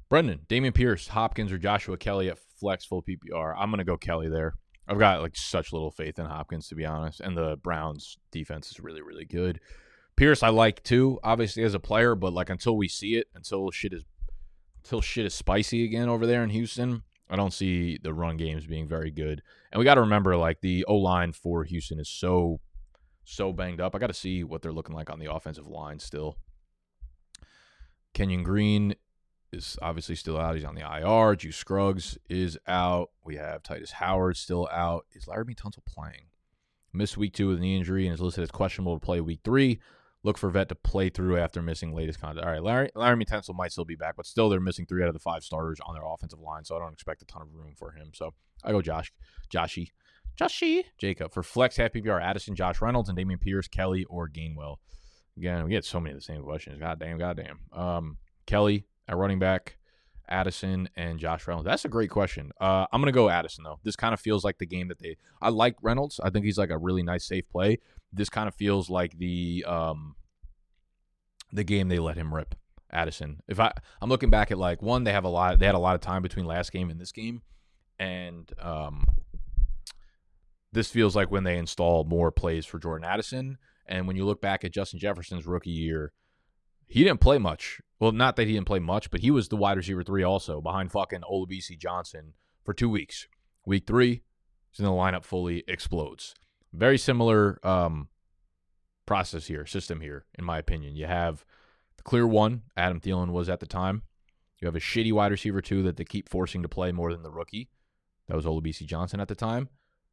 Brendan, 0.09 0.41
Dameon 0.47 0.73
Pierce, 0.73 1.07
Hopkins, 1.07 1.51
or 1.51 1.57
Joshua 1.57 1.97
Kelley 1.97 2.29
at 2.29 2.39
flex 2.59 2.85
full 2.85 3.03
PPR. 3.03 3.55
I'm 3.57 3.69
gonna 3.69 3.83
go 3.83 3.97
Kelley 3.97 4.29
there. 4.29 4.55
I've 4.87 4.99
got 4.99 5.21
like 5.21 5.35
such 5.35 5.73
little 5.73 5.91
faith 5.91 6.19
in 6.19 6.25
Hopkins 6.25 6.67
to 6.69 6.75
be 6.75 6.85
honest, 6.85 7.21
and 7.21 7.35
the 7.37 7.57
Browns 7.57 8.17
defense 8.31 8.69
is 8.71 8.79
really 8.79 9.01
really 9.01 9.25
good. 9.25 9.59
Pierce 10.15 10.43
I 10.43 10.49
like 10.49 10.83
too, 10.83 11.19
obviously 11.23 11.63
as 11.63 11.73
a 11.73 11.79
player, 11.79 12.15
but 12.15 12.33
like 12.33 12.49
until 12.49 12.77
we 12.77 12.87
see 12.87 13.15
it, 13.15 13.27
until 13.35 13.71
shit 13.71 13.93
is 13.93 14.03
until 14.83 15.01
shit 15.01 15.25
is 15.25 15.33
spicy 15.33 15.83
again 15.83 16.09
over 16.09 16.27
there 16.27 16.43
in 16.43 16.51
Houston, 16.51 17.01
I 17.29 17.35
don't 17.35 17.53
see 17.53 17.97
the 18.01 18.13
run 18.13 18.37
games 18.37 18.67
being 18.67 18.87
very 18.87 19.11
good. 19.11 19.41
And 19.71 19.79
we 19.79 19.85
got 19.85 19.95
to 19.95 20.01
remember 20.01 20.37
like 20.37 20.61
the 20.61 20.85
O 20.85 20.95
line 20.95 21.33
for 21.33 21.63
Houston 21.63 21.99
is 21.99 22.09
so 22.09 22.59
so 23.23 23.51
banged 23.51 23.81
up. 23.81 23.95
I 23.95 23.99
got 23.99 24.07
to 24.07 24.13
see 24.13 24.43
what 24.43 24.61
they're 24.61 24.71
looking 24.71 24.95
like 24.95 25.09
on 25.09 25.19
the 25.19 25.33
offensive 25.33 25.67
line 25.67 25.99
still. 25.99 26.37
Kenyon 28.13 28.43
Green 28.43 28.95
is 29.51 29.77
obviously 29.81 30.15
still 30.15 30.37
out. 30.37 30.55
He's 30.55 30.65
on 30.65 30.75
the 30.75 30.81
IR. 30.81 31.35
Juice 31.35 31.57
Scruggs 31.57 32.17
is 32.29 32.57
out. 32.67 33.09
We 33.23 33.35
have 33.35 33.63
Tytus 33.63 33.91
Howard 33.91 34.37
still 34.37 34.67
out. 34.71 35.05
Is 35.13 35.25
Laremy 35.25 35.55
Tunsil 35.55 35.85
playing? 35.85 36.27
Missed 36.93 37.17
week 37.17 37.33
two 37.33 37.49
with 37.49 37.59
knee 37.59 37.75
injury 37.75 38.05
and 38.05 38.13
is 38.13 38.21
listed 38.21 38.43
as 38.43 38.51
questionable 38.51 38.97
to 38.97 39.05
play 39.05 39.21
week 39.21 39.41
three. 39.43 39.79
Look 40.23 40.37
for 40.37 40.49
Vet 40.49 40.69
to 40.69 40.75
play 40.75 41.09
through 41.09 41.37
after 41.37 41.61
missing 41.61 41.93
latest 41.93 42.19
contact. 42.19 42.45
All 42.45 42.51
right, 42.51 42.63
Larry, 42.63 42.89
Laremy 42.95 43.27
Tunsil 43.27 43.55
might 43.55 43.71
still 43.71 43.85
be 43.85 43.95
back, 43.95 44.15
but 44.15 44.25
still 44.25 44.49
they're 44.49 44.59
missing 44.59 44.87
three 44.87 45.03
out 45.03 45.07
of 45.07 45.13
the 45.13 45.19
five 45.19 45.43
starters 45.43 45.79
on 45.85 45.93
their 45.93 46.03
offensive 46.03 46.39
line, 46.39 46.65
so 46.65 46.75
I 46.75 46.79
don't 46.79 46.93
expect 46.93 47.21
a 47.21 47.25
ton 47.25 47.43
of 47.43 47.53
room 47.53 47.73
for 47.77 47.91
him. 47.91 48.09
So 48.13 48.33
I 48.63 48.71
go 48.71 48.81
Josh, 48.81 49.13
Joshy, 49.53 49.91
Joshy, 50.35 50.83
Jacob 50.97 51.31
for 51.31 51.43
flex 51.43 51.77
half 51.77 51.93
PPR. 51.93 52.21
Addison, 52.21 52.55
Josh 52.55 52.81
Reynolds, 52.81 53.07
and 53.07 53.17
Dameon 53.17 53.39
Pierce, 53.39 53.67
Kelley, 53.67 54.05
or 54.05 54.27
Gainwell. 54.27 54.77
Again, 55.37 55.63
we 55.63 55.69
get 55.69 55.85
so 55.85 55.99
many 55.99 56.13
of 56.13 56.17
the 56.17 56.23
same 56.23 56.41
questions. 56.41 56.79
God 56.79 56.99
damn, 56.99 57.17
god 57.17 57.37
damn. 57.37 57.59
Um, 57.79 58.17
Kelley 58.47 58.85
at 59.07 59.17
running 59.17 59.39
back, 59.39 59.77
Addison 60.27 60.89
and 60.95 61.19
Josh 61.19 61.47
Reynolds. 61.47 61.65
That's 61.65 61.85
a 61.85 61.89
great 61.89 62.09
question. 62.09 62.51
Uh, 62.59 62.85
I'm 62.91 63.01
gonna 63.01 63.11
go 63.11 63.29
Addison 63.29 63.63
though. 63.63 63.79
This 63.83 63.95
kind 63.95 64.13
of 64.13 64.19
feels 64.19 64.43
like 64.43 64.57
the 64.57 64.65
game 64.65 64.87
that 64.87 64.99
they. 64.99 65.17
I 65.41 65.49
like 65.49 65.75
Reynolds. 65.81 66.19
I 66.23 66.29
think 66.29 66.45
he's 66.45 66.57
like 66.57 66.69
a 66.71 66.77
really 66.77 67.03
nice 67.03 67.25
safe 67.25 67.47
play. 67.49 67.79
This 68.11 68.29
kind 68.29 68.47
of 68.47 68.55
feels 68.55 68.89
like 68.89 69.17
the 69.17 69.65
um, 69.67 70.15
the 71.51 71.63
game 71.63 71.89
they 71.89 71.99
let 71.99 72.17
him 72.17 72.33
rip. 72.33 72.55
Addison. 72.91 73.41
If 73.47 73.59
I 73.59 73.71
I'm 74.01 74.09
looking 74.09 74.29
back 74.29 74.51
at 74.51 74.57
like 74.57 74.81
one, 74.81 75.03
they 75.03 75.11
have 75.11 75.25
a 75.25 75.29
lot. 75.29 75.59
They 75.59 75.65
had 75.65 75.75
a 75.75 75.79
lot 75.79 75.95
of 75.95 76.01
time 76.01 76.21
between 76.21 76.45
last 76.45 76.71
game 76.71 76.89
and 76.89 76.99
this 76.99 77.11
game, 77.11 77.41
and 77.99 78.49
um, 78.61 79.05
this 80.71 80.89
feels 80.89 81.15
like 81.15 81.29
when 81.29 81.43
they 81.43 81.57
install 81.57 82.05
more 82.05 82.31
plays 82.31 82.65
for 82.65 82.79
Jordan 82.79 83.07
Addison. 83.07 83.57
And 83.87 84.07
when 84.07 84.15
you 84.15 84.25
look 84.25 84.41
back 84.41 84.63
at 84.63 84.71
Justin 84.71 84.99
Jefferson's 84.99 85.45
rookie 85.45 85.69
year, 85.69 86.11
he 86.87 87.03
didn't 87.03 87.21
play 87.21 87.37
much. 87.37 87.81
Well, 87.99 88.11
not 88.11 88.35
that 88.35 88.47
he 88.47 88.53
didn't 88.53 88.67
play 88.67 88.79
much, 88.79 89.09
but 89.09 89.21
he 89.21 89.31
was 89.31 89.47
the 89.47 89.55
wide 89.55 89.77
receiver 89.77 90.03
three 90.03 90.23
also 90.23 90.61
behind 90.61 90.91
fucking 90.91 91.21
Olabisi 91.21 91.77
Johnson 91.77 92.33
for 92.63 92.73
two 92.73 92.89
weeks. 92.89 93.27
Week 93.65 93.85
three, 93.87 94.21
he's 94.69 94.79
in 94.79 94.85
the 94.85 94.91
lineup 94.91 95.23
fully, 95.23 95.63
explodes. 95.67 96.35
Very 96.73 96.97
similar 96.97 97.59
um, 97.65 98.09
process 99.05 99.47
here, 99.47 99.65
system 99.65 100.01
here, 100.01 100.25
in 100.37 100.43
my 100.43 100.57
opinion. 100.57 100.95
You 100.95 101.05
have 101.07 101.45
the 101.97 102.03
clear 102.03 102.27
one, 102.27 102.63
Adam 102.75 102.99
Thielen 102.99 103.31
was 103.31 103.49
at 103.49 103.61
the 103.61 103.65
time. 103.65 104.03
You 104.59 104.67
have 104.67 104.75
a 104.75 104.79
shitty 104.79 105.13
wide 105.13 105.31
receiver 105.31 105.61
two 105.61 105.83
that 105.83 105.97
they 105.97 106.03
keep 106.03 106.29
forcing 106.29 106.61
to 106.63 106.69
play 106.69 106.91
more 106.91 107.13
than 107.13 107.23
the 107.23 107.31
rookie. 107.31 107.69
That 108.27 108.35
was 108.35 108.45
Olabisi 108.45 108.85
Johnson 108.85 109.19
at 109.19 109.27
the 109.27 109.35
time. 109.35 109.69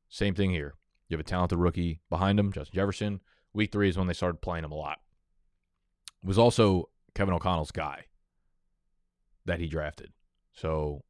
Same 0.09 0.35
thing 0.35 0.51
here. 0.51 0.75
You 1.09 1.17
have 1.17 1.27
a 1.27 1.29
talented 1.29 1.59
rookie 1.59 2.01
behind 2.09 2.39
him, 2.39 2.53
Justin 2.53 2.75
Jefferson. 2.75 3.21
Week 3.53 3.73
three 3.73 3.89
is 3.89 3.99
when 3.99 4.07
they 4.07 4.13
started 4.15 4.41
playing 4.41 4.65
him 4.65 4.73
a 4.73 4.77
lot 4.77 4.99
was 6.23 6.39
also 6.39 6.89
Kevin 7.15 7.35
O'Connell's 7.35 7.73
guy 7.73 8.05
that 9.45 9.59
he 9.59 9.67
drafted. 9.67 10.13
So 10.55 11.03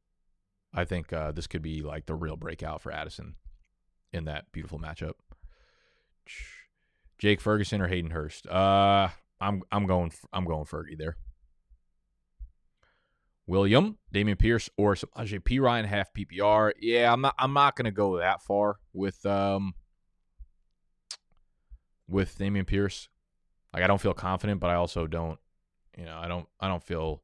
I 0.73 0.85
think 0.85 1.13
uh, 1.13 1.31
this 1.31 1.47
could 1.47 1.61
be 1.61 1.81
like 1.81 2.05
the 2.05 2.15
real 2.15 2.35
breakout 2.35 2.81
for 2.81 2.91
Addison 2.91 3.35
in 4.11 4.25
that 4.25 4.51
beautiful 4.51 4.79
matchup. 4.79 5.13
Jake 7.17 7.41
Ferguson 7.41 7.81
or 7.81 7.87
Hayden 7.87 8.11
Hurst? 8.11 8.47
Uh, 8.47 9.09
I'm 9.39 9.63
I'm 9.71 9.85
going 9.85 10.11
I'm 10.31 10.45
going 10.45 10.65
Fergie 10.65 10.97
there. 10.97 11.17
William, 13.45 13.97
Dameon 14.13 14.39
Pierce, 14.39 14.69
or 14.77 14.95
Samaje 14.95 15.39
Perine 15.39 15.85
half 15.85 16.13
PPR. 16.13 16.71
Yeah, 16.79 17.11
I'm 17.11 17.21
not 17.21 17.35
I'm 17.37 17.53
not 17.53 17.75
gonna 17.75 17.91
go 17.91 18.17
that 18.17 18.41
far 18.41 18.77
with 18.93 19.25
um 19.25 19.73
with 22.07 22.37
Dameon 22.37 22.65
Pierce. 22.65 23.09
Like 23.73 23.83
I 23.83 23.87
don't 23.87 24.01
feel 24.01 24.13
confident, 24.13 24.59
but 24.59 24.69
I 24.69 24.75
also 24.75 25.07
don't, 25.07 25.39
you 25.97 26.05
know, 26.05 26.17
I 26.17 26.27
don't 26.27 26.47
I 26.59 26.67
don't 26.67 26.83
feel 26.83 27.23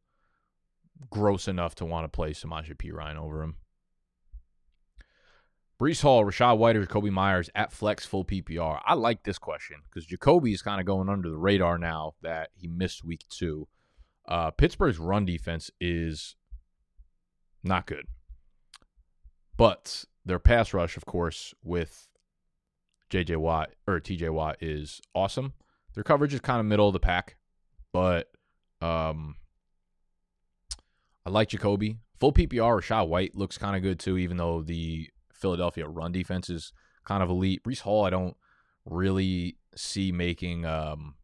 gross 1.10 1.48
enough 1.48 1.76
to 1.76 1.86
want 1.86 2.06
to 2.06 2.10
play 2.10 2.32
Samaje 2.32 2.76
Perine 2.76 3.18
over 3.18 3.44
him. 3.44 3.56
Breece 5.80 6.02
Hall, 6.02 6.26
Rachaad 6.26 6.58
White, 6.58 6.76
or 6.76 6.86
Jakobi 6.86 7.10
Meyers 7.10 7.50
at 7.56 7.72
flex 7.72 8.06
full 8.06 8.26
PPR. 8.26 8.82
I 8.86 8.96
like 8.96 9.24
this 9.24 9.38
question 9.38 9.78
because 9.86 10.06
Jakobi 10.06 10.54
is 10.54 10.62
kind 10.62 10.82
of 10.82 10.86
going 10.86 11.08
under 11.08 11.30
the 11.30 11.38
radar 11.38 11.78
now 11.78 12.16
that 12.22 12.50
he 12.54 12.68
missed 12.68 13.06
week 13.06 13.24
two. 13.30 13.68
Uh, 14.28 14.52
Pittsburgh's 14.52 15.00
run 15.00 15.26
defense 15.26 15.72
is 15.80 16.36
not 17.64 17.88
good, 17.88 18.08
but 19.56 20.04
their 20.26 20.38
pass 20.38 20.74
rush, 20.74 20.98
of 20.98 21.06
course, 21.06 21.54
with 21.64 22.10
J.J. 23.10 23.38
Watt 23.38 23.72
or 23.88 24.02
T.J. 24.02 24.30
Watt 24.30 24.58
is 24.62 25.02
awesome. 25.16 25.54
Their 25.96 26.04
coverage 26.04 26.34
is 26.34 26.40
kind 26.40 26.60
of 26.60 26.66
middle 26.66 26.88
of 26.88 26.94
the 26.94 27.00
pack, 27.00 27.38
but 27.92 28.28
um, 28.82 29.36
I 31.26 31.30
like 31.30 31.50
Jakobi. 31.50 31.98
Full 32.20 32.34
PPR, 32.34 32.82
Rachaad 32.82 33.08
White 33.08 33.36
looks 33.36 33.58
kind 33.58 33.76
of 33.76 33.82
good 33.82 34.00
too, 34.00 34.18
even 34.18 34.38
though 34.38 34.62
the 34.62 35.10
Philadelphia 35.32 35.88
run 35.88 36.12
defense 36.12 36.50
is 36.50 36.74
kind 37.06 37.24
of 37.24 37.30
elite. 37.30 37.64
Breece 37.64 37.82
Hall, 37.82 38.06
I 38.06 38.10
don't 38.10 38.36
really 38.86 39.58
see 39.76 40.12
making. 40.12 40.66
Um, 40.66 41.16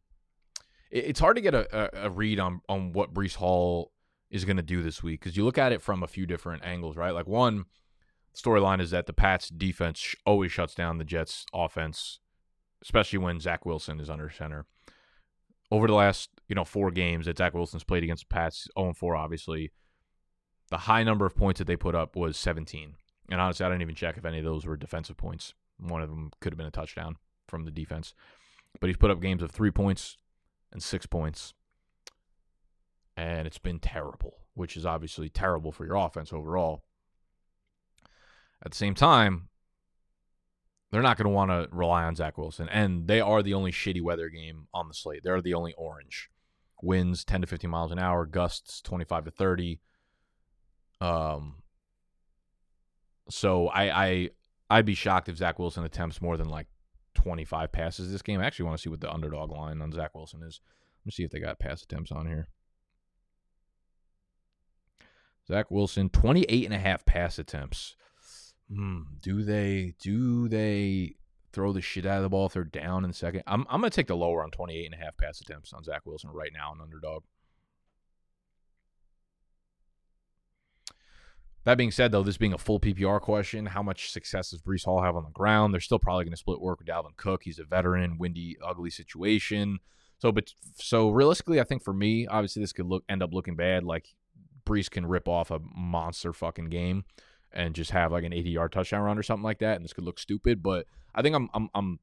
it, 0.91 1.05
it's 1.05 1.19
hard 1.19 1.35
to 1.35 1.41
get 1.41 1.53
a, 1.53 2.03
a, 2.03 2.07
a, 2.07 2.09
read 2.09 2.39
on 2.39 2.61
on 2.69 2.93
what 2.93 3.13
Breece 3.13 3.35
Hall 3.35 3.91
is 4.29 4.45
going 4.45 4.57
to 4.57 4.63
do 4.63 4.81
this 4.81 5.03
week 5.03 5.19
because 5.19 5.37
you 5.37 5.43
look 5.43 5.57
at 5.57 5.71
it 5.71 5.81
from 5.81 6.01
a 6.01 6.07
few 6.07 6.25
different 6.25 6.63
angles, 6.63 6.95
right? 6.95 7.13
Like 7.13 7.27
one 7.27 7.65
storyline 8.35 8.81
is 8.81 8.91
that 8.91 9.05
the 9.05 9.13
Pats 9.13 9.49
defense 9.49 10.15
always 10.25 10.51
shuts 10.51 10.75
down 10.75 10.97
the 10.97 11.05
Jets 11.05 11.45
offense 11.53 12.19
especially 12.85 13.19
when 13.19 13.39
Zach 13.39 13.65
Wilson 13.65 13.99
is 13.99 14.09
under 14.09 14.29
center. 14.29 14.65
Over 15.71 15.87
the 15.87 15.95
last, 15.95 16.29
you 16.47 16.55
know, 16.55 16.63
four 16.63 16.91
games 16.91 17.25
that 17.25 17.39
Zach 17.39 17.55
Wilson's 17.55 17.83
played 17.83 18.03
against 18.03 18.29
the 18.29 18.33
Pats, 18.33 18.67
0 18.79 18.93
4, 18.93 19.15
obviously, 19.15 19.71
the 20.69 20.77
high 20.77 21.03
number 21.03 21.25
of 21.25 21.35
points 21.35 21.57
that 21.57 21.65
they 21.65 21.75
put 21.75 21.95
up 21.95 22.15
was 22.15 22.37
17. 22.37 22.95
And 23.31 23.41
honestly, 23.41 23.65
I 23.65 23.69
didn't 23.69 23.81
even 23.81 23.95
check 23.95 24.17
if 24.17 24.25
any 24.25 24.37
of 24.37 24.45
those 24.45 24.65
were 24.65 24.77
defensive 24.77 25.17
points. 25.17 25.55
One 25.79 26.01
of 26.01 26.09
them 26.09 26.31
could 26.39 26.53
have 26.53 26.57
been 26.57 26.67
a 26.67 26.71
touchdown 26.71 27.17
from 27.47 27.65
the 27.65 27.71
defense. 27.71 28.13
But 28.79 28.87
he's 28.87 28.97
put 28.97 29.09
up 29.09 29.19
games 29.19 29.41
of 29.41 29.49
three 29.49 29.71
points 29.71 30.17
and 30.71 30.81
six 30.81 31.07
points. 31.07 31.55
And 33.17 33.47
it's 33.47 33.57
been 33.57 33.79
terrible, 33.79 34.35
which 34.53 34.77
is 34.77 34.85
obviously 34.85 35.29
terrible 35.29 35.71
for 35.71 35.85
your 35.85 35.95
offense 35.95 36.31
overall. 36.31 36.83
At 38.63 38.71
the 38.71 38.77
same 38.77 38.93
time, 38.93 39.49
they're 40.95 41.01
not 41.01 41.17
going 41.17 41.25
to 41.25 41.29
want 41.29 41.51
to 41.51 41.67
rely 41.75 42.05
on 42.05 42.15
Zach 42.15 42.37
Wilson. 42.37 42.69
And 42.69 43.05
they 43.05 43.19
are 43.19 43.43
the 43.43 43.53
only 43.53 43.73
shitty 43.73 44.01
weather 44.01 44.29
game 44.29 44.67
on 44.73 44.87
the 44.87 44.93
slate. 44.93 45.25
They're 45.25 45.41
the 45.41 45.53
only 45.53 45.73
orange. 45.73 46.29
Winds 46.81 47.25
10 47.25 47.41
to 47.41 47.47
15 47.47 47.69
miles 47.69 47.91
an 47.91 47.99
hour, 47.99 48.25
gusts 48.25 48.79
25 48.79 49.25
to 49.25 49.31
30. 49.31 49.81
Um, 51.01 51.55
so 53.29 53.67
I, 53.67 54.05
I 54.05 54.29
I'd 54.69 54.85
be 54.85 54.93
shocked 54.93 55.27
if 55.27 55.35
Zach 55.35 55.59
Wilson 55.59 55.83
attempts 55.83 56.21
more 56.21 56.37
than 56.37 56.47
like 56.47 56.67
25 57.15 57.73
passes 57.73 58.09
this 58.09 58.21
game. 58.21 58.39
I 58.39 58.45
actually 58.45 58.67
want 58.67 58.77
to 58.77 58.81
see 58.81 58.89
what 58.89 59.01
the 59.01 59.11
underdog 59.11 59.51
line 59.51 59.81
on 59.81 59.91
Zach 59.91 60.15
Wilson 60.15 60.43
is. 60.43 60.61
Let 61.01 61.07
me 61.07 61.11
see 61.11 61.25
if 61.25 61.31
they 61.31 61.41
got 61.41 61.59
pass 61.59 61.83
attempts 61.83 62.13
on 62.13 62.25
here. 62.25 62.47
Zach 65.45 65.69
Wilson, 65.69 66.07
28 66.07 66.63
and 66.63 66.73
a 66.73 66.79
half 66.79 67.05
pass 67.05 67.37
attempts. 67.37 67.97
Hmm, 68.71 69.01
do 69.21 69.43
they 69.43 69.93
do 69.99 70.47
they 70.47 71.15
throw 71.53 71.71
the 71.71 71.81
shit 71.81 72.05
out 72.05 72.17
of 72.17 72.23
the 72.23 72.29
ball 72.29 72.47
if 72.47 72.53
they're 72.53 72.63
down 72.63 73.05
in 73.05 73.13
second? 73.13 73.43
I'm 73.45 73.65
I'm 73.69 73.81
gonna 73.81 73.91
take 73.91 74.07
the 74.07 74.15
lower 74.15 74.43
on 74.43 74.51
28 74.51 74.85
and 74.85 74.93
a 74.93 74.97
half 74.97 75.17
pass 75.17 75.39
attempts 75.41 75.73
on 75.73 75.83
Zach 75.83 76.01
Wilson 76.05 76.31
right 76.31 76.51
now, 76.53 76.71
an 76.73 76.81
underdog. 76.81 77.23
That 81.65 81.79
being 81.79 81.91
said, 81.91 82.11
though, 82.11 82.21
this 82.21 82.37
being 82.37 82.53
a 82.53 82.59
full 82.59 82.79
PPR 82.79 83.19
question, 83.19 83.65
how 83.65 83.81
much 83.81 84.11
success 84.11 84.51
does 84.51 84.61
Breece 84.61 84.85
Hall 84.85 85.01
have 85.01 85.15
on 85.15 85.23
the 85.23 85.31
ground? 85.31 85.73
They're 85.73 85.81
still 85.81 85.97
probably 85.97 86.23
going 86.23 86.33
to 86.33 86.37
split 86.37 86.61
work 86.61 86.77
with 86.77 86.87
Dalvin 86.87 87.17
Cook. 87.17 87.41
He's 87.43 87.57
a 87.57 87.63
veteran, 87.63 88.19
windy, 88.19 88.55
ugly 88.63 88.91
situation. 88.91 89.79
So, 90.19 90.31
but 90.31 90.53
so 90.75 91.09
realistically, 91.09 91.59
I 91.59 91.63
think 91.63 91.83
for 91.83 91.91
me, 91.91 92.27
obviously, 92.27 92.61
this 92.61 92.71
could 92.71 92.85
look 92.85 93.03
end 93.09 93.23
up 93.23 93.33
looking 93.33 93.55
bad. 93.55 93.83
Like 93.83 94.13
Breece 94.63 94.91
can 94.91 95.07
rip 95.07 95.27
off 95.27 95.49
a 95.49 95.59
monster 95.75 96.33
fucking 96.33 96.69
game 96.69 97.03
and 97.55 97.73
just 97.73 97.91
have 97.91 98.11
like 98.11 98.23
an 98.23 98.33
80 98.33 98.49
yard 98.49 98.71
touchdown 98.71 99.01
run 99.01 99.17
or 99.17 99.23
something 99.23 99.43
like 99.43 99.59
that, 99.59 99.75
and 99.75 99.83
this 99.83 99.93
could 99.93 100.03
look 100.03 100.19
stupid. 100.19 100.61
But 100.61 100.85
I 101.13 101.21
think 101.21 101.35
I'm 101.35 101.49
I'm 101.53 101.69
I'm 101.73 101.99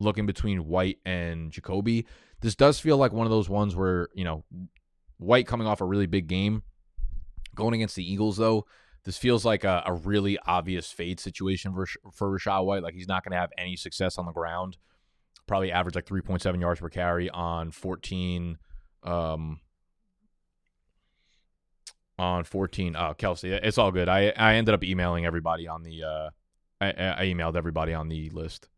looking 0.00 0.26
between 0.26 0.66
White 0.66 0.98
and 1.04 1.52
Jakobi. 1.52 2.04
This 2.40 2.54
does 2.54 2.80
feel 2.80 2.96
like 2.96 3.12
one 3.12 3.26
of 3.26 3.30
those 3.30 3.48
ones 3.48 3.74
where 3.76 4.08
you 4.14 4.24
know 4.24 4.44
White 5.18 5.46
coming 5.46 5.66
off 5.66 5.80
a 5.80 5.84
really 5.84 6.06
big 6.06 6.26
game 6.26 6.62
Going 7.54 7.74
against 7.74 7.96
the 7.96 8.10
Eagles, 8.10 8.36
though, 8.36 8.66
this 9.04 9.16
feels 9.16 9.44
like 9.44 9.64
a, 9.64 9.82
a 9.86 9.92
really 9.92 10.38
obvious 10.46 10.90
fade 10.90 11.20
situation 11.20 11.72
for 11.72 11.86
for 12.12 12.30
Rachaad 12.30 12.64
White. 12.64 12.82
Like 12.82 12.94
he's 12.94 13.08
not 13.08 13.22
going 13.22 13.32
to 13.32 13.38
have 13.38 13.50
any 13.56 13.76
success 13.76 14.18
on 14.18 14.26
the 14.26 14.32
ground. 14.32 14.76
Probably 15.46 15.70
average 15.70 15.94
like 15.94 16.06
3.7 16.06 16.60
yards 16.60 16.80
per 16.80 16.88
carry 16.88 17.28
on 17.30 17.70
14. 17.70 18.58
Um, 19.02 19.60
on 22.18 22.44
14. 22.44 22.96
Oh, 22.96 23.14
Kelsey, 23.16 23.52
it's 23.52 23.78
all 23.78 23.90
good. 23.90 24.08
I 24.08 24.32
I 24.36 24.54
ended 24.54 24.74
up 24.74 24.84
emailing 24.84 25.26
everybody 25.26 25.68
on 25.68 25.82
the. 25.82 26.02
Uh, 26.02 26.30
I, 26.80 26.88
I 26.88 27.24
emailed 27.26 27.56
everybody 27.56 27.94
on 27.94 28.08
the 28.08 28.30
list. 28.30 28.68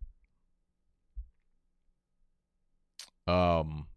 Um, 3.27 3.89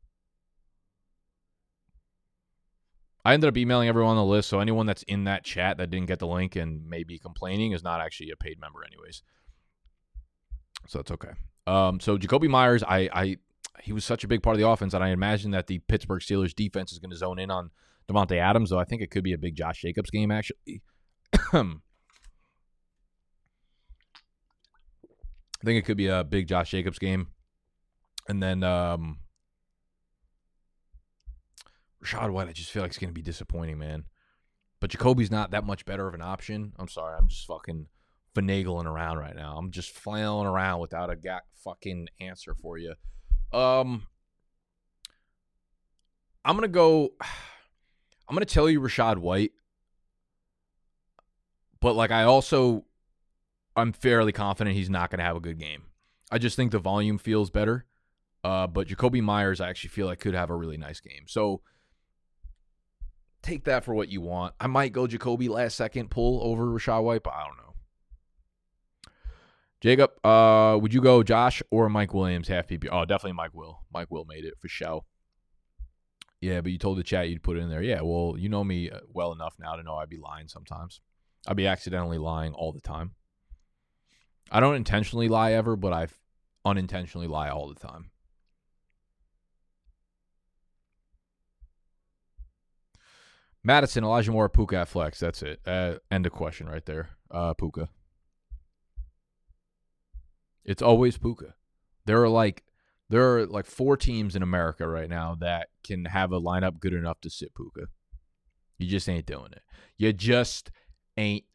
I 3.23 3.33
ended 3.33 3.49
up 3.49 3.57
emailing 3.57 3.89
everyone 3.89 4.11
on 4.11 4.17
the 4.17 4.31
list, 4.31 4.49
so 4.49 4.59
anyone 4.59 4.85
that's 4.85 5.03
in 5.03 5.25
that 5.25 5.43
chat 5.43 5.77
that 5.77 5.89
didn't 5.91 6.07
get 6.07 6.19
the 6.19 6.27
link 6.27 6.55
and 6.55 6.87
may 6.89 7.03
be 7.03 7.19
complaining 7.19 7.73
is 7.73 7.83
not 7.83 8.01
actually 8.01 8.31
a 8.31 8.35
paid 8.35 8.59
member, 8.59 8.83
anyways. 8.83 9.21
So 10.87 10.99
that's 10.99 11.11
okay. 11.11 11.31
Um, 11.67 11.99
so 11.99 12.17
Jakobi 12.17 12.49
Meyers, 12.49 12.81
I, 12.81 13.09
I, 13.13 13.37
he 13.81 13.93
was 13.93 14.03
such 14.03 14.23
a 14.23 14.27
big 14.27 14.41
part 14.41 14.55
of 14.55 14.59
the 14.59 14.67
offense, 14.67 14.93
and 14.93 15.03
I 15.03 15.09
imagine 15.09 15.51
that 15.51 15.67
the 15.67 15.79
Pittsburgh 15.79 16.21
Steelers 16.21 16.55
defense 16.55 16.91
is 16.91 16.99
going 16.99 17.11
to 17.11 17.17
zone 17.17 17.37
in 17.37 17.51
on 17.51 17.69
Davante 18.09 18.37
Adams. 18.37 18.69
Though 18.69 18.79
I 18.79 18.85
think 18.85 19.01
it 19.01 19.11
could 19.11 19.23
be 19.23 19.33
a 19.33 19.37
big 19.37 19.55
Josh 19.55 19.81
Jacobs 19.81 20.09
game, 20.09 20.31
actually. 20.31 20.81
I 21.53 21.63
think 25.65 25.77
it 25.77 25.85
could 25.85 25.97
be 25.97 26.07
a 26.07 26.23
big 26.23 26.47
Josh 26.47 26.71
Jacobs 26.71 26.99
game, 26.99 27.27
and 28.29 28.41
then 28.41 28.63
um, 28.63 29.19
Rachaad 32.03 32.31
White, 32.31 32.47
I 32.47 32.53
just 32.53 32.71
feel 32.71 32.81
like 32.81 32.91
it's 32.91 32.97
going 32.97 33.09
to 33.09 33.13
be 33.13 33.21
disappointing, 33.21 33.77
man. 33.77 34.05
But 34.79 34.91
Jakobi's 34.91 35.31
not 35.31 35.51
that 35.51 35.65
much 35.65 35.85
better 35.85 36.07
of 36.07 36.13
an 36.13 36.21
option. 36.21 36.73
I'm 36.79 36.87
sorry. 36.87 37.17
I'm 37.17 37.27
just 37.27 37.45
fucking 37.45 37.87
finagling 38.35 38.85
around 38.85 39.17
right 39.17 39.35
now. 39.35 39.57
I'm 39.57 39.71
just 39.71 39.91
flailing 39.91 40.47
around 40.47 40.79
without 40.79 41.09
a 41.09 41.15
got 41.15 41.43
fucking 41.63 42.07
answer 42.21 42.55
for 42.55 42.77
you. 42.77 42.93
Um, 43.51 44.07
I'm 46.45 46.55
gonna 46.55 46.67
go. 46.67 47.13
I'm 48.29 48.35
gonna 48.35 48.45
tell 48.45 48.69
you 48.69 48.79
Rachaad 48.79 49.17
White, 49.17 49.51
but 51.81 51.95
like 51.95 52.11
I 52.11 52.23
also, 52.23 52.85
I'm 53.75 53.91
fairly 53.91 54.31
confident 54.31 54.75
he's 54.75 54.89
not 54.89 55.09
gonna 55.09 55.23
have 55.23 55.35
a 55.35 55.41
good 55.41 55.57
game. 55.57 55.83
I 56.31 56.37
just 56.37 56.55
think 56.55 56.71
the 56.71 56.79
volume 56.79 57.17
feels 57.17 57.49
better. 57.49 57.85
Uh, 58.43 58.67
but 58.67 58.87
Jakobi 58.87 59.21
Meyers, 59.21 59.59
I 59.59 59.69
actually 59.69 59.89
feel 59.89 60.07
like 60.07 60.19
could 60.19 60.33
have 60.33 60.49
a 60.49 60.55
really 60.55 60.77
nice 60.77 61.01
game. 61.01 61.23
So 61.27 61.61
take 63.41 63.65
that 63.65 63.83
for 63.83 63.93
what 63.93 64.09
you 64.09 64.21
want. 64.21 64.53
I 64.59 64.67
might 64.67 64.93
go 64.93 65.07
Jakobi 65.07 65.49
last 65.49 65.75
second 65.75 66.09
pull 66.09 66.41
over 66.43 66.65
Rachaad 66.65 67.03
White, 67.03 67.23
but 67.23 67.33
I 67.33 67.47
don't 67.47 67.57
know. 67.57 67.63
Jacob, 69.81 70.25
uh, 70.25 70.77
would 70.77 70.93
you 70.93 71.01
go 71.01 71.23
Josh 71.23 71.63
or 71.71 71.89
Mike 71.89 72.13
Williams 72.13 72.47
half 72.47 72.67
PP? 72.67 72.87
Oh, 72.91 73.05
definitely 73.05 73.33
Mike 73.33 73.53
Will. 73.53 73.79
Mike 73.93 74.11
Will 74.11 74.25
made 74.25 74.45
it 74.45 74.55
for 74.59 74.67
show. 74.67 75.05
Yeah, 76.41 76.61
but 76.61 76.71
you 76.71 76.77
told 76.77 76.97
the 76.97 77.03
chat 77.03 77.29
you'd 77.29 77.43
put 77.43 77.57
it 77.57 77.61
in 77.61 77.69
there. 77.69 77.81
Yeah, 77.81 78.01
well, 78.01 78.35
you 78.37 78.47
know 78.47 78.63
me 78.63 78.89
uh, 78.89 78.99
well 79.11 79.33
enough 79.33 79.55
now 79.59 79.75
to 79.75 79.83
know 79.83 79.95
I'd 79.95 80.09
be 80.09 80.17
lying 80.17 80.47
sometimes. 80.47 81.01
I'd 81.47 81.57
be 81.57 81.67
accidentally 81.67 82.17
lying 82.17 82.53
all 82.53 82.71
the 82.71 82.81
time. 82.81 83.11
I 84.51 84.59
don't 84.59 84.75
intentionally 84.75 85.27
lie 85.27 85.53
ever, 85.53 85.75
but 85.75 85.93
I 85.93 86.07
unintentionally 86.65 87.27
lie 87.27 87.49
all 87.49 87.67
the 87.67 87.79
time. 87.79 88.11
Madison, 93.63 94.03
Elijah 94.03 94.31
Moore, 94.31 94.49
Puka 94.49 94.77
at 94.77 94.87
flex. 94.87 95.19
That's 95.19 95.43
it. 95.43 95.59
Uh, 95.65 95.95
end 96.09 96.25
of 96.25 96.31
question 96.31 96.67
right 96.67 96.85
there. 96.85 97.09
Uh, 97.29 97.53
Puka. 97.53 97.89
It's 100.63 100.81
always 100.81 101.17
Puka. 101.17 101.55
There 102.05 102.23
are 102.23 102.29
like 102.29 102.63
there 103.09 103.37
are 103.37 103.45
like 103.47 103.65
four 103.65 103.97
teams 103.97 104.35
in 104.35 104.43
America 104.43 104.87
right 104.87 105.09
now 105.09 105.35
that 105.39 105.69
can 105.83 106.05
have 106.05 106.31
a 106.31 106.39
lineup 106.39 106.79
good 106.79 106.93
enough 106.93 107.19
to 107.21 107.29
sit 107.29 107.55
Puka. 107.55 107.87
You 108.77 108.87
just 108.87 109.09
ain't 109.09 109.25
doing 109.25 109.51
it. 109.51 109.61
You 109.97 110.13
just 110.13 110.71
ain't 111.17 111.45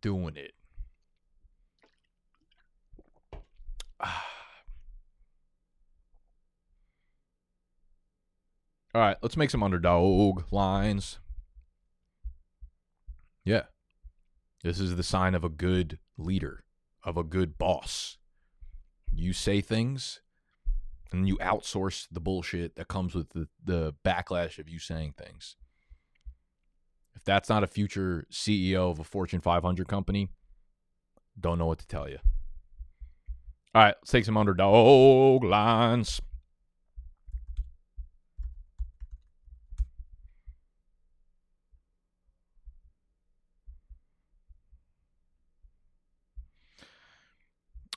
doing 0.00 0.36
it. 0.36 0.52
All 8.94 9.00
right, 9.00 9.16
let's 9.22 9.36
make 9.36 9.50
some 9.50 9.62
underdog 9.62 10.52
lines. 10.52 11.18
Yeah. 13.44 13.62
This 14.62 14.80
is 14.80 14.96
the 14.96 15.02
sign 15.02 15.34
of 15.34 15.44
a 15.44 15.48
good 15.48 15.98
leader, 16.16 16.64
of 17.02 17.16
a 17.16 17.24
good 17.24 17.58
boss. 17.58 18.18
You 19.12 19.32
say 19.32 19.60
things 19.60 20.20
and 21.18 21.28
you 21.28 21.36
outsource 21.38 22.06
the 22.10 22.20
bullshit 22.20 22.76
that 22.76 22.88
comes 22.88 23.14
with 23.14 23.30
the, 23.30 23.48
the 23.64 23.94
backlash 24.04 24.58
of 24.58 24.68
you 24.68 24.78
saying 24.78 25.14
things. 25.16 25.56
If 27.14 27.24
that's 27.24 27.48
not 27.48 27.62
a 27.62 27.68
future 27.68 28.26
CEO 28.32 28.90
of 28.90 28.98
a 28.98 29.04
Fortune 29.04 29.40
500 29.40 29.86
company, 29.86 30.28
don't 31.38 31.58
know 31.58 31.66
what 31.66 31.78
to 31.78 31.86
tell 31.86 32.08
you. 32.08 32.18
All 33.74 33.82
right, 33.82 33.94
let's 34.00 34.10
take 34.10 34.24
some 34.24 34.36
underdog 34.36 35.44
lines. 35.44 36.20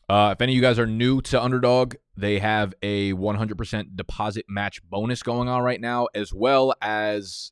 Uh, 0.10 0.34
if 0.34 0.42
any 0.42 0.54
of 0.54 0.56
you 0.56 0.62
guys 0.62 0.80
are 0.80 0.88
new 0.88 1.22
to 1.22 1.42
Underdog, 1.42 1.96
they 2.16 2.40
have 2.40 2.74
a 2.82 3.12
100% 3.14 3.96
deposit 3.96 4.46
match 4.48 4.82
bonus 4.90 5.22
going 5.22 5.50
on 5.50 5.62
right 5.64 5.82
now, 5.82 6.08
as 6.16 6.34
well 6.34 6.74
as 6.82 7.52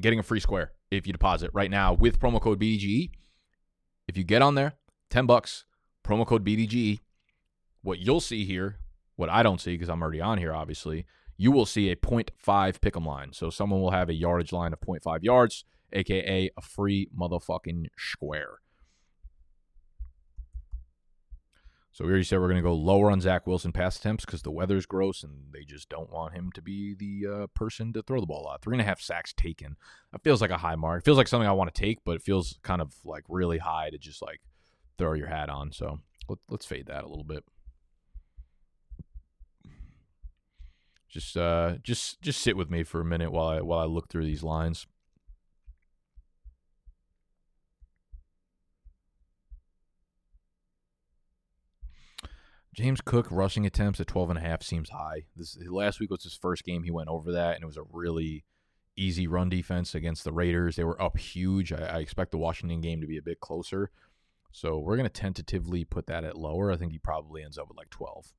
getting 0.00 0.18
a 0.18 0.22
free 0.22 0.40
square 0.40 0.72
if 0.90 1.06
you 1.06 1.12
deposit 1.12 1.50
right 1.54 1.70
now 1.70 1.92
with 1.92 2.18
promo 2.18 2.40
code 2.40 2.60
BDGE. 2.60 3.10
If 4.08 4.16
you 4.16 4.24
get 4.24 4.42
on 4.42 4.56
there, 4.56 4.74
10 5.10 5.26
bucks, 5.26 5.64
promo 6.04 6.26
code 6.26 6.44
BDGE. 6.44 7.00
What 7.82 8.00
you'll 8.00 8.20
see 8.20 8.44
here, 8.44 8.78
what 9.14 9.30
I 9.30 9.44
don't 9.44 9.60
see 9.60 9.74
because 9.74 9.88
I'm 9.88 10.02
already 10.02 10.20
on 10.20 10.38
here, 10.38 10.52
obviously, 10.52 11.06
you 11.36 11.52
will 11.52 11.66
see 11.66 11.90
a 11.90 11.96
0.5 11.96 12.30
pick'em 12.80 13.06
line. 13.06 13.32
So 13.32 13.48
someone 13.48 13.80
will 13.80 13.92
have 13.92 14.08
a 14.08 14.14
yardage 14.14 14.52
line 14.52 14.72
of 14.72 14.80
0.5 14.80 15.22
yards, 15.22 15.64
aka 15.92 16.50
a 16.56 16.62
free 16.62 17.08
motherfucking 17.16 17.86
square. 17.96 18.58
So 21.96 22.04
we 22.04 22.10
already 22.10 22.24
said 22.24 22.40
we're 22.40 22.48
going 22.48 22.56
to 22.56 22.62
go 22.62 22.74
lower 22.74 23.10
on 23.10 23.22
Zach 23.22 23.46
Wilson 23.46 23.72
pass 23.72 23.96
attempts 23.96 24.26
because 24.26 24.42
the 24.42 24.50
weather's 24.50 24.84
gross 24.84 25.22
and 25.22 25.50
they 25.50 25.64
just 25.64 25.88
don't 25.88 26.12
want 26.12 26.34
him 26.34 26.52
to 26.52 26.60
be 26.60 26.92
the 26.92 27.26
uh, 27.26 27.46
person 27.54 27.94
to 27.94 28.02
throw 28.02 28.20
the 28.20 28.26
ball 28.26 28.50
out. 28.52 28.60
Three 28.60 28.74
and 28.74 28.82
a 28.82 28.84
half 28.84 29.00
sacks 29.00 29.32
taken. 29.32 29.76
That 30.12 30.22
feels 30.22 30.42
like 30.42 30.50
a 30.50 30.58
high 30.58 30.74
mark. 30.74 31.00
It 31.00 31.04
feels 31.06 31.16
like 31.16 31.26
something 31.26 31.48
I 31.48 31.52
want 31.52 31.74
to 31.74 31.80
take, 31.80 32.00
but 32.04 32.16
it 32.16 32.20
feels 32.20 32.58
kind 32.62 32.82
of 32.82 32.92
like 33.02 33.24
really 33.30 33.56
high 33.56 33.88
to 33.88 33.96
just 33.96 34.20
like 34.20 34.42
throw 34.98 35.14
your 35.14 35.28
hat 35.28 35.48
on. 35.48 35.72
So 35.72 36.00
let, 36.28 36.38
let's 36.50 36.66
fade 36.66 36.84
that 36.88 37.02
a 37.02 37.08
little 37.08 37.24
bit. 37.24 37.44
Just 41.08 41.34
uh, 41.34 41.76
just 41.82 42.20
just 42.20 42.42
sit 42.42 42.58
with 42.58 42.68
me 42.68 42.82
for 42.82 43.00
a 43.00 43.06
minute 43.06 43.32
while 43.32 43.48
I 43.48 43.62
while 43.62 43.78
I 43.78 43.86
look 43.86 44.10
through 44.10 44.26
these 44.26 44.42
lines. 44.42 44.86
James 52.76 53.00
Cook 53.00 53.26
rushing 53.30 53.64
attempts 53.64 54.00
at 54.00 54.06
12 54.06 54.30
and 54.30 54.38
a 54.38 54.42
half 54.42 54.62
seems 54.62 54.90
high. 54.90 55.24
This 55.34 55.56
last 55.66 55.98
week 55.98 56.10
was 56.10 56.24
his 56.24 56.34
first 56.34 56.62
game 56.62 56.82
he 56.82 56.90
went 56.90 57.08
over 57.08 57.32
that 57.32 57.54
and 57.54 57.62
it 57.62 57.66
was 57.66 57.78
a 57.78 57.84
really 57.90 58.44
easy 58.96 59.26
run 59.26 59.48
defense 59.48 59.94
against 59.94 60.24
the 60.24 60.32
Raiders. 60.32 60.76
They 60.76 60.84
were 60.84 61.00
up 61.00 61.16
huge. 61.16 61.72
I, 61.72 61.78
I 61.78 61.98
expect 62.00 62.32
the 62.32 62.38
Washington 62.38 62.82
game 62.82 63.00
to 63.00 63.06
be 63.06 63.16
a 63.16 63.22
bit 63.22 63.40
closer. 63.40 63.90
So 64.52 64.78
we're 64.78 64.96
going 64.96 65.08
to 65.08 65.20
tentatively 65.20 65.84
put 65.84 66.06
that 66.06 66.24
at 66.24 66.36
lower. 66.36 66.70
I 66.70 66.76
think 66.76 66.92
he 66.92 66.98
probably 66.98 67.42
ends 67.42 67.56
up 67.56 67.68
with 67.68 67.78
like 67.78 67.90
12. 67.90 68.32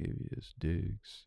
Tavius 0.00 0.54
Diggs. 0.58 1.26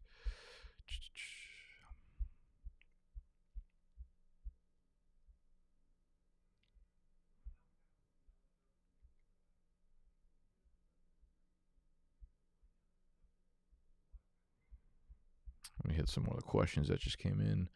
Me 15.89 15.95
hit 15.95 16.09
some 16.09 16.23
more 16.23 16.35
of 16.35 16.41
the 16.41 16.47
questions 16.47 16.87
that 16.87 16.99
just 16.99 17.17
came 17.17 17.41
in. 17.41 17.69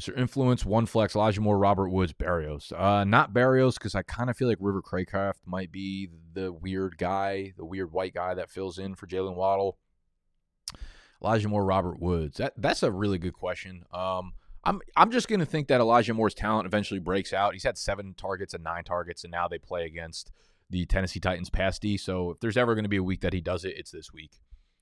Mr. 0.00 0.16
Influence, 0.16 0.64
One 0.64 0.86
Flex, 0.86 1.16
Elijah 1.16 1.40
Moore, 1.40 1.58
Robert 1.58 1.88
Woods, 1.88 2.12
Berrios. 2.12 2.72
Uh, 2.72 3.02
not 3.02 3.34
Berrios 3.34 3.74
because 3.74 3.96
I 3.96 4.02
kind 4.02 4.30
of 4.30 4.36
feel 4.36 4.46
like 4.46 4.58
River 4.60 4.80
Cracraft 4.80 5.40
might 5.44 5.72
be 5.72 6.08
the 6.34 6.52
weird 6.52 6.98
guy, 6.98 7.52
the 7.56 7.64
weird 7.64 7.92
white 7.92 8.14
guy 8.14 8.34
that 8.34 8.48
fills 8.48 8.78
in 8.78 8.94
for 8.94 9.08
Jaylen 9.08 9.34
Waddle. 9.34 9.76
Elijah 11.20 11.48
Moore, 11.48 11.64
Robert 11.64 11.98
Woods. 11.98 12.36
That 12.36 12.52
that's 12.56 12.84
a 12.84 12.92
really 12.92 13.18
good 13.18 13.32
question. 13.32 13.84
Um, 13.92 14.34
I'm 14.62 14.80
I'm 14.96 15.10
just 15.10 15.26
gonna 15.26 15.46
think 15.46 15.66
that 15.66 15.80
Elijah 15.80 16.14
Moore's 16.14 16.34
talent 16.34 16.66
eventually 16.66 17.00
breaks 17.00 17.32
out. 17.32 17.54
He's 17.54 17.64
had 17.64 17.76
seven 17.76 18.14
targets 18.14 18.54
and 18.54 18.62
nine 18.62 18.84
targets, 18.84 19.24
and 19.24 19.32
now 19.32 19.48
they 19.48 19.58
play 19.58 19.84
against 19.84 20.30
the 20.70 20.86
Tennessee 20.86 21.18
Titans 21.18 21.50
pass 21.50 21.78
D. 21.78 21.96
So 21.96 22.30
if 22.30 22.40
there's 22.40 22.56
ever 22.56 22.74
going 22.74 22.84
to 22.84 22.88
be 22.88 22.98
a 22.98 23.02
week 23.02 23.22
that 23.22 23.32
he 23.32 23.40
does 23.40 23.64
it, 23.64 23.74
it's 23.76 23.90
this 23.90 24.12
week. 24.12 24.32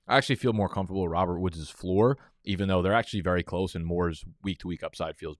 I 0.07 0.17
actually 0.17 0.35
feel 0.35 0.53
more 0.53 0.69
comfortable 0.69 1.03
with 1.03 1.11
Robert 1.11 1.39
Woods' 1.39 1.69
floor, 1.69 2.17
even 2.43 2.67
though 2.67 2.81
they're 2.81 2.93
actually 2.93 3.21
very 3.21 3.43
close, 3.43 3.75
and 3.75 3.85
Moore's 3.85 4.23
week 4.43 4.59
to 4.59 4.67
week 4.67 4.83
upside 4.83 5.17
feels 5.17 5.37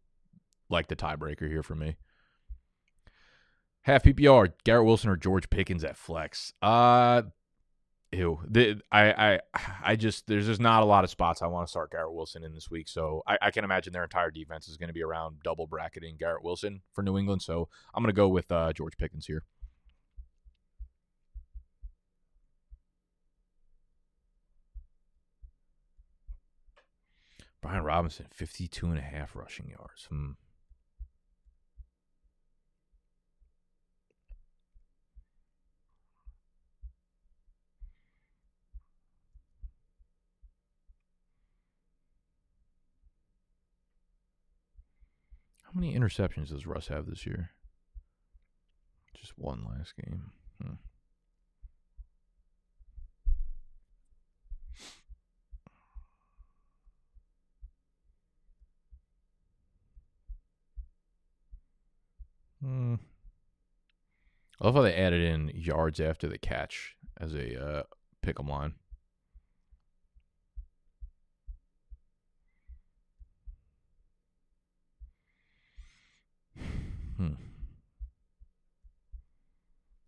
like 0.70 0.88
the 0.88 0.96
tiebreaker 0.96 1.48
here 1.48 1.64
for 1.64 1.76
me. 1.76 1.96
Half 3.82 4.04
PPR, 4.04 4.52
Garrett 4.66 4.86
Wilson 4.86 5.10
or 5.10 5.16
George 5.16 5.50
Pickens 5.50 5.84
at 5.84 5.96
flex. 5.96 6.52
Uh 6.62 7.22
ew. 8.12 8.40
The, 8.48 8.82
I 8.92 9.40
I 9.54 9.60
I 9.84 9.96
just 9.96 10.28
there's 10.28 10.46
just 10.46 10.60
not 10.60 10.84
a 10.84 10.86
lot 10.86 11.04
of 11.04 11.10
spots 11.10 11.42
I 11.42 11.48
want 11.48 11.68
to 11.68 11.72
start 11.72 11.92
Garrett 11.92 12.14
Wilson 12.14 12.44
in 12.44 12.54
this 12.54 12.70
week. 12.70 12.90
So 12.90 13.24
I, 13.26 13.38
I 13.42 13.52
can 13.52 13.64
imagine 13.64 13.94
their 13.94 14.04
entire 14.04 14.32
defense 14.32 14.68
is 14.68 14.78
going 14.78 14.90
to 14.90 14.94
be 14.94 15.04
around 15.04 15.38
double 15.44 15.68
bracketing 15.68 16.18
Garrett 16.20 16.44
Wilson 16.44 16.82
for 16.94 17.02
New 17.02 17.18
England. 17.18 17.42
So 17.42 17.70
I'm 17.94 18.04
going 18.04 18.14
to 18.14 18.18
go 18.18 18.28
with 18.28 18.52
uh, 18.52 18.74
George 18.74 18.98
Pickens 18.98 19.26
here. 19.26 19.44
Brian 27.68 27.84
Robinson, 27.84 28.28
52 28.32 28.88
and 28.88 28.98
a 28.98 29.02
half 29.02 29.36
rushing 29.36 29.68
yards. 29.68 30.06
Hmm. 30.06 30.32
How 45.64 45.72
many 45.74 45.94
interceptions 45.94 46.52
does 46.52 46.66
Russ 46.66 46.88
have 46.88 47.06
this 47.06 47.26
year? 47.26 47.50
Just 49.14 49.38
one 49.38 49.66
last 49.68 49.94
game. 49.98 50.32
Hmm. 50.64 50.76
Hmm. 62.62 62.96
I 64.60 64.66
love 64.66 64.76
how 64.76 64.82
they 64.82 64.96
added 64.96 65.22
in 65.22 65.52
yards 65.54 66.00
after 66.00 66.28
the 66.28 66.38
catch 66.38 66.96
as 67.20 67.34
a 67.36 67.64
uh, 67.64 67.84
pick 68.22 68.40
'em 68.40 68.48
line. 68.48 68.74
Hmm. 77.18 77.34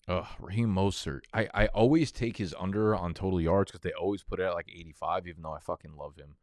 Ugh, 0.08 0.26
Raheem 0.40 0.74
Mostert. 0.74 1.22
I, 1.34 1.48
I 1.54 1.68
always 1.68 2.12
take 2.12 2.38
his 2.38 2.56
under 2.60 2.96
on 2.96 3.14
total 3.14 3.40
yards 3.40 3.72
because 3.72 3.82
they 3.82 3.94
always 3.94 4.24
put 4.24 4.40
it 4.40 4.44
at 4.44 4.56
like 4.56 4.70
85, 4.70 5.28
even 5.28 5.44
though 5.44 5.54
I 5.54 5.60
fucking 5.60 5.96
love 5.96 6.16
him. 6.16 6.36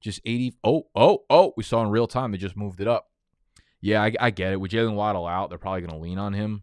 Just 0.00 0.20
80. 0.24 0.54
Oh, 0.64 0.86
oh, 0.94 1.24
oh. 1.28 1.52
We 1.56 1.62
saw 1.62 1.82
in 1.82 1.90
real 1.90 2.06
time. 2.06 2.32
They 2.32 2.38
just 2.38 2.56
moved 2.56 2.80
it 2.80 2.88
up. 2.88 3.11
Yeah, 3.82 4.02
I, 4.02 4.12
I 4.18 4.30
get 4.30 4.52
it. 4.52 4.60
With 4.60 4.70
Jaylen 4.70 4.94
Waddle 4.94 5.26
out, 5.26 5.50
they're 5.50 5.58
probably 5.58 5.80
going 5.80 5.90
to 5.90 5.98
lean 5.98 6.18
on 6.18 6.32
him. 6.32 6.62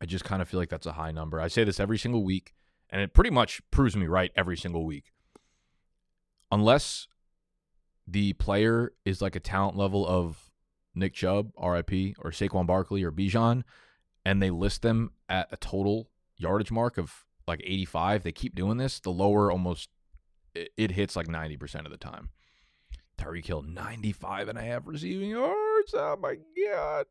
I 0.00 0.06
just 0.06 0.24
kind 0.24 0.42
of 0.42 0.48
feel 0.48 0.58
like 0.58 0.70
that's 0.70 0.86
a 0.86 0.92
high 0.92 1.12
number. 1.12 1.40
I 1.40 1.48
say 1.48 1.62
this 1.62 1.78
every 1.78 1.98
single 1.98 2.24
week, 2.24 2.54
and 2.90 3.00
it 3.00 3.12
pretty 3.12 3.30
much 3.30 3.60
proves 3.70 3.94
me 3.94 4.06
right 4.06 4.32
every 4.34 4.56
single 4.56 4.84
week. 4.84 5.12
Unless 6.50 7.08
the 8.06 8.32
player 8.32 8.92
is 9.04 9.22
like 9.22 9.36
a 9.36 9.40
talent 9.40 9.76
level 9.76 10.06
of 10.06 10.50
Nick 10.94 11.14
Chubb, 11.14 11.52
RIP, 11.62 12.16
or 12.18 12.30
Saquon 12.30 12.66
Barkley 12.66 13.02
or 13.02 13.12
Bijan, 13.12 13.62
and 14.24 14.42
they 14.42 14.50
list 14.50 14.82
them 14.82 15.12
at 15.28 15.48
a 15.52 15.56
total 15.56 16.08
yardage 16.36 16.70
mark 16.70 16.96
of 16.96 17.24
like 17.46 17.60
85, 17.64 18.22
they 18.22 18.32
keep 18.32 18.54
doing 18.54 18.78
this, 18.78 18.98
the 18.98 19.10
lower 19.10 19.50
almost 19.50 19.90
it, 20.54 20.70
it 20.76 20.90
hits 20.92 21.16
like 21.16 21.26
90% 21.26 21.84
of 21.84 21.90
the 21.90 21.96
time. 21.96 22.30
Tyreek 23.18 23.46
Hill, 23.46 23.62
95 23.62 24.48
and 24.48 24.58
a 24.58 24.62
half 24.62 24.82
receiving 24.86 25.30
yards. 25.30 25.94
Oh 25.94 26.18
my 26.20 26.36
God. 26.68 27.06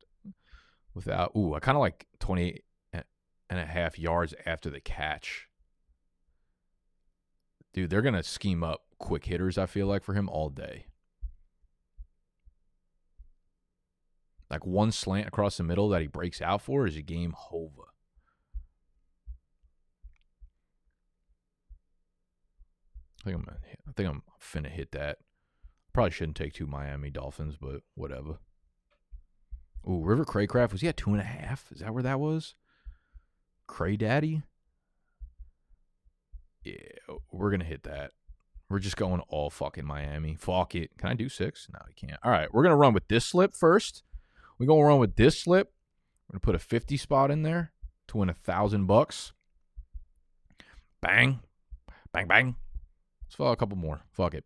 Without, 0.93 1.31
ooh, 1.35 1.53
I 1.53 1.59
kind 1.59 1.75
of 1.75 1.81
like 1.81 2.07
28 2.19 2.63
and 2.93 3.59
a 3.59 3.65
half 3.65 3.97
yards 3.97 4.33
after 4.45 4.69
the 4.69 4.79
catch. 4.79 5.47
Dude, 7.73 7.89
they're 7.89 8.01
going 8.01 8.13
to 8.13 8.23
scheme 8.23 8.63
up 8.63 8.83
quick 8.99 9.25
hitters, 9.25 9.57
I 9.57 9.65
feel 9.65 9.87
like, 9.87 10.03
for 10.03 10.13
him 10.13 10.29
all 10.29 10.49
day. 10.49 10.85
Like 14.49 14.65
one 14.67 14.91
slant 14.91 15.27
across 15.27 15.57
the 15.57 15.63
middle 15.63 15.89
that 15.89 16.01
he 16.01 16.07
breaks 16.07 16.39
out 16.39 16.61
for 16.61 16.85
is 16.85 16.95
a 16.95 17.01
game 17.01 17.33
hova. 17.35 17.81
I 23.21 23.29
think 23.29 23.37
I'm 23.37 23.47
I 23.87 23.91
think 23.95 24.09
I'm 24.09 24.21
finna 24.39 24.69
hit 24.69 24.91
that. 24.91 25.17
Probably 25.93 26.12
shouldn't 26.12 26.38
take 26.38 26.53
two 26.53 26.65
Miami 26.65 27.10
Dolphins, 27.10 27.56
but 27.60 27.82
whatever. 27.95 28.39
Ooh, 29.88 30.01
River 30.01 30.25
Cracraft 30.25 30.71
was 30.71 30.82
he 30.82 30.88
at 30.88 30.97
two 30.97 31.12
and 31.12 31.19
a 31.19 31.25
half? 31.25 31.71
Is 31.71 31.79
that 31.79 31.93
where 31.93 32.03
that 32.03 32.19
was? 32.19 32.56
Cray 33.67 33.95
Daddy? 33.95 34.41
Yeah, 36.63 36.77
we're 37.32 37.51
gonna 37.51 37.65
hit 37.65 37.84
that. 37.84 38.12
We're 38.69 38.79
just 38.79 38.97
going 38.97 39.21
all 39.27 39.49
fucking 39.49 39.86
Miami. 39.86 40.36
Fuck 40.36 40.73
it. 40.73 40.97
Can 40.97 41.10
I 41.10 41.13
do 41.13 41.29
six? 41.29 41.67
No, 41.71 41.79
I 41.79 41.91
can't. 41.91 42.19
All 42.23 42.32
right, 42.32 42.51
we're 42.53 42.63
gonna 42.63 42.77
run 42.77 42.93
with 42.93 43.08
this 43.08 43.25
slip 43.25 43.53
first. 43.53 44.03
We're 44.58 44.67
gonna 44.67 44.84
run 44.84 44.99
with 44.99 45.15
this 45.15 45.39
slip. 45.39 45.73
We're 46.27 46.34
gonna 46.34 46.39
put 46.41 46.56
a 46.56 46.60
50 46.60 46.97
spot 46.97 47.29
in 47.29 47.43
there 47.43 47.73
to 48.08 48.17
win 48.17 48.29
a 48.29 48.34
thousand 48.34 48.86
bucks. 48.86 49.34
Bang. 51.01 51.41
Bang 52.13 52.27
bang. 52.27 52.56
Let's 53.25 53.36
follow 53.36 53.51
a 53.51 53.58
couple 53.58 53.77
more. 53.77 54.01
Fuck 54.12 54.34
it. 54.34 54.45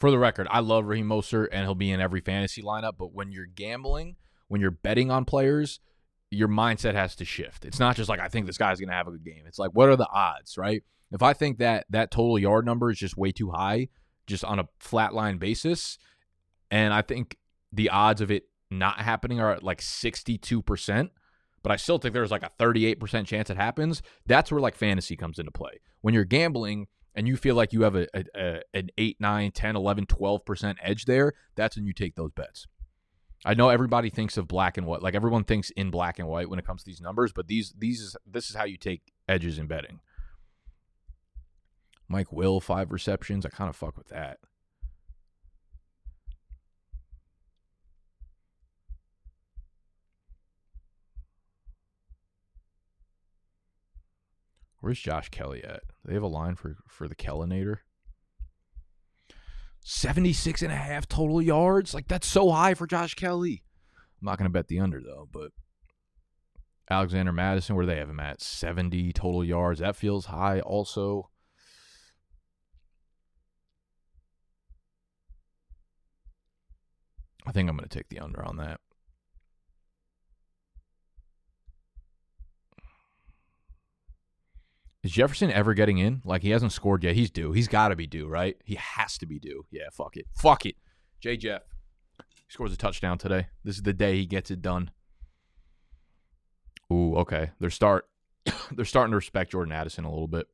For 0.00 0.10
the 0.10 0.18
record, 0.18 0.48
I 0.50 0.60
love 0.60 0.86
Raheem 0.86 1.08
Mostert 1.08 1.48
and 1.52 1.64
he'll 1.64 1.74
be 1.74 1.90
in 1.90 2.00
every 2.00 2.20
fantasy 2.20 2.62
lineup. 2.62 2.94
But 2.98 3.14
when 3.14 3.30
you're 3.30 3.46
gambling, 3.46 4.16
when 4.48 4.60
you're 4.60 4.70
betting 4.70 5.10
on 5.10 5.26
players, 5.26 5.78
your 6.30 6.48
mindset 6.48 6.94
has 6.94 7.14
to 7.16 7.24
shift. 7.26 7.66
It's 7.66 7.78
not 7.78 7.96
just 7.96 8.08
like 8.08 8.18
I 8.18 8.28
think 8.28 8.46
this 8.46 8.56
guy's 8.56 8.80
gonna 8.80 8.94
have 8.94 9.08
a 9.08 9.12
good 9.12 9.24
game. 9.24 9.44
It's 9.46 9.58
like 9.58 9.72
what 9.72 9.90
are 9.90 9.96
the 9.96 10.08
odds, 10.08 10.56
right? 10.56 10.82
If 11.12 11.22
I 11.22 11.34
think 11.34 11.58
that 11.58 11.86
that 11.90 12.10
total 12.10 12.38
yard 12.38 12.64
number 12.64 12.90
is 12.90 12.98
just 12.98 13.18
way 13.18 13.30
too 13.30 13.50
high, 13.50 13.88
just 14.26 14.44
on 14.44 14.58
a 14.58 14.68
flat 14.78 15.12
line 15.12 15.38
basis, 15.38 15.98
and 16.70 16.94
I 16.94 17.02
think 17.02 17.36
the 17.72 17.90
odds 17.90 18.20
of 18.20 18.30
it 18.30 18.44
not 18.70 19.00
happening 19.00 19.40
are 19.40 19.52
at 19.52 19.62
like 19.62 19.80
62%, 19.80 21.10
but 21.62 21.72
I 21.72 21.76
still 21.76 21.98
think 21.98 22.14
there's 22.14 22.30
like 22.30 22.44
a 22.44 22.52
38% 22.60 23.26
chance 23.26 23.50
it 23.50 23.56
happens, 23.56 24.02
that's 24.26 24.50
where 24.50 24.60
like 24.60 24.76
fantasy 24.76 25.16
comes 25.16 25.38
into 25.38 25.50
play. 25.50 25.80
When 26.00 26.14
you're 26.14 26.24
gambling 26.24 26.86
and 27.20 27.28
you 27.28 27.36
feel 27.36 27.54
like 27.54 27.74
you 27.74 27.82
have 27.82 27.96
a, 27.96 28.06
a, 28.14 28.24
a 28.34 28.62
an 28.72 28.88
8, 28.96 29.20
9, 29.20 29.50
10, 29.52 29.76
11, 29.76 30.06
12% 30.06 30.76
edge 30.80 31.04
there, 31.04 31.34
that's 31.54 31.76
when 31.76 31.84
you 31.84 31.92
take 31.92 32.14
those 32.14 32.30
bets. 32.32 32.66
I 33.44 33.52
know 33.52 33.68
everybody 33.68 34.08
thinks 34.08 34.38
of 34.38 34.48
black 34.48 34.78
and 34.78 34.86
white, 34.86 35.02
like 35.02 35.14
everyone 35.14 35.44
thinks 35.44 35.68
in 35.68 35.90
black 35.90 36.18
and 36.18 36.26
white 36.26 36.48
when 36.48 36.58
it 36.58 36.64
comes 36.64 36.82
to 36.82 36.86
these 36.86 37.02
numbers, 37.02 37.34
but 37.34 37.46
these 37.46 37.74
these 37.76 38.00
is 38.00 38.16
this 38.26 38.48
is 38.48 38.56
how 38.56 38.64
you 38.64 38.78
take 38.78 39.12
edges 39.28 39.58
in 39.58 39.66
betting. 39.66 40.00
Mike 42.08 42.32
Will, 42.32 42.58
five 42.58 42.90
receptions. 42.90 43.44
I 43.44 43.50
kind 43.50 43.68
of 43.68 43.76
fuck 43.76 43.98
with 43.98 44.08
that. 44.08 44.38
Where's 54.80 54.98
Josh 54.98 55.28
Kelley 55.28 55.62
at? 55.62 55.82
They 56.04 56.14
have 56.14 56.22
a 56.22 56.28
line 56.28 56.56
for, 56.56 56.76
for 56.88 57.06
the 57.06 57.14
Kellinator? 57.14 57.78
76 59.82 60.62
and 60.62 60.72
a 60.72 60.76
half 60.76 61.08
total 61.08 61.40
yards. 61.40 61.94
Like, 61.94 62.08
that's 62.08 62.26
so 62.26 62.50
high 62.50 62.74
for 62.74 62.86
Josh 62.86 63.14
Kelley. 63.14 63.62
I'm 64.20 64.26
not 64.26 64.38
going 64.38 64.46
to 64.46 64.52
bet 64.52 64.68
the 64.68 64.80
under, 64.80 65.00
though, 65.00 65.28
but 65.30 65.52
Alexander 66.90 67.32
Mattison, 67.32 67.76
where 67.76 67.86
they 67.86 67.96
have 67.96 68.10
him 68.10 68.20
at? 68.20 68.40
70 68.40 69.12
total 69.12 69.44
yards. 69.44 69.80
That 69.80 69.96
feels 69.96 70.26
high 70.26 70.60
also. 70.60 71.30
I 77.46 77.52
think 77.52 77.68
I'm 77.68 77.76
going 77.76 77.88
to 77.88 77.98
take 77.98 78.08
the 78.08 78.18
under 78.18 78.44
on 78.44 78.56
that. 78.58 78.80
Is 85.02 85.12
Jefferson 85.12 85.50
ever 85.50 85.72
getting 85.72 85.98
in? 85.98 86.20
Like 86.24 86.42
he 86.42 86.50
hasn't 86.50 86.72
scored 86.72 87.04
yet. 87.04 87.14
He's 87.14 87.30
due. 87.30 87.52
He's 87.52 87.68
got 87.68 87.88
to 87.88 87.96
be 87.96 88.06
due, 88.06 88.28
right? 88.28 88.56
He 88.64 88.74
has 88.74 89.16
to 89.18 89.26
be 89.26 89.38
due. 89.38 89.64
Yeah, 89.70 89.88
fuck 89.92 90.16
it. 90.16 90.26
Fuck 90.34 90.66
it. 90.66 90.76
J 91.20 91.36
Jeff 91.36 91.62
scores 92.48 92.72
a 92.72 92.76
touchdown 92.76 93.16
today. 93.16 93.46
This 93.64 93.76
is 93.76 93.82
the 93.82 93.92
day 93.92 94.16
he 94.16 94.26
gets 94.26 94.50
it 94.50 94.60
done. 94.60 94.90
Ooh, 96.92 97.14
okay. 97.16 97.50
They're 97.60 97.70
start 97.70 98.06
they're 98.72 98.84
starting 98.84 99.12
to 99.12 99.16
respect 99.16 99.52
Jordan 99.52 99.72
Addison 99.72 100.04
a 100.04 100.10
little 100.10 100.28
bit. 100.28 100.46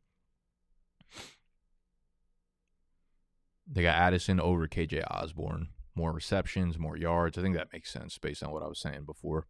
They 3.68 3.82
got 3.82 3.96
Addison 3.96 4.38
over 4.38 4.68
KJ 4.68 5.04
Osborn. 5.10 5.68
More 5.96 6.12
receptions, 6.12 6.78
more 6.78 6.96
yards. 6.96 7.36
I 7.36 7.42
think 7.42 7.56
that 7.56 7.72
makes 7.72 7.90
sense 7.90 8.16
based 8.18 8.44
on 8.44 8.52
what 8.52 8.62
I 8.62 8.68
was 8.68 8.78
saying 8.78 9.04
before. 9.06 9.46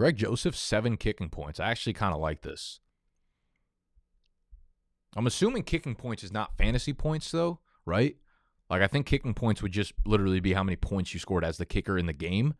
Greg 0.00 0.16
Joseph, 0.16 0.56
seven 0.56 0.96
kicking 0.96 1.28
points. 1.28 1.60
I 1.60 1.70
actually 1.70 1.92
kind 1.92 2.14
of 2.14 2.20
like 2.22 2.40
this. 2.40 2.80
I'm 5.14 5.26
assuming 5.26 5.62
kicking 5.62 5.94
points 5.94 6.24
is 6.24 6.32
not 6.32 6.56
fantasy 6.56 6.94
points, 6.94 7.30
though, 7.30 7.60
right? 7.84 8.16
Like, 8.70 8.80
I 8.80 8.86
think 8.86 9.04
kicking 9.04 9.34
points 9.34 9.60
would 9.60 9.72
just 9.72 9.92
literally 10.06 10.40
be 10.40 10.54
how 10.54 10.64
many 10.64 10.76
points 10.76 11.12
you 11.12 11.20
scored 11.20 11.44
as 11.44 11.58
the 11.58 11.66
kicker 11.66 11.98
in 11.98 12.06
the 12.06 12.14
game. 12.14 12.54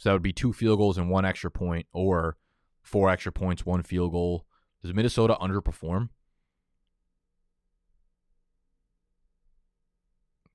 So 0.00 0.08
that 0.08 0.14
would 0.14 0.22
be 0.22 0.32
two 0.32 0.52
field 0.52 0.80
goals 0.80 0.98
and 0.98 1.08
one 1.08 1.24
extra 1.24 1.48
point, 1.48 1.86
or 1.92 2.38
four 2.82 3.08
extra 3.08 3.30
points, 3.30 3.64
one 3.64 3.84
field 3.84 4.10
goal. 4.10 4.44
Does 4.82 4.92
Minnesota 4.92 5.36
underperform? 5.40 6.08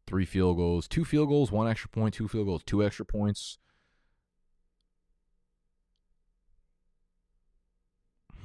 Three 0.05 0.25
field 0.25 0.57
goals, 0.57 0.89
two 0.89 1.05
field 1.05 1.29
goals, 1.29 1.49
one 1.49 1.69
extra 1.69 1.89
point, 1.89 2.13
two 2.13 2.27
field 2.27 2.47
goals, 2.47 2.63
two 2.65 2.83
extra 2.83 3.05
points. 3.05 3.57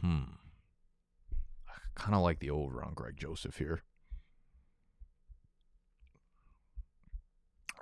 Hmm. 0.00 0.22
I 1.68 1.72
kind 1.94 2.14
of 2.14 2.22
like 2.22 2.40
the 2.40 2.50
over 2.50 2.82
on 2.82 2.94
Greg 2.94 3.16
Joseph 3.16 3.58
here. 3.58 3.82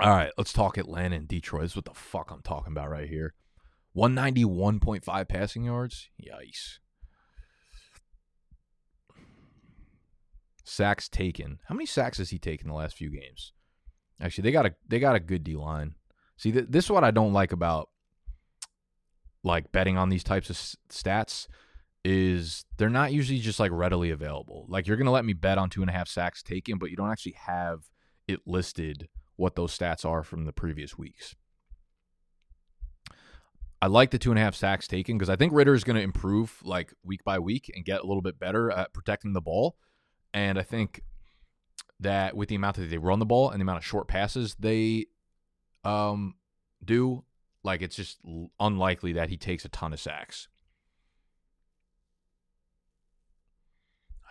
All 0.01 0.11
right, 0.11 0.31
let's 0.39 0.53
talk 0.53 0.79
Atlanta 0.79 1.16
and 1.16 1.27
Detroit. 1.27 1.62
This 1.62 1.73
is 1.73 1.77
what 1.77 1.85
the 1.85 1.95
fuck 1.95 2.31
I'm 2.31 2.43
talking 2.43 2.73
about 2.73 2.89
right 2.91 3.09
here. 3.09 3.35
191.5 3.97 5.29
passing 5.29 5.64
yards. 5.64 6.09
Yikes. 6.23 6.79
Sacks 10.62 11.09
taken. 11.09 11.59
How 11.66 11.75
many 11.75 11.87
sacks 11.87 12.19
has 12.19 12.31
he 12.31 12.39
taken 12.39 12.69
the 12.69 12.75
last 12.75 12.97
few 12.97 13.11
games? 13.11 13.53
Actually, 14.21 14.43
they 14.43 14.53
got 14.53 14.66
a 14.66 14.75
they 14.87 15.01
got 15.01 15.16
a 15.16 15.21
good 15.21 15.43
D 15.43 15.57
line. 15.57 15.95
See, 16.37 16.53
th- 16.53 16.66
this 16.69 16.85
is 16.85 16.91
what 16.91 17.05
I 17.05 17.11
don't 17.11 17.33
like 17.33 17.53
about 17.53 17.89
like 19.43 19.73
betting 19.73 19.97
on 19.97 20.11
these 20.11 20.25
types 20.25 20.51
of 20.51 20.57
s- 20.57 20.77
stats 20.91 21.49
is 22.11 22.64
they're 22.78 22.88
not 22.88 23.12
usually 23.12 23.38
just 23.38 23.61
like 23.61 23.70
readily 23.70 24.11
available. 24.11 24.64
Like 24.66 24.86
you're 24.86 24.96
gonna 24.96 25.11
let 25.11 25.26
me 25.26 25.34
bet 25.34 25.59
on 25.59 25.68
two 25.68 25.82
and 25.82 25.90
a 25.90 25.92
half 25.92 26.09
sacks 26.09 26.42
taken, 26.42 26.78
but 26.78 26.90
you 26.90 26.96
don't 26.96 27.11
actually 27.11 27.36
have 27.44 27.90
it 28.26 28.40
listed 28.46 29.09
what 29.36 29.56
those 29.56 29.76
stats 29.76 30.06
are 30.06 30.22
from 30.22 30.46
the 30.46 30.52
previous 30.52 30.96
weeks. 30.96 31.36
I 33.82 33.88
like 33.88 34.11
the 34.11 34.18
two 34.18 34.30
and 34.30 34.38
a 34.38 34.42
half 34.42 34.54
sacks 34.54 34.88
taken 34.88 35.18
because 35.18 35.28
I 35.28 35.36
think 35.36 35.52
Ridder 35.52 35.74
is 35.74 35.84
going 35.84 35.96
to 35.96 36.02
improve 36.02 36.61
like 36.64 36.94
week 37.04 37.22
by 37.24 37.38
week 37.38 37.70
and 37.74 37.84
get 37.84 38.00
a 38.00 38.06
little 38.06 38.22
bit 38.22 38.38
better 38.38 38.70
at 38.70 38.94
protecting 38.94 39.34
the 39.34 39.42
ball. 39.42 39.76
And 40.32 40.59
I 40.59 40.62
think 40.62 41.02
that 42.00 42.34
with 42.34 42.48
the 42.48 42.54
amount 42.54 42.76
that 42.76 42.90
they 42.90 42.98
run 42.98 43.18
the 43.18 43.26
ball 43.26 43.50
and 43.50 43.61
the 43.61 43.64
amount 43.64 43.78
of 43.78 43.84
short 43.84 44.09
passes 44.09 44.56
they 44.59 45.06
um, 45.84 46.36
do, 46.82 47.22
like 47.62 47.82
it's 47.82 47.96
just 47.96 48.18
unlikely 48.59 49.12
that 49.12 49.28
he 49.28 49.36
takes 49.36 49.66
a 49.66 49.68
ton 49.68 49.92
of 49.92 50.00
sacks. 50.00 50.48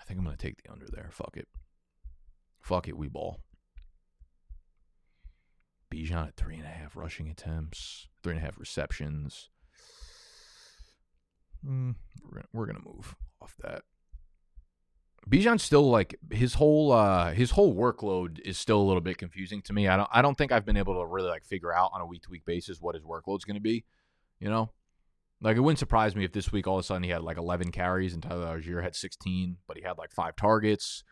Think 0.07 0.19
I'm 0.19 0.25
going 0.25 0.37
to 0.37 0.41
take 0.45 0.63
the 0.63 0.71
under 0.71 0.87
there. 0.89 1.09
Fuck 1.11 1.35
it. 1.35 1.47
Fuck 2.61 2.87
it, 2.87 2.97
we 2.97 3.07
ball. 3.07 3.39
Bijan 5.93 6.27
at 6.27 6.35
three 6.35 6.55
and 6.55 6.65
a 6.65 6.69
half 6.69 6.95
rushing 6.95 7.29
attempts, 7.29 8.07
three 8.23 8.33
and 8.33 8.41
a 8.41 8.45
half 8.45 8.59
receptions. 8.59 9.49
Mm, 11.65 11.95
we're, 12.23 12.43
we're 12.53 12.65
gonna 12.65 12.83
move 12.85 13.15
off 13.41 13.55
that. 13.63 13.83
Bijan's 15.29 15.63
still 15.63 15.89
like 15.89 16.15
his 16.31 16.55
whole 16.55 16.91
uh 16.91 17.31
his 17.31 17.51
whole 17.51 17.75
workload 17.75 18.39
is 18.39 18.57
still 18.57 18.81
a 18.81 18.83
little 18.83 19.01
bit 19.01 19.17
confusing 19.17 19.61
to 19.63 19.73
me. 19.73 19.87
I 19.87 19.97
don't 19.97 20.09
I 20.11 20.21
don't 20.21 20.37
think 20.37 20.51
I've 20.51 20.65
been 20.65 20.77
able 20.77 20.99
to 20.99 21.05
really 21.05 21.29
like 21.29 21.45
figure 21.45 21.73
out 21.73 21.91
on 21.93 22.01
a 22.01 22.05
week 22.05 22.23
to 22.23 22.29
week 22.29 22.45
basis 22.45 22.81
what 22.81 22.95
his 22.95 23.03
workload's 23.03 23.45
going 23.45 23.55
to 23.55 23.61
be. 23.61 23.85
You 24.39 24.49
know, 24.49 24.71
like 25.41 25.57
it 25.57 25.59
wouldn't 25.59 25.79
surprise 25.79 26.15
me 26.15 26.23
if 26.23 26.31
this 26.31 26.51
week 26.51 26.67
all 26.67 26.77
of 26.77 26.79
a 26.79 26.83
sudden 26.83 27.03
he 27.03 27.09
had 27.09 27.21
like 27.21 27.37
11 27.37 27.71
carries 27.71 28.13
and 28.13 28.23
Tyler 28.23 28.57
Allgeier 28.57 28.83
had 28.83 28.95
16, 28.95 29.57
but 29.67 29.77
he 29.77 29.83
had 29.83 29.97
like 29.97 30.11
five 30.11 30.35
targets. 30.35 31.03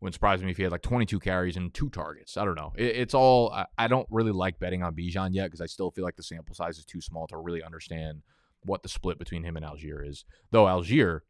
Wouldn't 0.00 0.14
surprise 0.14 0.42
me 0.42 0.50
if 0.50 0.56
he 0.56 0.62
had 0.62 0.72
like 0.72 0.82
22 0.82 1.18
carries 1.20 1.56
and 1.56 1.72
two 1.72 1.90
targets. 1.90 2.36
I 2.36 2.44
don't 2.44 2.54
know. 2.54 2.72
It, 2.76 2.96
it's 2.96 3.14
all. 3.14 3.50
I, 3.52 3.66
I, 3.76 3.86
don't 3.86 4.06
really 4.10 4.32
like 4.32 4.58
betting 4.58 4.82
on 4.82 4.94
Bijan 4.94 5.30
yet 5.32 5.46
because 5.46 5.60
I 5.60 5.66
still 5.66 5.90
feel 5.90 6.04
like 6.04 6.16
the 6.16 6.22
sample 6.22 6.54
size 6.54 6.78
is 6.78 6.86
too 6.86 7.02
small 7.02 7.26
to 7.26 7.36
really 7.36 7.62
understand 7.62 8.22
what 8.62 8.82
the 8.82 8.88
split 8.88 9.18
between 9.18 9.44
him 9.44 9.56
and 9.56 9.64
Allgeier 9.64 10.06
is. 10.06 10.24
Though 10.50 10.64
Allgeier, 10.64 11.20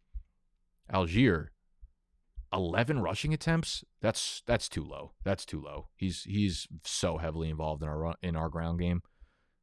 Allgeier, 0.92 1.48
11 2.52 3.00
rushing 3.00 3.34
attempts. 3.34 3.84
That's 4.00 4.42
that's 4.46 4.68
too 4.68 4.84
low. 4.84 5.12
That's 5.24 5.44
too 5.44 5.60
low. 5.60 5.88
He's 5.96 6.22
he's 6.24 6.66
so 6.84 7.18
heavily 7.18 7.50
involved 7.50 7.82
in 7.82 7.88
our 7.88 8.14
in 8.22 8.36
our 8.36 8.48
ground 8.48 8.78
game. 8.80 9.02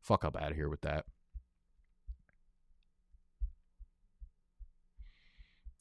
Fuck 0.01 0.23
up 0.23 0.35
out 0.35 0.51
of 0.51 0.57
here 0.57 0.69
with 0.69 0.81
that. 0.81 1.05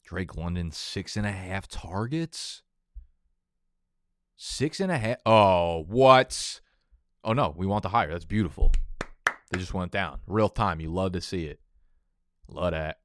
Drake 0.07 0.37
London 0.37 0.71
six 0.71 1.17
and 1.17 1.27
a 1.27 1.31
half 1.31 1.67
targets. 1.67 2.63
Six 4.37 4.79
and 4.79 4.89
a 4.89 4.97
half. 4.97 5.17
Oh, 5.25 5.83
what? 5.89 6.61
Oh, 7.25 7.33
no. 7.33 7.53
We 7.57 7.67
want 7.67 7.83
the 7.83 7.89
higher. 7.89 8.11
That's 8.11 8.23
beautiful. 8.23 8.71
They 9.51 9.59
just 9.59 9.73
went 9.73 9.91
down. 9.91 10.19
Real 10.25 10.47
time. 10.47 10.79
You 10.79 10.93
love 10.93 11.11
to 11.11 11.21
see 11.21 11.45
it. 11.45 11.59
Love 12.47 12.71
that. 12.71 12.99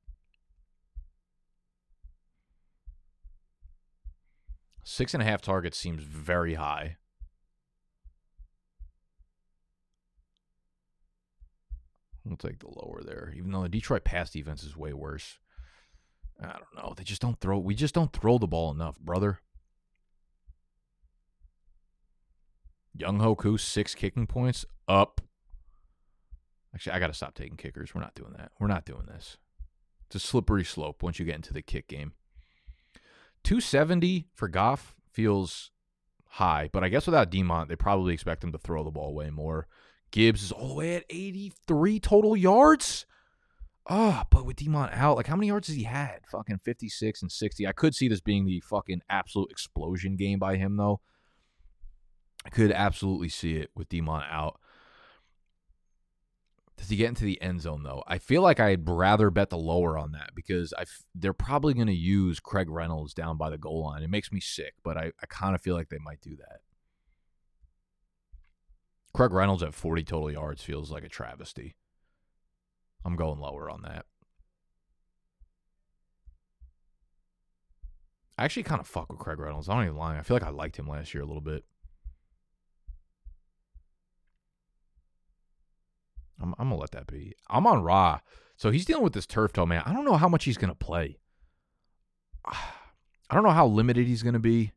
Six 4.85 5.13
and 5.13 5.23
a 5.23 5.27
half 5.27 5.43
targets 5.43 5.79
seems 5.79 6.05
very 6.05 6.55
high. 6.55 6.99
We'll 12.25 12.37
take 12.37 12.61
the 12.61 12.69
lower 12.69 13.03
there, 13.05 13.33
even 13.37 13.51
though 13.51 13.63
the 13.63 13.69
Detroit 13.69 14.05
pass 14.05 14.31
defense 14.31 14.63
is 14.63 14.77
way 14.77 14.93
worse. 14.93 15.41
I 16.43 16.53
don't 16.53 16.75
know. 16.77 16.95
They 16.97 17.05
just 17.05 17.23
don't 17.23 17.39
throw. 17.41 17.59
We 17.59 17.75
just 17.75 17.95
don't 17.95 18.13
throw 18.13 18.39
the 18.39 18.47
ball 18.47 18.71
enough, 18.71 18.99
brother. 18.99 19.41
Younghoe 22.99 23.37
Koo, 23.37 23.59
six 23.59 23.95
kicking 23.95 24.27
points 24.27 24.65
up. 24.89 25.21
Actually, 26.75 26.93
I 26.93 26.99
got 26.99 27.09
to 27.09 27.15
stop 27.15 27.35
taking 27.35 27.57
kickers. 27.57 27.95
We're 27.95 28.01
not 28.01 28.15
doing 28.15 28.35
that. 28.37 28.53
We're 28.59 28.67
not 28.67 28.85
doing 28.85 29.07
this. 29.07 29.37
It's 30.07 30.17
a 30.17 30.27
slippery 30.27 30.65
slope 30.65 31.03
once 31.03 31.19
you 31.19 31.25
get 31.25 31.37
into 31.37 31.53
the 31.53 31.63
kick 31.63 31.89
game. 31.89 32.13
270 33.45 34.29
for 34.35 34.49
Goff 34.49 34.95
feels 35.11 35.71
high, 36.27 36.71
but 36.73 36.85
I 36.85 36.89
guess 36.89 37.07
without 37.07 37.31
Demont, 37.31 37.69
they 37.69 37.77
probably 37.77 38.15
expect 38.15 38.45
him 38.45 38.53
to 38.53 38.59
throw 38.59 38.85
the 38.85 38.91
ball 38.91 39.15
way 39.15 39.31
more. 39.31 39.67
Gibbs 40.11 40.43
is 40.43 40.53
all 40.53 40.69
the 40.69 40.75
way 40.75 40.95
at 40.95 41.05
83 41.09 42.01
total 42.01 42.37
yards. 42.37 43.07
Oh, 43.89 44.23
but 44.31 44.47
with 44.47 44.57
Demont 44.57 44.93
out, 44.95 45.17
like 45.17 45.27
how 45.27 45.35
many 45.35 45.49
yards 45.49 45.67
has 45.69 45.77
he 45.77 45.83
had? 45.83 46.21
Fucking 46.31 46.61
56 46.65 47.23
and 47.23 47.33
60. 47.33 47.67
I 47.67 47.73
could 47.73 47.95
see 47.95 48.09
this 48.09 48.21
being 48.21 48.47
the 48.47 48.61
fucking 48.61 49.03
absolute 49.11 49.51
explosion 49.51 50.17
game 50.17 50.39
by 50.39 50.57
him, 50.57 50.77
though. 50.77 51.01
I 52.45 52.51
could 52.51 52.73
absolutely 52.73 53.29
see 53.29 53.57
it 53.57 53.71
with 53.75 53.89
Demont 53.89 54.31
out. 54.31 54.59
Does 56.77 56.89
he 56.89 56.97
get 56.97 57.09
into 57.09 57.25
the 57.25 57.41
end 57.41 57.61
zone 57.61 57.85
though? 57.85 58.03
I 58.09 58.19
feel 58.19 58.43
like 58.43 58.59
I'd 58.59 58.89
rather 58.89 59.31
bet 59.31 59.51
the 59.51 59.59
lower 59.59 59.97
on 59.97 60.13
that 60.13 60.31
because 60.35 60.73
I 60.77 60.83
f- 60.83 61.05
they're 61.15 61.33
probably 61.33 61.75
going 61.75 61.87
to 61.87 61.93
use 61.93 62.41
Craig 62.41 62.69
Reynolds 62.69 63.15
down 63.15 63.37
by 63.37 63.51
the 63.51 63.59
goal 63.59 63.85
line. 63.85 64.03
It 64.03 64.11
makes 64.11 64.33
me 64.33 64.41
sick, 64.41 64.75
but 64.83 64.97
I, 64.97 65.13
I 65.23 65.27
kind 65.29 65.55
of 65.55 65.61
feel 65.61 65.77
like 65.77 65.91
they 65.91 65.99
might 65.99 66.21
do 66.21 66.35
that. 66.37 66.61
Craig 69.15 69.33
Reynolds 69.33 69.63
at 69.63 69.75
40 69.75 70.03
total 70.03 70.33
yards 70.33 70.63
feels 70.63 70.91
like 70.91 71.05
a 71.05 71.09
travesty. 71.09 71.77
I'm 73.05 73.17
going 73.17 73.41
lower 73.41 73.71
on 73.71 73.83
that. 73.83 74.07
I 78.39 78.45
actually 78.45 78.63
kind 78.63 78.81
of 78.81 78.87
fuck 78.87 79.11
with 79.11 79.21
Craig 79.21 79.39
Reynolds. 79.39 79.69
I 79.69 79.75
don't 79.75 79.85
even 79.85 79.97
lie. 79.97 80.19
I 80.19 80.23
feel 80.23 80.37
like 80.37 80.45
I 80.45 80.51
liked 80.51 80.79
him 80.79 80.89
last 80.89 81.15
year 81.15 81.23
a 81.23 81.27
little 81.27 81.43
bit. 81.43 81.65
I'm, 86.41 86.55
I'm 86.59 86.69
gonna 86.69 86.81
let 86.81 86.91
that 86.93 87.07
be. 87.07 87.35
Amon 87.51 87.83
Ra, 87.83 88.21
so 88.57 88.71
he's 88.71 88.85
dealing 88.85 89.05
with 89.05 89.13
this 89.13 89.27
turf 89.27 89.53
toe, 89.53 89.67
man. 89.67 89.83
I 89.87 89.93
don't 89.93 90.05
know 90.05 90.17
how 90.17 90.29
much 90.29 90.45
he's 90.45 90.59
gonna 90.59 90.75
play. 90.75 91.19
I 92.45 93.35
don't 93.35 93.45
know 93.45 93.51
how 93.51 93.67
limited 93.67 94.07
he's 94.07 94.23
gonna 94.23 94.39
be. 94.39 94.73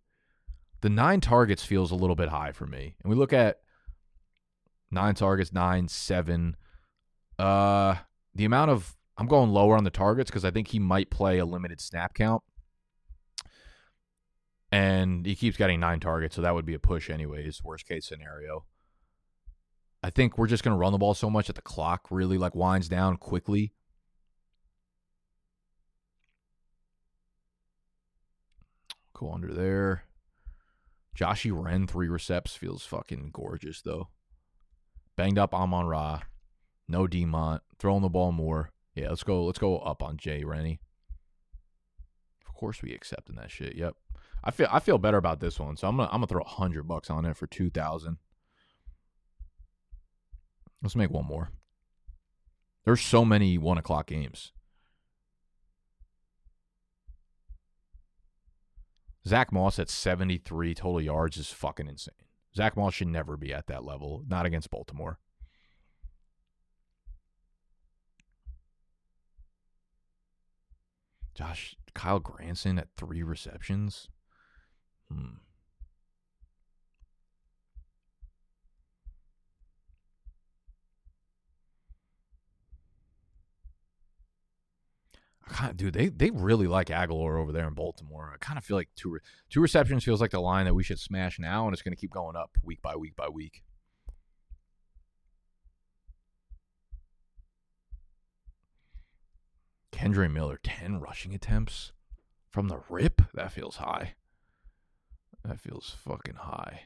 The 0.81 0.89
nine 0.89 1.21
targets 1.21 1.65
feels 1.65 1.91
a 1.91 1.95
little 1.95 2.15
bit 2.15 2.29
high 2.29 2.51
for 2.51 2.67
me, 2.67 2.95
and 3.01 3.09
we 3.09 3.15
look 3.15 3.33
at 3.33 3.61
nine 4.91 5.15
targets, 5.15 5.51
nine, 5.51 5.87
seven. 5.87 6.55
Uh, 7.39 7.95
the 8.35 8.45
amount 8.45 8.71
of 8.71 8.95
I'm 9.17 9.27
going 9.27 9.49
lower 9.49 9.77
on 9.77 9.85
the 9.85 9.89
targets 9.89 10.29
because 10.29 10.43
I 10.43 10.51
think 10.51 10.67
he 10.67 10.79
might 10.79 11.09
play 11.09 11.39
a 11.39 11.45
limited 11.45 11.79
snap 11.79 12.13
count. 12.13 12.43
And 14.71 15.25
he 15.25 15.35
keeps 15.35 15.55
getting 15.55 15.79
nine 15.79 16.01
targets, 16.01 16.35
so 16.35 16.41
that 16.41 16.53
would 16.53 16.65
be 16.65 16.73
a 16.73 16.79
push 16.79 17.09
anyways, 17.09 17.63
worst 17.63 17.87
case 17.87 18.05
scenario. 18.05 18.65
I 20.03 20.09
think 20.09 20.37
we're 20.37 20.47
just 20.47 20.63
going 20.63 20.75
to 20.75 20.79
run 20.79 20.91
the 20.91 20.97
ball 20.97 21.13
so 21.13 21.29
much 21.29 21.47
that 21.47 21.55
the 21.55 21.61
clock 21.61 22.07
really 22.11 22.37
like 22.37 22.53
winds 22.53 22.89
down 22.89 23.15
quickly. 23.15 23.73
Cool 29.13 29.33
under 29.33 29.53
there. 29.53 30.03
Joshy 31.17 31.51
Wren, 31.51 31.87
three 31.87 32.09
receps, 32.09 32.57
feels 32.57 32.85
fucking 32.85 33.29
gorgeous, 33.31 33.81
though. 33.81 34.09
Banged 35.15 35.39
up 35.39 35.53
Amon 35.53 35.87
Ra. 35.87 36.19
No 36.87 37.07
Demont. 37.07 37.61
Throwing 37.79 38.01
the 38.01 38.09
ball 38.09 38.31
more. 38.31 38.71
Yeah, 38.93 39.09
let's 39.09 39.23
go. 39.23 39.43
Let's 39.45 39.59
go 39.59 39.79
up 39.79 40.01
on 40.01 40.17
Jay 40.17 40.43
Rennie. 40.43 40.79
Of 42.47 42.53
course 42.53 42.81
we 42.81 42.93
accepting 42.93 43.35
that 43.35 43.51
shit. 43.51 43.75
Yep. 43.75 43.95
I 44.43 44.51
feel 44.51 44.67
I 44.71 44.79
feel 44.79 44.97
better 44.97 45.17
about 45.17 45.39
this 45.39 45.59
one, 45.59 45.75
so 45.75 45.87
I'm 45.87 45.97
gonna 45.97 46.09
I'm 46.09 46.17
gonna 46.17 46.27
throw 46.27 46.43
hundred 46.43 46.83
bucks 46.83 47.09
on 47.09 47.25
it 47.25 47.35
for 47.35 47.47
two 47.47 47.69
thousand. 47.69 48.17
Let's 50.81 50.95
make 50.95 51.09
one 51.09 51.25
more. 51.25 51.49
There's 52.85 53.01
so 53.01 53.25
many 53.25 53.57
one 53.57 53.79
o'clock 53.79 54.07
games. 54.07 54.51
Zach 59.27 59.51
Moss 59.51 59.79
at 59.79 59.89
73 59.89 60.75
total 60.75 61.01
yards 61.01 61.37
is 61.37 61.49
fucking 61.49 61.87
insane. 61.87 62.13
Zach 62.55 62.77
Moss 62.77 62.93
should 62.93 63.07
never 63.07 63.35
be 63.35 63.51
at 63.51 63.65
that 63.65 63.83
level, 63.83 64.23
not 64.27 64.45
against 64.45 64.69
Baltimore. 64.69 65.17
Josh 71.35 71.75
Kyle 71.93 72.19
Granson 72.19 72.79
at 72.79 72.87
three 72.95 73.21
receptions. 73.21 74.07
Hmm. 75.11 75.35
dude, 85.75 85.93
they 85.93 86.07
they 86.07 86.31
really 86.31 86.67
like 86.67 86.87
Agholor 86.87 87.39
over 87.39 87.51
there 87.51 87.67
in 87.67 87.73
Baltimore. 87.73 88.31
I 88.33 88.37
kind 88.37 88.57
of 88.57 88.63
feel 88.63 88.77
like 88.77 88.89
two 88.95 89.19
two 89.49 89.61
receptions 89.61 90.03
feels 90.03 90.21
like 90.21 90.31
the 90.31 90.39
line 90.39 90.65
that 90.65 90.73
we 90.73 90.83
should 90.83 90.99
smash 90.99 91.37
now, 91.37 91.65
and 91.65 91.73
it's 91.73 91.81
going 91.81 91.93
to 91.93 91.99
keep 91.99 92.11
going 92.11 92.35
up 92.35 92.51
week 92.63 92.81
by 92.81 92.95
week 92.95 93.15
by 93.15 93.29
week. 93.29 93.64
Kendre 100.05 100.31
Miller, 100.31 100.59
ten 100.61 100.99
rushing 100.99 101.33
attempts 101.33 101.91
from 102.51 102.67
the 102.67 102.81
rip. 102.89 103.23
That 103.33 103.51
feels 103.51 103.77
high. 103.77 104.13
That 105.43 105.59
feels 105.59 105.95
fucking 106.05 106.35
high. 106.35 106.81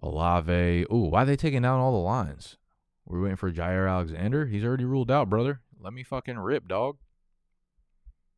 Olave. 0.00 0.86
Ooh, 0.92 1.08
why 1.10 1.22
are 1.22 1.26
they 1.26 1.36
taking 1.36 1.62
down 1.62 1.80
all 1.80 1.90
the 1.90 1.98
lines? 1.98 2.56
We're 3.04 3.20
waiting 3.20 3.36
for 3.36 3.50
Jaire 3.50 3.90
Alexander. 3.90 4.46
He's 4.46 4.64
already 4.64 4.84
ruled 4.84 5.10
out, 5.10 5.28
brother. 5.28 5.60
Let 5.80 5.92
me 5.92 6.04
fucking 6.04 6.38
rip, 6.38 6.68
dog. 6.68 6.98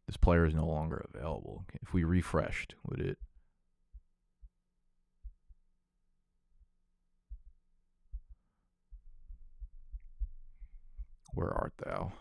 This 0.07 0.17
player 0.17 0.47
is 0.47 0.55
no 0.55 0.67
longer 0.67 1.05
available. 1.13 1.67
If 1.83 1.93
we 1.93 2.03
refreshed, 2.03 2.77
would 2.85 3.01
it? 3.01 3.19
Where 11.35 11.53
art 11.53 11.73
thou? 11.85 12.13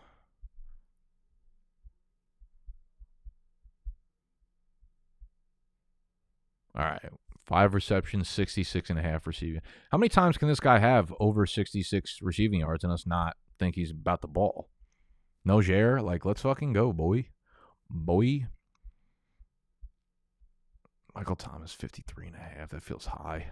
All 6.74 6.84
right. 6.84 7.00
Five 7.44 7.74
receptions, 7.74 8.28
66 8.28 8.88
and 8.88 8.98
a 8.98 9.02
half 9.02 9.26
receiving. 9.26 9.60
How 9.90 9.98
many 9.98 10.08
times 10.08 10.38
can 10.38 10.48
this 10.48 10.60
guy 10.60 10.78
have 10.78 11.12
over 11.20 11.44
66 11.44 12.18
receiving 12.22 12.60
yards 12.60 12.84
and 12.84 12.92
us 12.92 13.06
not 13.06 13.36
think 13.58 13.74
he's 13.74 13.90
about 13.90 14.22
the 14.22 14.28
ball? 14.28 14.70
No 15.44 15.58
Jaire, 15.58 16.02
like 16.02 16.24
let's 16.24 16.42
fucking 16.42 16.72
go, 16.72 16.92
boy. 16.92 17.28
Boy. 17.90 18.46
Michael 21.14 21.36
Thomas, 21.36 21.72
53 21.72 22.28
and 22.28 22.36
a 22.36 22.38
half. 22.38 22.70
That 22.70 22.82
feels 22.82 23.06
high. 23.06 23.50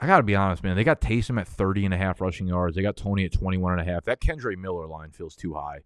I 0.00 0.06
got 0.06 0.16
to 0.16 0.22
be 0.22 0.34
honest, 0.34 0.64
man. 0.64 0.76
They 0.76 0.84
got 0.84 1.02
Taysom 1.02 1.38
at 1.38 1.46
30 1.46 1.84
and 1.84 1.94
a 1.94 1.98
half 1.98 2.22
rushing 2.22 2.46
yards. 2.46 2.74
They 2.74 2.82
got 2.82 2.96
Tony 2.96 3.26
at 3.26 3.32
21 3.32 3.78
and 3.78 3.80
a 3.86 3.92
half. 3.92 4.04
That 4.04 4.20
Kendre 4.20 4.56
Miller 4.56 4.86
line 4.86 5.10
feels 5.10 5.36
too 5.36 5.54
high. 5.54 5.80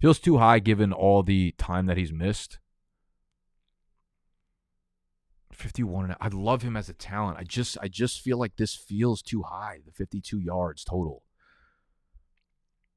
Feels 0.00 0.18
too 0.18 0.38
high 0.38 0.58
given 0.58 0.92
all 0.92 1.22
the 1.22 1.52
time 1.58 1.86
that 1.86 1.96
he's 1.96 2.12
missed. 2.12 2.58
51 5.52 6.06
and 6.06 6.16
I 6.20 6.28
love 6.28 6.62
him 6.62 6.76
as 6.76 6.88
a 6.88 6.92
talent. 6.92 7.38
I 7.38 7.44
just 7.44 7.78
I 7.80 7.86
just 7.86 8.20
feel 8.20 8.36
like 8.36 8.56
this 8.56 8.74
feels 8.74 9.22
too 9.22 9.42
high, 9.42 9.78
the 9.84 9.92
52 9.92 10.40
yards 10.40 10.82
total. 10.82 11.22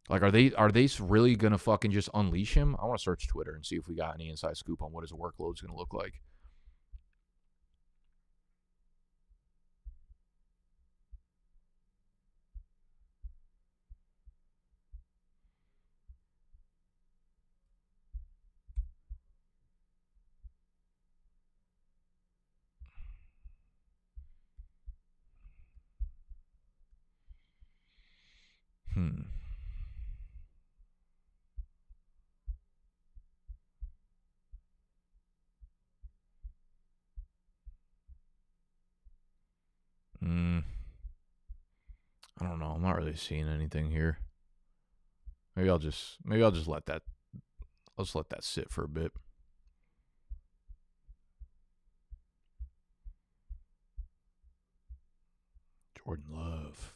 Like 0.10 0.24
are 0.24 0.32
they 0.32 0.52
are 0.54 0.72
they 0.72 0.90
really 1.00 1.36
going 1.36 1.52
to 1.52 1.60
fucking 1.60 1.92
just 1.92 2.10
unleash 2.14 2.56
him? 2.56 2.76
I 2.82 2.86
want 2.86 2.98
to 2.98 3.04
search 3.04 3.28
Twitter 3.28 3.54
and 3.54 3.64
see 3.64 3.76
if 3.76 3.88
we 3.88 3.96
got 3.96 4.16
any 4.16 4.30
inside 4.30 4.58
scoop 4.58 4.82
on 4.82 4.92
what 4.92 5.04
his 5.04 5.12
workload 5.12 5.56
is 5.56 5.62
going 5.62 5.74
to 5.74 5.78
look 5.78 5.94
like. 5.94 6.22
Hmm. 28.96 29.26
Hmm. 40.22 40.60
I 42.46 42.50
don't 42.50 42.60
know. 42.60 42.68
I'm 42.68 42.82
not 42.84 42.96
really 42.96 43.16
seeing 43.16 43.50
anything 43.50 43.90
here. 43.90 44.20
Maybe 45.56 45.70
I'll 45.70 45.80
just 45.80 46.18
maybe 46.24 46.44
I'll 46.44 46.52
just 46.52 46.68
let 46.68 46.86
that 46.86 47.02
I'll 47.98 48.06
just 48.06 48.16
let 48.16 48.30
that 48.30 48.44
sit 48.44 48.70
for 48.70 48.84
a 48.84 48.88
bit. 48.88 49.12
Jordan 56.06 56.26
Love. 56.30 56.94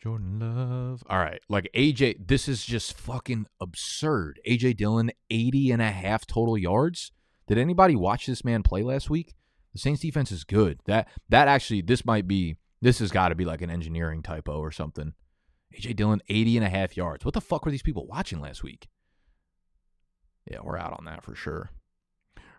Jordan 0.00 0.38
Love. 0.38 1.02
All 1.10 1.18
right. 1.18 1.42
Like 1.50 1.68
AJ, 1.74 2.26
this 2.26 2.48
is 2.48 2.64
just 2.64 2.96
fucking 2.96 3.46
absurd. 3.60 4.40
AJ 4.48 4.78
Dillon, 4.78 5.10
80 5.28 5.72
and 5.72 5.82
a 5.82 5.90
half 5.90 6.26
total 6.26 6.56
yards. 6.56 7.12
Did 7.46 7.58
anybody 7.58 7.96
watch 7.96 8.24
this 8.24 8.44
man 8.44 8.62
play 8.62 8.82
last 8.82 9.10
week? 9.10 9.34
The 9.74 9.78
Saints 9.78 10.00
defense 10.00 10.32
is 10.32 10.44
good. 10.44 10.80
That 10.86 11.08
that 11.28 11.48
actually 11.48 11.82
this 11.82 12.06
might 12.06 12.26
be 12.26 12.56
this 12.84 12.98
has 12.98 13.10
got 13.10 13.28
to 13.28 13.34
be 13.34 13.46
like 13.46 13.62
an 13.62 13.70
engineering 13.70 14.22
typo 14.22 14.60
or 14.60 14.70
something. 14.70 15.14
AJ 15.74 15.96
Dillon 15.96 16.20
80 16.28 16.58
and 16.58 16.66
a 16.66 16.68
half 16.68 16.98
yards. 16.98 17.24
What 17.24 17.32
the 17.32 17.40
fuck 17.40 17.64
were 17.64 17.70
these 17.70 17.82
people 17.82 18.06
watching 18.06 18.42
last 18.42 18.62
week? 18.62 18.88
Yeah, 20.46 20.58
we're 20.62 20.76
out 20.76 20.94
on 20.98 21.06
that 21.06 21.24
for 21.24 21.34
sure. 21.34 21.70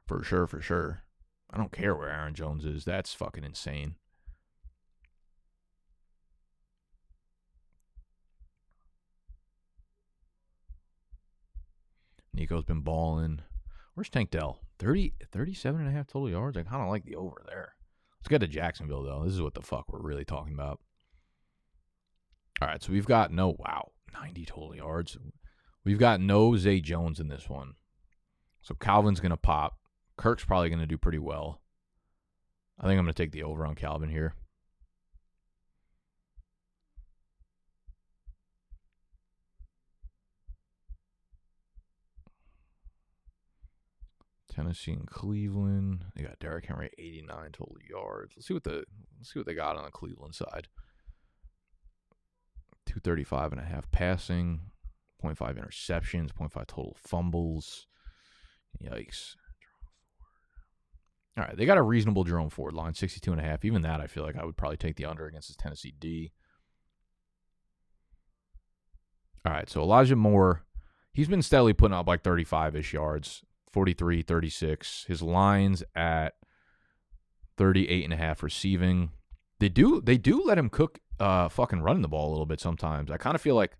For 0.07 0.23
sure, 0.23 0.47
for 0.47 0.61
sure. 0.61 1.03
I 1.51 1.57
don't 1.57 1.71
care 1.71 1.95
where 1.95 2.09
Aaron 2.09 2.33
Jones 2.33 2.65
is. 2.65 2.85
That's 2.85 3.13
fucking 3.13 3.43
insane. 3.43 3.97
Nico's 12.33 12.63
been 12.63 12.81
balling. 12.81 13.41
Where's 13.93 14.09
Tank 14.09 14.31
Dell? 14.31 14.61
30, 14.79 15.13
37 15.31 15.81
and 15.81 15.87
a 15.87 15.93
half 15.93 16.07
total 16.07 16.31
yards. 16.31 16.57
I 16.57 16.63
kind 16.63 16.81
of 16.81 16.89
like 16.89 17.05
the 17.05 17.15
over 17.15 17.43
there. 17.45 17.75
Let's 18.25 18.31
get 18.31 18.41
to 18.41 18.47
Jacksonville, 18.47 19.03
though. 19.03 19.23
This 19.23 19.35
is 19.35 19.41
what 19.43 19.53
the 19.53 19.61
fuck 19.61 19.85
we're 19.87 20.01
really 20.01 20.25
talking 20.25 20.55
about. 20.55 20.79
All 22.59 22.67
right, 22.67 22.81
so 22.81 22.91
we've 22.91 23.05
got 23.05 23.31
no, 23.31 23.55
wow, 23.59 23.91
90 24.15 24.45
total 24.45 24.75
yards. 24.75 25.15
We've 25.83 25.99
got 25.99 26.19
no 26.19 26.57
Zay 26.57 26.81
Jones 26.81 27.19
in 27.19 27.27
this 27.27 27.47
one. 27.47 27.73
So 28.63 28.73
Calvin's 28.73 29.19
going 29.19 29.29
to 29.29 29.37
pop. 29.37 29.77
Kirk's 30.17 30.43
probably 30.43 30.69
going 30.69 30.79
to 30.79 30.87
do 30.87 30.97
pretty 30.97 31.19
well. 31.19 31.61
I 32.79 32.87
think 32.87 32.97
I'm 32.97 33.05
going 33.05 33.13
to 33.13 33.23
take 33.23 33.31
the 33.31 33.43
over 33.43 33.63
on 33.63 33.75
Calvin 33.75 34.09
here. 34.09 34.33
Tennessee 44.55 44.93
and 44.93 45.07
Cleveland. 45.07 46.05
They 46.15 46.23
got 46.23 46.39
Derrick 46.39 46.65
Henry 46.65 46.89
89 46.97 47.51
total 47.51 47.75
yards. 47.89 48.33
Let's 48.35 48.47
see 48.47 48.53
what 48.53 48.63
the 48.63 48.85
let's 49.17 49.33
see 49.33 49.39
what 49.39 49.45
they 49.45 49.53
got 49.53 49.75
on 49.75 49.83
the 49.83 49.91
Cleveland 49.91 50.35
side. 50.35 50.67
235 52.85 53.51
and 53.51 53.61
a 53.61 53.65
half 53.65 53.91
passing, 53.91 54.61
0.5 55.23 55.37
interceptions, 55.57 56.31
0.5 56.31 56.67
total 56.67 56.95
fumbles. 56.97 57.87
Yikes. 58.81 59.35
All 61.37 61.43
right, 61.43 61.57
they 61.57 61.65
got 61.65 61.77
a 61.77 61.81
reasonable 61.81 62.23
Jerome 62.23 62.49
Ford 62.49 62.73
line, 62.73 62.93
62 62.93 63.29
and 63.31 63.41
a 63.41 63.43
half. 63.43 63.65
Even 63.65 63.81
that, 63.81 63.99
I 63.99 64.07
feel 64.07 64.23
like 64.23 64.37
I 64.37 64.45
would 64.45 64.55
probably 64.55 64.77
take 64.77 64.95
the 64.95 65.05
under 65.05 65.25
against 65.25 65.49
this 65.49 65.57
Tennessee 65.57 65.93
D. 65.99 66.31
All 69.45 69.51
right, 69.51 69.69
so 69.69 69.81
Elijah 69.81 70.15
Moore, 70.15 70.63
he's 71.11 71.27
been 71.27 71.41
steadily 71.41 71.73
putting 71.73 71.95
up 71.95 72.07
like 72.07 72.23
35 72.23 72.77
ish 72.77 72.93
yards, 72.93 73.43
43, 73.75 74.21
36. 74.21 75.03
His 75.09 75.21
lines 75.21 75.83
at 75.93 76.35
38 77.57 78.05
and 78.05 78.13
a 78.13 78.15
half 78.15 78.41
receiving. 78.41 79.09
They 79.59 79.67
do 79.67 79.99
they 79.99 80.17
do 80.17 80.41
let 80.45 80.57
him 80.57 80.69
cook 80.69 80.99
uh 81.19 81.49
fucking 81.49 81.81
running 81.81 82.01
the 82.01 82.07
ball 82.07 82.29
a 82.29 82.31
little 82.31 82.45
bit 82.45 82.61
sometimes. 82.61 83.11
I 83.11 83.17
kind 83.17 83.35
of 83.35 83.41
feel 83.41 83.55
like 83.55 83.77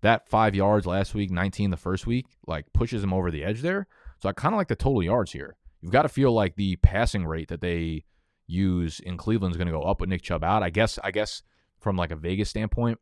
that 0.00 0.28
5 0.28 0.56
yards 0.56 0.84
last 0.84 1.14
week, 1.14 1.30
19 1.30 1.70
the 1.70 1.76
first 1.76 2.08
week, 2.08 2.26
like 2.48 2.64
pushes 2.72 3.04
him 3.04 3.14
over 3.14 3.30
the 3.30 3.44
edge 3.44 3.60
there. 3.60 3.86
So 4.20 4.28
I 4.28 4.32
kind 4.32 4.52
of 4.52 4.56
like 4.56 4.66
the 4.66 4.74
total 4.74 5.00
yards 5.00 5.30
here. 5.30 5.56
You've 5.80 5.92
got 5.92 6.02
to 6.02 6.08
feel 6.08 6.32
like 6.32 6.56
the 6.56 6.74
passing 6.76 7.24
rate 7.24 7.46
that 7.46 7.60
they 7.60 8.04
use 8.48 8.98
in 8.98 9.16
Cleveland 9.16 9.52
is 9.52 9.56
going 9.56 9.68
to 9.68 9.72
go 9.72 9.82
up 9.82 10.00
with 10.00 10.10
Nick 10.10 10.22
Chubb 10.22 10.42
out. 10.42 10.64
I 10.64 10.70
guess 10.70 10.98
I 11.04 11.12
guess 11.12 11.44
from 11.78 11.94
like 11.96 12.10
a 12.10 12.16
Vegas 12.16 12.50
standpoint, 12.50 12.98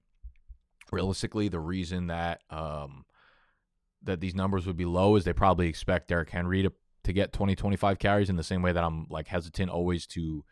realistically, 0.93 1.49
the 1.49 1.61
reason 1.61 2.09
that 2.09 2.43
um 2.51 3.07
that 4.05 4.21
these 4.21 4.35
numbers 4.35 4.67
would 4.67 4.77
be 4.77 4.85
low 4.85 5.17
is 5.17 5.25
they 5.25 5.33
probably 5.33 5.69
expect 5.69 6.09
Derrick 6.09 6.31
Henry 6.31 6.63
to 6.63 6.73
to 7.05 7.13
get 7.13 7.33
20 7.33 7.55
25 7.55 7.99
carries 7.99 8.31
in 8.31 8.37
the 8.37 8.43
same 8.43 8.63
way 8.63 8.73
that 8.73 8.83
I'm 8.83 9.07
like 9.11 9.29
hesitant 9.29 9.71
always 9.71 10.07
to 10.09 10.45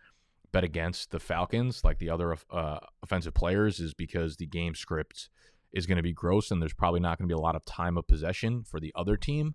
bet 0.53 0.65
against 0.65 1.11
the 1.11 1.19
Falcons, 1.19 1.83
like 1.83 1.99
the 1.99 2.11
other 2.11 2.37
uh, 2.51 2.79
offensive 3.03 3.35
players, 3.35 3.81
is 3.81 3.95
because 3.95 4.37
the 4.37 4.47
game 4.47 4.75
script 4.75 5.31
is 5.73 5.87
going 5.87 5.97
to 5.97 6.03
be 6.03 6.13
gross 6.13 6.51
and 6.51 6.61
there's 6.61 6.75
probably 6.75 7.01
not 7.01 7.19
going 7.19 7.27
to 7.27 7.35
be 7.35 7.39
a 7.39 7.43
lot 7.43 7.57
of 7.57 7.65
time 7.65 7.97
of 7.97 8.07
possession 8.07 8.63
for 8.63 8.79
the 8.79 8.93
other 8.95 9.17
team. 9.17 9.55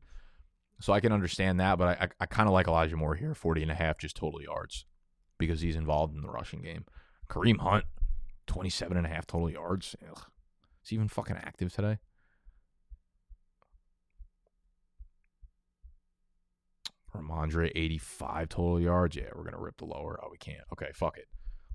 So 0.82 0.94
I 0.94 1.00
can 1.00 1.12
understand 1.12 1.60
that, 1.60 1.78
but 1.78 1.88
I, 1.88 2.06
I, 2.06 2.08
I 2.22 2.26
kind 2.26 2.48
of 2.48 2.54
like 2.54 2.68
Elijah 2.68 2.98
Moore 2.98 3.16
here, 3.16 3.34
40 3.34 3.64
and 3.64 3.72
a 3.72 3.76
half, 3.76 4.00
just 4.00 4.16
total 4.16 4.42
yards 4.42 4.86
because 5.38 5.62
he's 5.62 5.76
involved 5.76 6.16
in 6.16 6.22
the 6.22 6.30
rushing 6.30 6.62
game. 6.62 6.86
Kareem 7.30 7.60
Hunt, 7.60 7.86
27 8.48 8.98
and 8.98 9.06
a 9.06 9.10
half 9.10 9.28
total 9.28 9.50
yards. 9.50 9.96
Ugh. 10.10 10.24
Is 10.84 10.90
he 10.90 10.96
even 10.96 11.08
fucking 11.08 11.36
active 11.36 11.74
today? 11.74 12.00
Rhamondre, 17.18 17.72
85 17.76 18.50
total 18.50 18.80
yards. 18.80 19.16
Yeah, 19.16 19.30
we're 19.36 19.44
gonna 19.44 19.60
rip 19.60 19.78
the 19.78 19.86
lower. 19.86 20.20
Oh, 20.24 20.30
we 20.32 20.38
can't. 20.38 20.64
Okay, 20.74 20.90
fuck 20.94 21.18
it. 21.18 21.28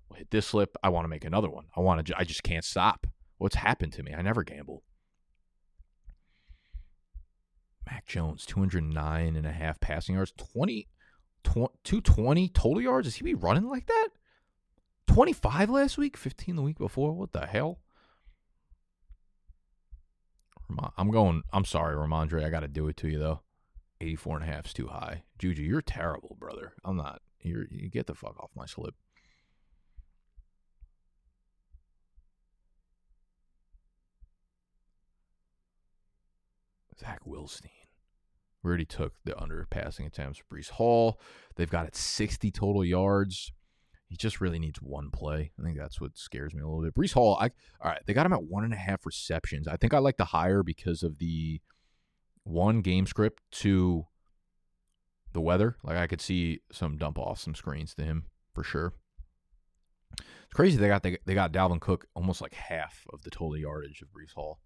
We'll 0.09 0.19
hit 0.19 0.31
this 0.31 0.47
slip. 0.47 0.77
I 0.83 0.91
want 0.91 1.05
to 1.05 1.09
make 1.09 1.25
another 1.25 1.51
one. 1.51 1.67
I 1.77 1.81
want 1.81 2.07
to. 2.07 2.19
I 2.19 2.25
just 2.25 2.43
can't 2.43 2.65
stop. 2.65 3.07
What's 3.39 3.57
happened 3.57 3.93
to 3.95 4.03
me? 4.03 4.15
I 4.15 4.23
never 4.23 4.45
gamble. 4.45 4.83
Mac 7.87 8.07
Jones, 8.07 8.47
209 8.47 9.37
and 9.37 9.47
a 9.47 9.53
half 9.53 9.81
passing 9.81 10.15
yards, 10.15 10.33
20, 10.37 10.87
220 11.43 12.49
total 12.51 12.81
yards. 12.81 13.09
Is 13.09 13.17
he 13.17 13.25
be 13.25 13.35
running 13.35 13.69
like 13.69 13.87
that? 13.87 14.09
25 15.09 15.69
last 15.69 15.99
week, 15.99 16.17
15 16.17 16.57
the 16.57 16.63
week 16.63 16.79
before. 16.79 17.13
What 17.13 17.33
the 17.33 17.47
hell? 17.47 17.81
I'm 20.97 21.11
going. 21.11 21.43
I'm 21.53 21.65
sorry, 21.65 21.97
Rhamondre. 21.97 22.45
I 22.45 22.51
got 22.51 22.61
to 22.61 22.69
do 22.69 22.89
it 22.89 22.97
to 22.99 23.09
you 23.09 23.19
though. 23.19 23.41
84 24.03 24.41
and 24.41 24.49
a 24.49 24.53
half 24.53 24.67
is 24.67 24.73
too 24.73 24.89
high. 24.89 25.23
Juju, 25.39 25.63
you're 25.63 25.81
terrible, 25.81 26.37
brother. 26.39 26.73
I'm 26.85 26.97
not. 26.97 27.23
You're, 27.41 27.67
you 27.71 27.89
get 27.89 28.07
the 28.07 28.15
fuck 28.15 28.39
off 28.41 28.51
my 28.57 28.67
slip. 28.67 28.95
Zach 36.99 37.21
Wilstein. 37.27 37.71
We 38.63 38.69
already 38.69 38.85
took 38.85 39.15
the 39.25 39.41
under 39.41 39.67
passing 39.71 40.07
attempts. 40.07 40.41
Breece 40.53 40.71
Hall. 40.71 41.21
They've 41.57 41.71
got 41.71 41.87
it 41.87 41.97
60 41.97 42.51
total 42.53 42.85
yards. 42.85 43.53
He 44.09 44.17
just 44.17 44.41
really 44.41 44.59
needs 44.59 44.81
one 44.81 45.11
play. 45.11 45.53
I 45.59 45.63
think 45.63 45.79
that's 45.79 46.01
what 46.01 46.17
scares 46.17 46.55
me 46.55 46.61
a 46.61 46.67
little 46.67 46.83
bit. 46.83 46.95
Breece 46.95 47.15
Hall, 47.15 47.37
I 47.41 47.51
all 47.81 47.91
right, 47.91 48.03
they 48.07 48.13
got 48.13 48.27
him 48.27 48.33
at 48.33 48.45
one 48.45 48.63
and 48.63 48.75
a 48.75 48.77
half 48.77 49.07
receptions. 49.07 49.67
I 49.67 49.77
think 49.77 49.95
I 49.95 49.99
like 49.99 50.17
the 50.17 50.27
higher 50.27 50.63
because 50.63 51.03
of 51.03 51.19
the 51.19 51.61
one 52.45 52.81
game 52.81 53.07
script 53.07 53.43
to 53.51 54.07
the 55.33 55.41
weather. 55.41 55.77
Like 55.83 55.97
I 55.97 56.07
could 56.07 56.21
see 56.21 56.61
some 56.71 56.97
dump 56.97 57.19
off 57.19 57.41
some 57.41 57.55
screens 57.55 57.95
to 57.95 58.05
him 58.05 58.25
for 58.55 58.65
sure. 58.65 58.93
It's 60.19 60.55
crazy 60.55 60.77
they 60.77 60.89
got 60.89 61.03
they, 61.03 61.19
they 61.25 61.35
got 61.35 61.53
Dalvin 61.53 61.81
Cook 61.81 62.07
almost 62.15 62.41
like 62.41 62.55
half 62.55 63.07
of 63.13 63.23
the 63.23 63.31
total 63.31 63.57
yardage 63.57 64.03
of 64.03 64.09
Breece 64.09 64.35
Hall. 64.35 64.61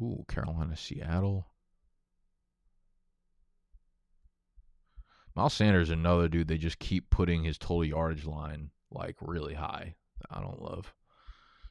Ooh, 0.00 0.24
Carolina, 0.26 0.76
Seattle. 0.76 1.46
Miles 5.34 5.54
Sanders 5.54 5.90
another 5.90 6.28
dude. 6.28 6.48
They 6.48 6.58
just 6.58 6.78
keep 6.78 7.10
putting 7.10 7.44
his 7.44 7.58
total 7.58 7.84
yardage 7.84 8.26
line 8.26 8.70
like 8.90 9.16
really 9.20 9.54
high. 9.54 9.94
I 10.30 10.40
don't 10.40 10.62
love. 10.62 10.94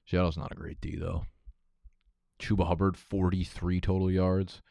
Seattle's 0.05 0.37
not 0.37 0.51
a 0.51 0.55
great 0.55 0.81
D 0.81 0.97
though. 0.97 1.25
Chuba 2.39 2.67
Hubbard, 2.67 2.97
43 2.97 3.79
total 3.81 4.09
yards. 4.09 4.61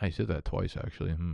I 0.00 0.10
said 0.10 0.26
that 0.28 0.44
twice 0.44 0.76
actually. 0.76 1.12
Hmm. 1.12 1.32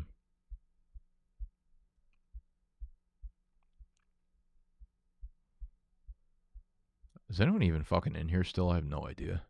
Is 7.31 7.41
anyone 7.41 7.63
even 7.63 7.83
fucking 7.83 8.15
in 8.15 8.29
here 8.29 8.45
still? 8.45 8.69
I 8.69 8.75
have 8.75 8.85
no 8.85 9.07
idea. 9.07 9.45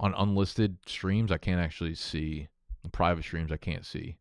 On 0.00 0.12
unlisted 0.14 0.78
streams, 0.86 1.30
I 1.30 1.38
can't 1.38 1.60
actually 1.60 1.94
see. 1.94 2.48
The 2.82 2.88
private 2.88 3.22
streams, 3.22 3.52
I 3.52 3.58
can't 3.58 3.86
see. 3.86 4.16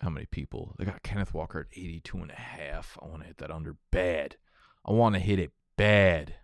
How 0.00 0.10
many 0.10 0.26
people? 0.26 0.74
They 0.78 0.84
got 0.84 1.02
Kenneth 1.02 1.34
Walker 1.34 1.60
at 1.60 1.78
82 1.78 2.18
and 2.18 2.30
a 2.30 2.34
half. 2.34 2.96
I 3.02 3.06
want 3.06 3.22
to 3.22 3.26
hit 3.26 3.38
that 3.38 3.50
under 3.50 3.76
bad. 3.90 4.36
I 4.84 4.92
want 4.92 5.14
to 5.14 5.20
hit 5.20 5.38
it 5.38 5.52
bad. 5.76 6.36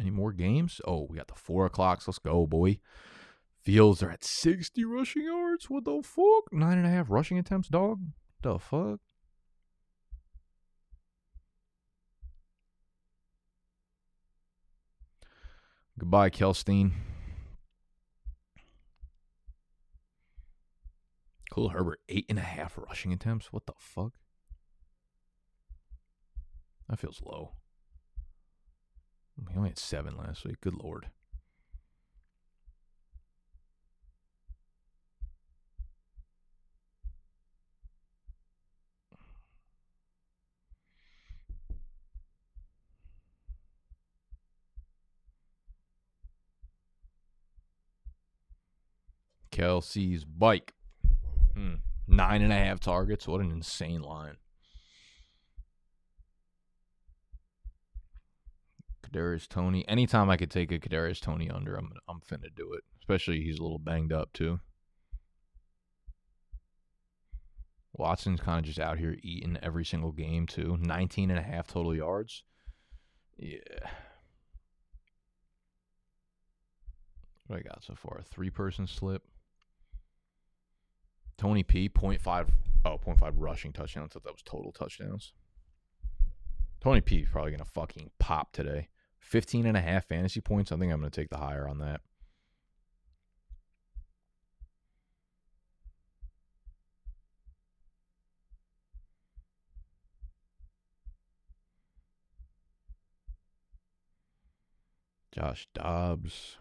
Any 0.00 0.10
more 0.10 0.32
games? 0.32 0.80
Oh, 0.86 1.06
we 1.08 1.16
got 1.16 1.28
the 1.28 1.34
four 1.34 1.66
o'clocks. 1.66 2.08
Let's 2.08 2.18
go, 2.18 2.46
boy. 2.46 2.78
Fields 3.62 4.02
are 4.02 4.10
at 4.10 4.24
60 4.24 4.84
rushing 4.84 5.24
yards. 5.24 5.70
What 5.70 5.84
the 5.84 6.02
fuck? 6.02 6.52
Nine 6.52 6.78
and 6.78 6.86
a 6.86 6.90
half 6.90 7.10
rushing 7.10 7.38
attempts, 7.38 7.68
dog. 7.68 8.00
The 8.42 8.58
fuck? 8.58 8.98
Goodbye, 15.98 16.30
Kelstein. 16.30 16.92
Cool 21.52 21.68
Herbert, 21.68 22.00
eight 22.08 22.24
and 22.30 22.38
a 22.38 22.40
half 22.40 22.78
rushing 22.78 23.12
attempts. 23.12 23.52
What 23.52 23.66
the 23.66 23.74
fuck? 23.76 24.12
That 26.88 26.98
feels 26.98 27.20
low. 27.22 27.52
He 29.36 29.54
only 29.54 29.68
had 29.68 29.78
seven 29.78 30.16
last 30.16 30.46
week. 30.46 30.62
Good 30.62 30.82
lord. 30.82 31.08
Kelce's 49.50 50.24
bike. 50.24 50.72
Hmm. 51.54 51.74
Nine 52.06 52.42
and 52.42 52.52
a 52.52 52.56
half 52.56 52.80
targets. 52.80 53.26
What 53.28 53.40
an 53.40 53.50
insane 53.50 54.02
line. 54.02 54.36
Kadarius 59.12 59.48
Toney. 59.48 59.86
Anytime 59.88 60.30
I 60.30 60.36
could 60.36 60.50
take 60.50 60.72
a 60.72 60.78
Kadarius 60.78 61.20
Toney 61.20 61.50
under, 61.50 61.76
I'm 61.76 61.92
I'm 62.08 62.20
finna 62.20 62.54
do 62.54 62.72
it. 62.72 62.82
Especially 63.00 63.42
he's 63.42 63.58
a 63.58 63.62
little 63.62 63.78
banged 63.78 64.12
up 64.12 64.32
too. 64.32 64.60
Watson's 67.94 68.40
kind 68.40 68.58
of 68.58 68.64
just 68.64 68.80
out 68.80 68.98
here 68.98 69.16
eating 69.22 69.58
every 69.62 69.84
single 69.84 70.12
game 70.12 70.46
too. 70.46 70.78
19 70.80 71.30
and 71.30 71.38
a 71.38 71.42
half 71.42 71.66
total 71.66 71.94
yards. 71.94 72.42
Yeah. 73.36 73.58
What 77.46 77.58
I 77.58 77.62
got 77.62 77.84
so 77.84 77.94
far? 77.94 78.18
A 78.18 78.22
three 78.22 78.50
person 78.50 78.86
slip. 78.86 79.22
Tony 81.38 81.62
P 81.62 81.88
0.5 81.88 82.48
oh 82.84 82.98
0.5 82.98 83.32
rushing 83.36 83.72
touchdowns. 83.72 84.10
I 84.10 84.14
thought 84.14 84.24
that 84.24 84.32
was 84.32 84.42
total 84.42 84.72
touchdowns. 84.72 85.32
Tony 86.80 87.00
P 87.00 87.18
is 87.18 87.28
probably 87.30 87.52
gonna 87.52 87.64
fucking 87.64 88.10
pop 88.18 88.52
today. 88.52 88.88
15 89.20 89.66
and 89.66 89.76
a 89.76 89.80
half 89.80 90.06
fantasy 90.06 90.40
points. 90.40 90.72
I 90.72 90.76
think 90.76 90.92
I'm 90.92 90.98
gonna 90.98 91.10
take 91.10 91.30
the 91.30 91.38
higher 91.38 91.68
on 91.68 91.78
that. 91.78 92.00
Josh 105.32 105.66
Dobbs. 105.72 106.58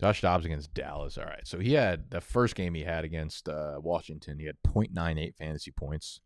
Josh 0.00 0.22
Dobbs 0.22 0.46
against 0.46 0.72
Dallas. 0.72 1.18
All 1.18 1.24
right. 1.24 1.46
So 1.46 1.58
he 1.58 1.74
had 1.74 2.10
the 2.10 2.20
first 2.20 2.54
game 2.54 2.74
he 2.74 2.84
had 2.84 3.04
against 3.04 3.48
uh, 3.48 3.78
Washington, 3.82 4.38
he 4.38 4.46
had 4.46 4.56
0.98 4.66 5.36
fantasy 5.36 5.70
points. 5.70 6.20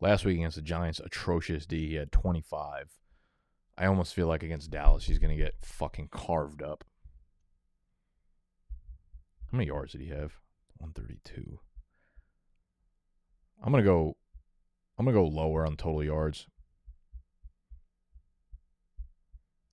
Last 0.00 0.24
week 0.24 0.38
against 0.38 0.56
the 0.56 0.62
Giants, 0.62 0.98
atrocious 0.98 1.66
D, 1.66 1.88
he 1.88 1.94
had 1.96 2.10
25. 2.10 2.98
I 3.76 3.86
almost 3.86 4.14
feel 4.14 4.26
like 4.26 4.42
against 4.42 4.70
Dallas, 4.70 5.04
he's 5.04 5.18
going 5.18 5.36
to 5.36 5.42
get 5.42 5.56
fucking 5.62 6.08
carved 6.10 6.62
up. 6.62 6.84
How 9.50 9.58
many 9.58 9.68
yards 9.68 9.92
did 9.92 10.00
he 10.00 10.08
have? 10.08 10.38
132. 10.78 11.58
I'm 13.62 13.72
going 13.72 13.84
to 13.84 13.88
go 13.88 14.16
I'm 14.98 15.06
going 15.06 15.14
to 15.14 15.22
go 15.22 15.28
lower 15.28 15.66
on 15.66 15.76
total 15.76 16.04
yards. 16.04 16.46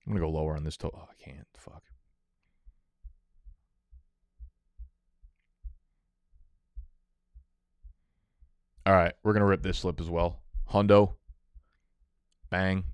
I'm 0.06 0.14
going 0.14 0.22
to 0.22 0.26
go 0.26 0.32
lower 0.32 0.56
on 0.56 0.64
this 0.64 0.78
total. 0.78 1.00
Oh, 1.02 1.08
I 1.10 1.22
can't. 1.22 1.46
Fuck. 1.54 1.82
All 8.88 8.94
right, 8.94 9.12
we're 9.22 9.34
gonna 9.34 9.44
rip 9.44 9.62
this 9.62 9.80
slip 9.80 10.00
as 10.00 10.08
well. 10.08 10.40
Hundo, 10.70 11.16
bang. 12.48 12.84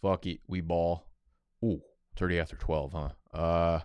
Fuck 0.00 0.24
it, 0.24 0.40
we 0.48 0.62
ball. 0.62 1.04
Ooh, 1.62 1.82
30 2.16 2.40
after 2.40 2.56
12, 2.56 2.92
huh? 2.94 3.38
Uh, 3.38 3.80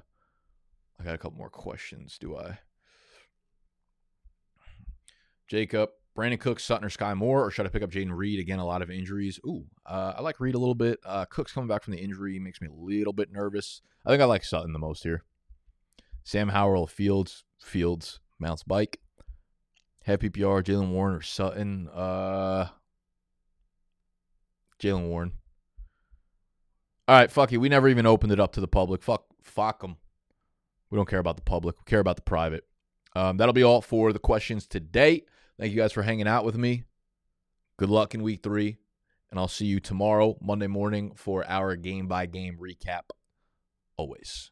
I 0.98 1.04
got 1.04 1.16
a 1.16 1.18
couple 1.18 1.38
more 1.38 1.50
questions. 1.50 2.18
Do 2.18 2.38
I? 2.38 2.60
Jacob, 5.50 5.90
Brandin 6.18 6.40
Cooks, 6.40 6.64
Sutton, 6.64 6.86
or 6.86 6.90
Skyy 6.90 7.18
Moore, 7.18 7.44
or 7.44 7.52
should 7.52 7.66
I 7.66 7.70
pick 7.70 7.84
up 7.84 7.92
Jayden 7.92 8.16
Reed? 8.16 8.40
Again, 8.40 8.60
a 8.60 8.66
lot 8.66 8.82
of 8.82 8.90
injuries. 8.90 9.42
Ooh, 9.46 9.66
uh, 9.86 10.14
I 10.16 10.22
like 10.22 10.40
Reed 10.40 10.56
a 10.56 10.60
little 10.60 10.74
bit. 10.74 11.02
Uh, 11.06 11.26
Cooks 11.26 11.52
coming 11.52 11.68
back 11.68 11.84
from 11.84 11.92
the 11.92 12.02
injury 12.02 12.40
makes 12.40 12.62
me 12.62 12.70
a 12.70 12.74
little 12.74 13.12
bit 13.12 13.30
nervous. 13.30 13.82
I 14.06 14.12
think 14.12 14.22
I 14.22 14.26
like 14.26 14.46
Sutton 14.46 14.72
the 14.72 14.80
most 14.80 15.04
here. 15.04 15.26
Sam 16.24 16.48
Howell, 16.48 16.88
Fields, 16.88 17.44
Fields, 17.60 18.20
Mounts 18.40 18.64
Bike. 18.64 19.00
Head 20.04 20.20
PPR, 20.20 20.64
Jaylen 20.64 20.92
Warren 20.92 21.16
or 21.16 21.22
Sutton. 21.22 21.90
Uh, 21.90 22.68
Jaylen 24.80 25.08
Warren. 25.08 25.32
All 27.08 27.16
right, 27.18 27.32
fuck 27.32 27.52
it. 27.52 27.58
We 27.58 27.70
never 27.70 27.88
even 27.88 28.06
opened 28.06 28.32
it 28.32 28.40
up 28.40 28.54
to 28.54 28.62
the 28.62 28.68
public. 28.68 29.02
Fuck, 29.02 29.26
fuck 29.42 29.82
them. 29.82 29.98
We 30.90 30.96
don't 30.96 31.10
care 31.10 31.20
about 31.20 31.36
the 31.36 31.44
public. 31.44 31.78
We 31.78 31.84
care 31.86 32.00
about 32.00 32.16
the 32.16 32.22
private. 32.22 32.66
Um, 33.16 33.38
that'll 33.38 33.54
be 33.54 33.64
all 33.64 33.82
for 33.82 34.12
the 34.12 34.20
questions 34.20 34.68
today. 34.68 35.24
Thank 35.60 35.72
you 35.72 35.78
guys 35.78 35.92
for 35.92 36.04
hanging 36.04 36.28
out 36.28 36.46
with 36.46 36.58
me. 36.58 36.84
Good 37.78 37.90
luck 37.90 38.14
in 38.14 38.24
week 38.24 38.44
three. 38.44 38.78
And 39.32 39.40
I'll 39.40 39.48
see 39.48 39.66
you 39.66 39.80
tomorrow, 39.80 40.38
Monday 40.42 40.68
morning, 40.68 41.14
for 41.16 41.46
our 41.48 41.76
game 41.76 42.08
by 42.08 42.26
game 42.26 42.58
recap. 42.62 43.10
Always. 43.98 44.52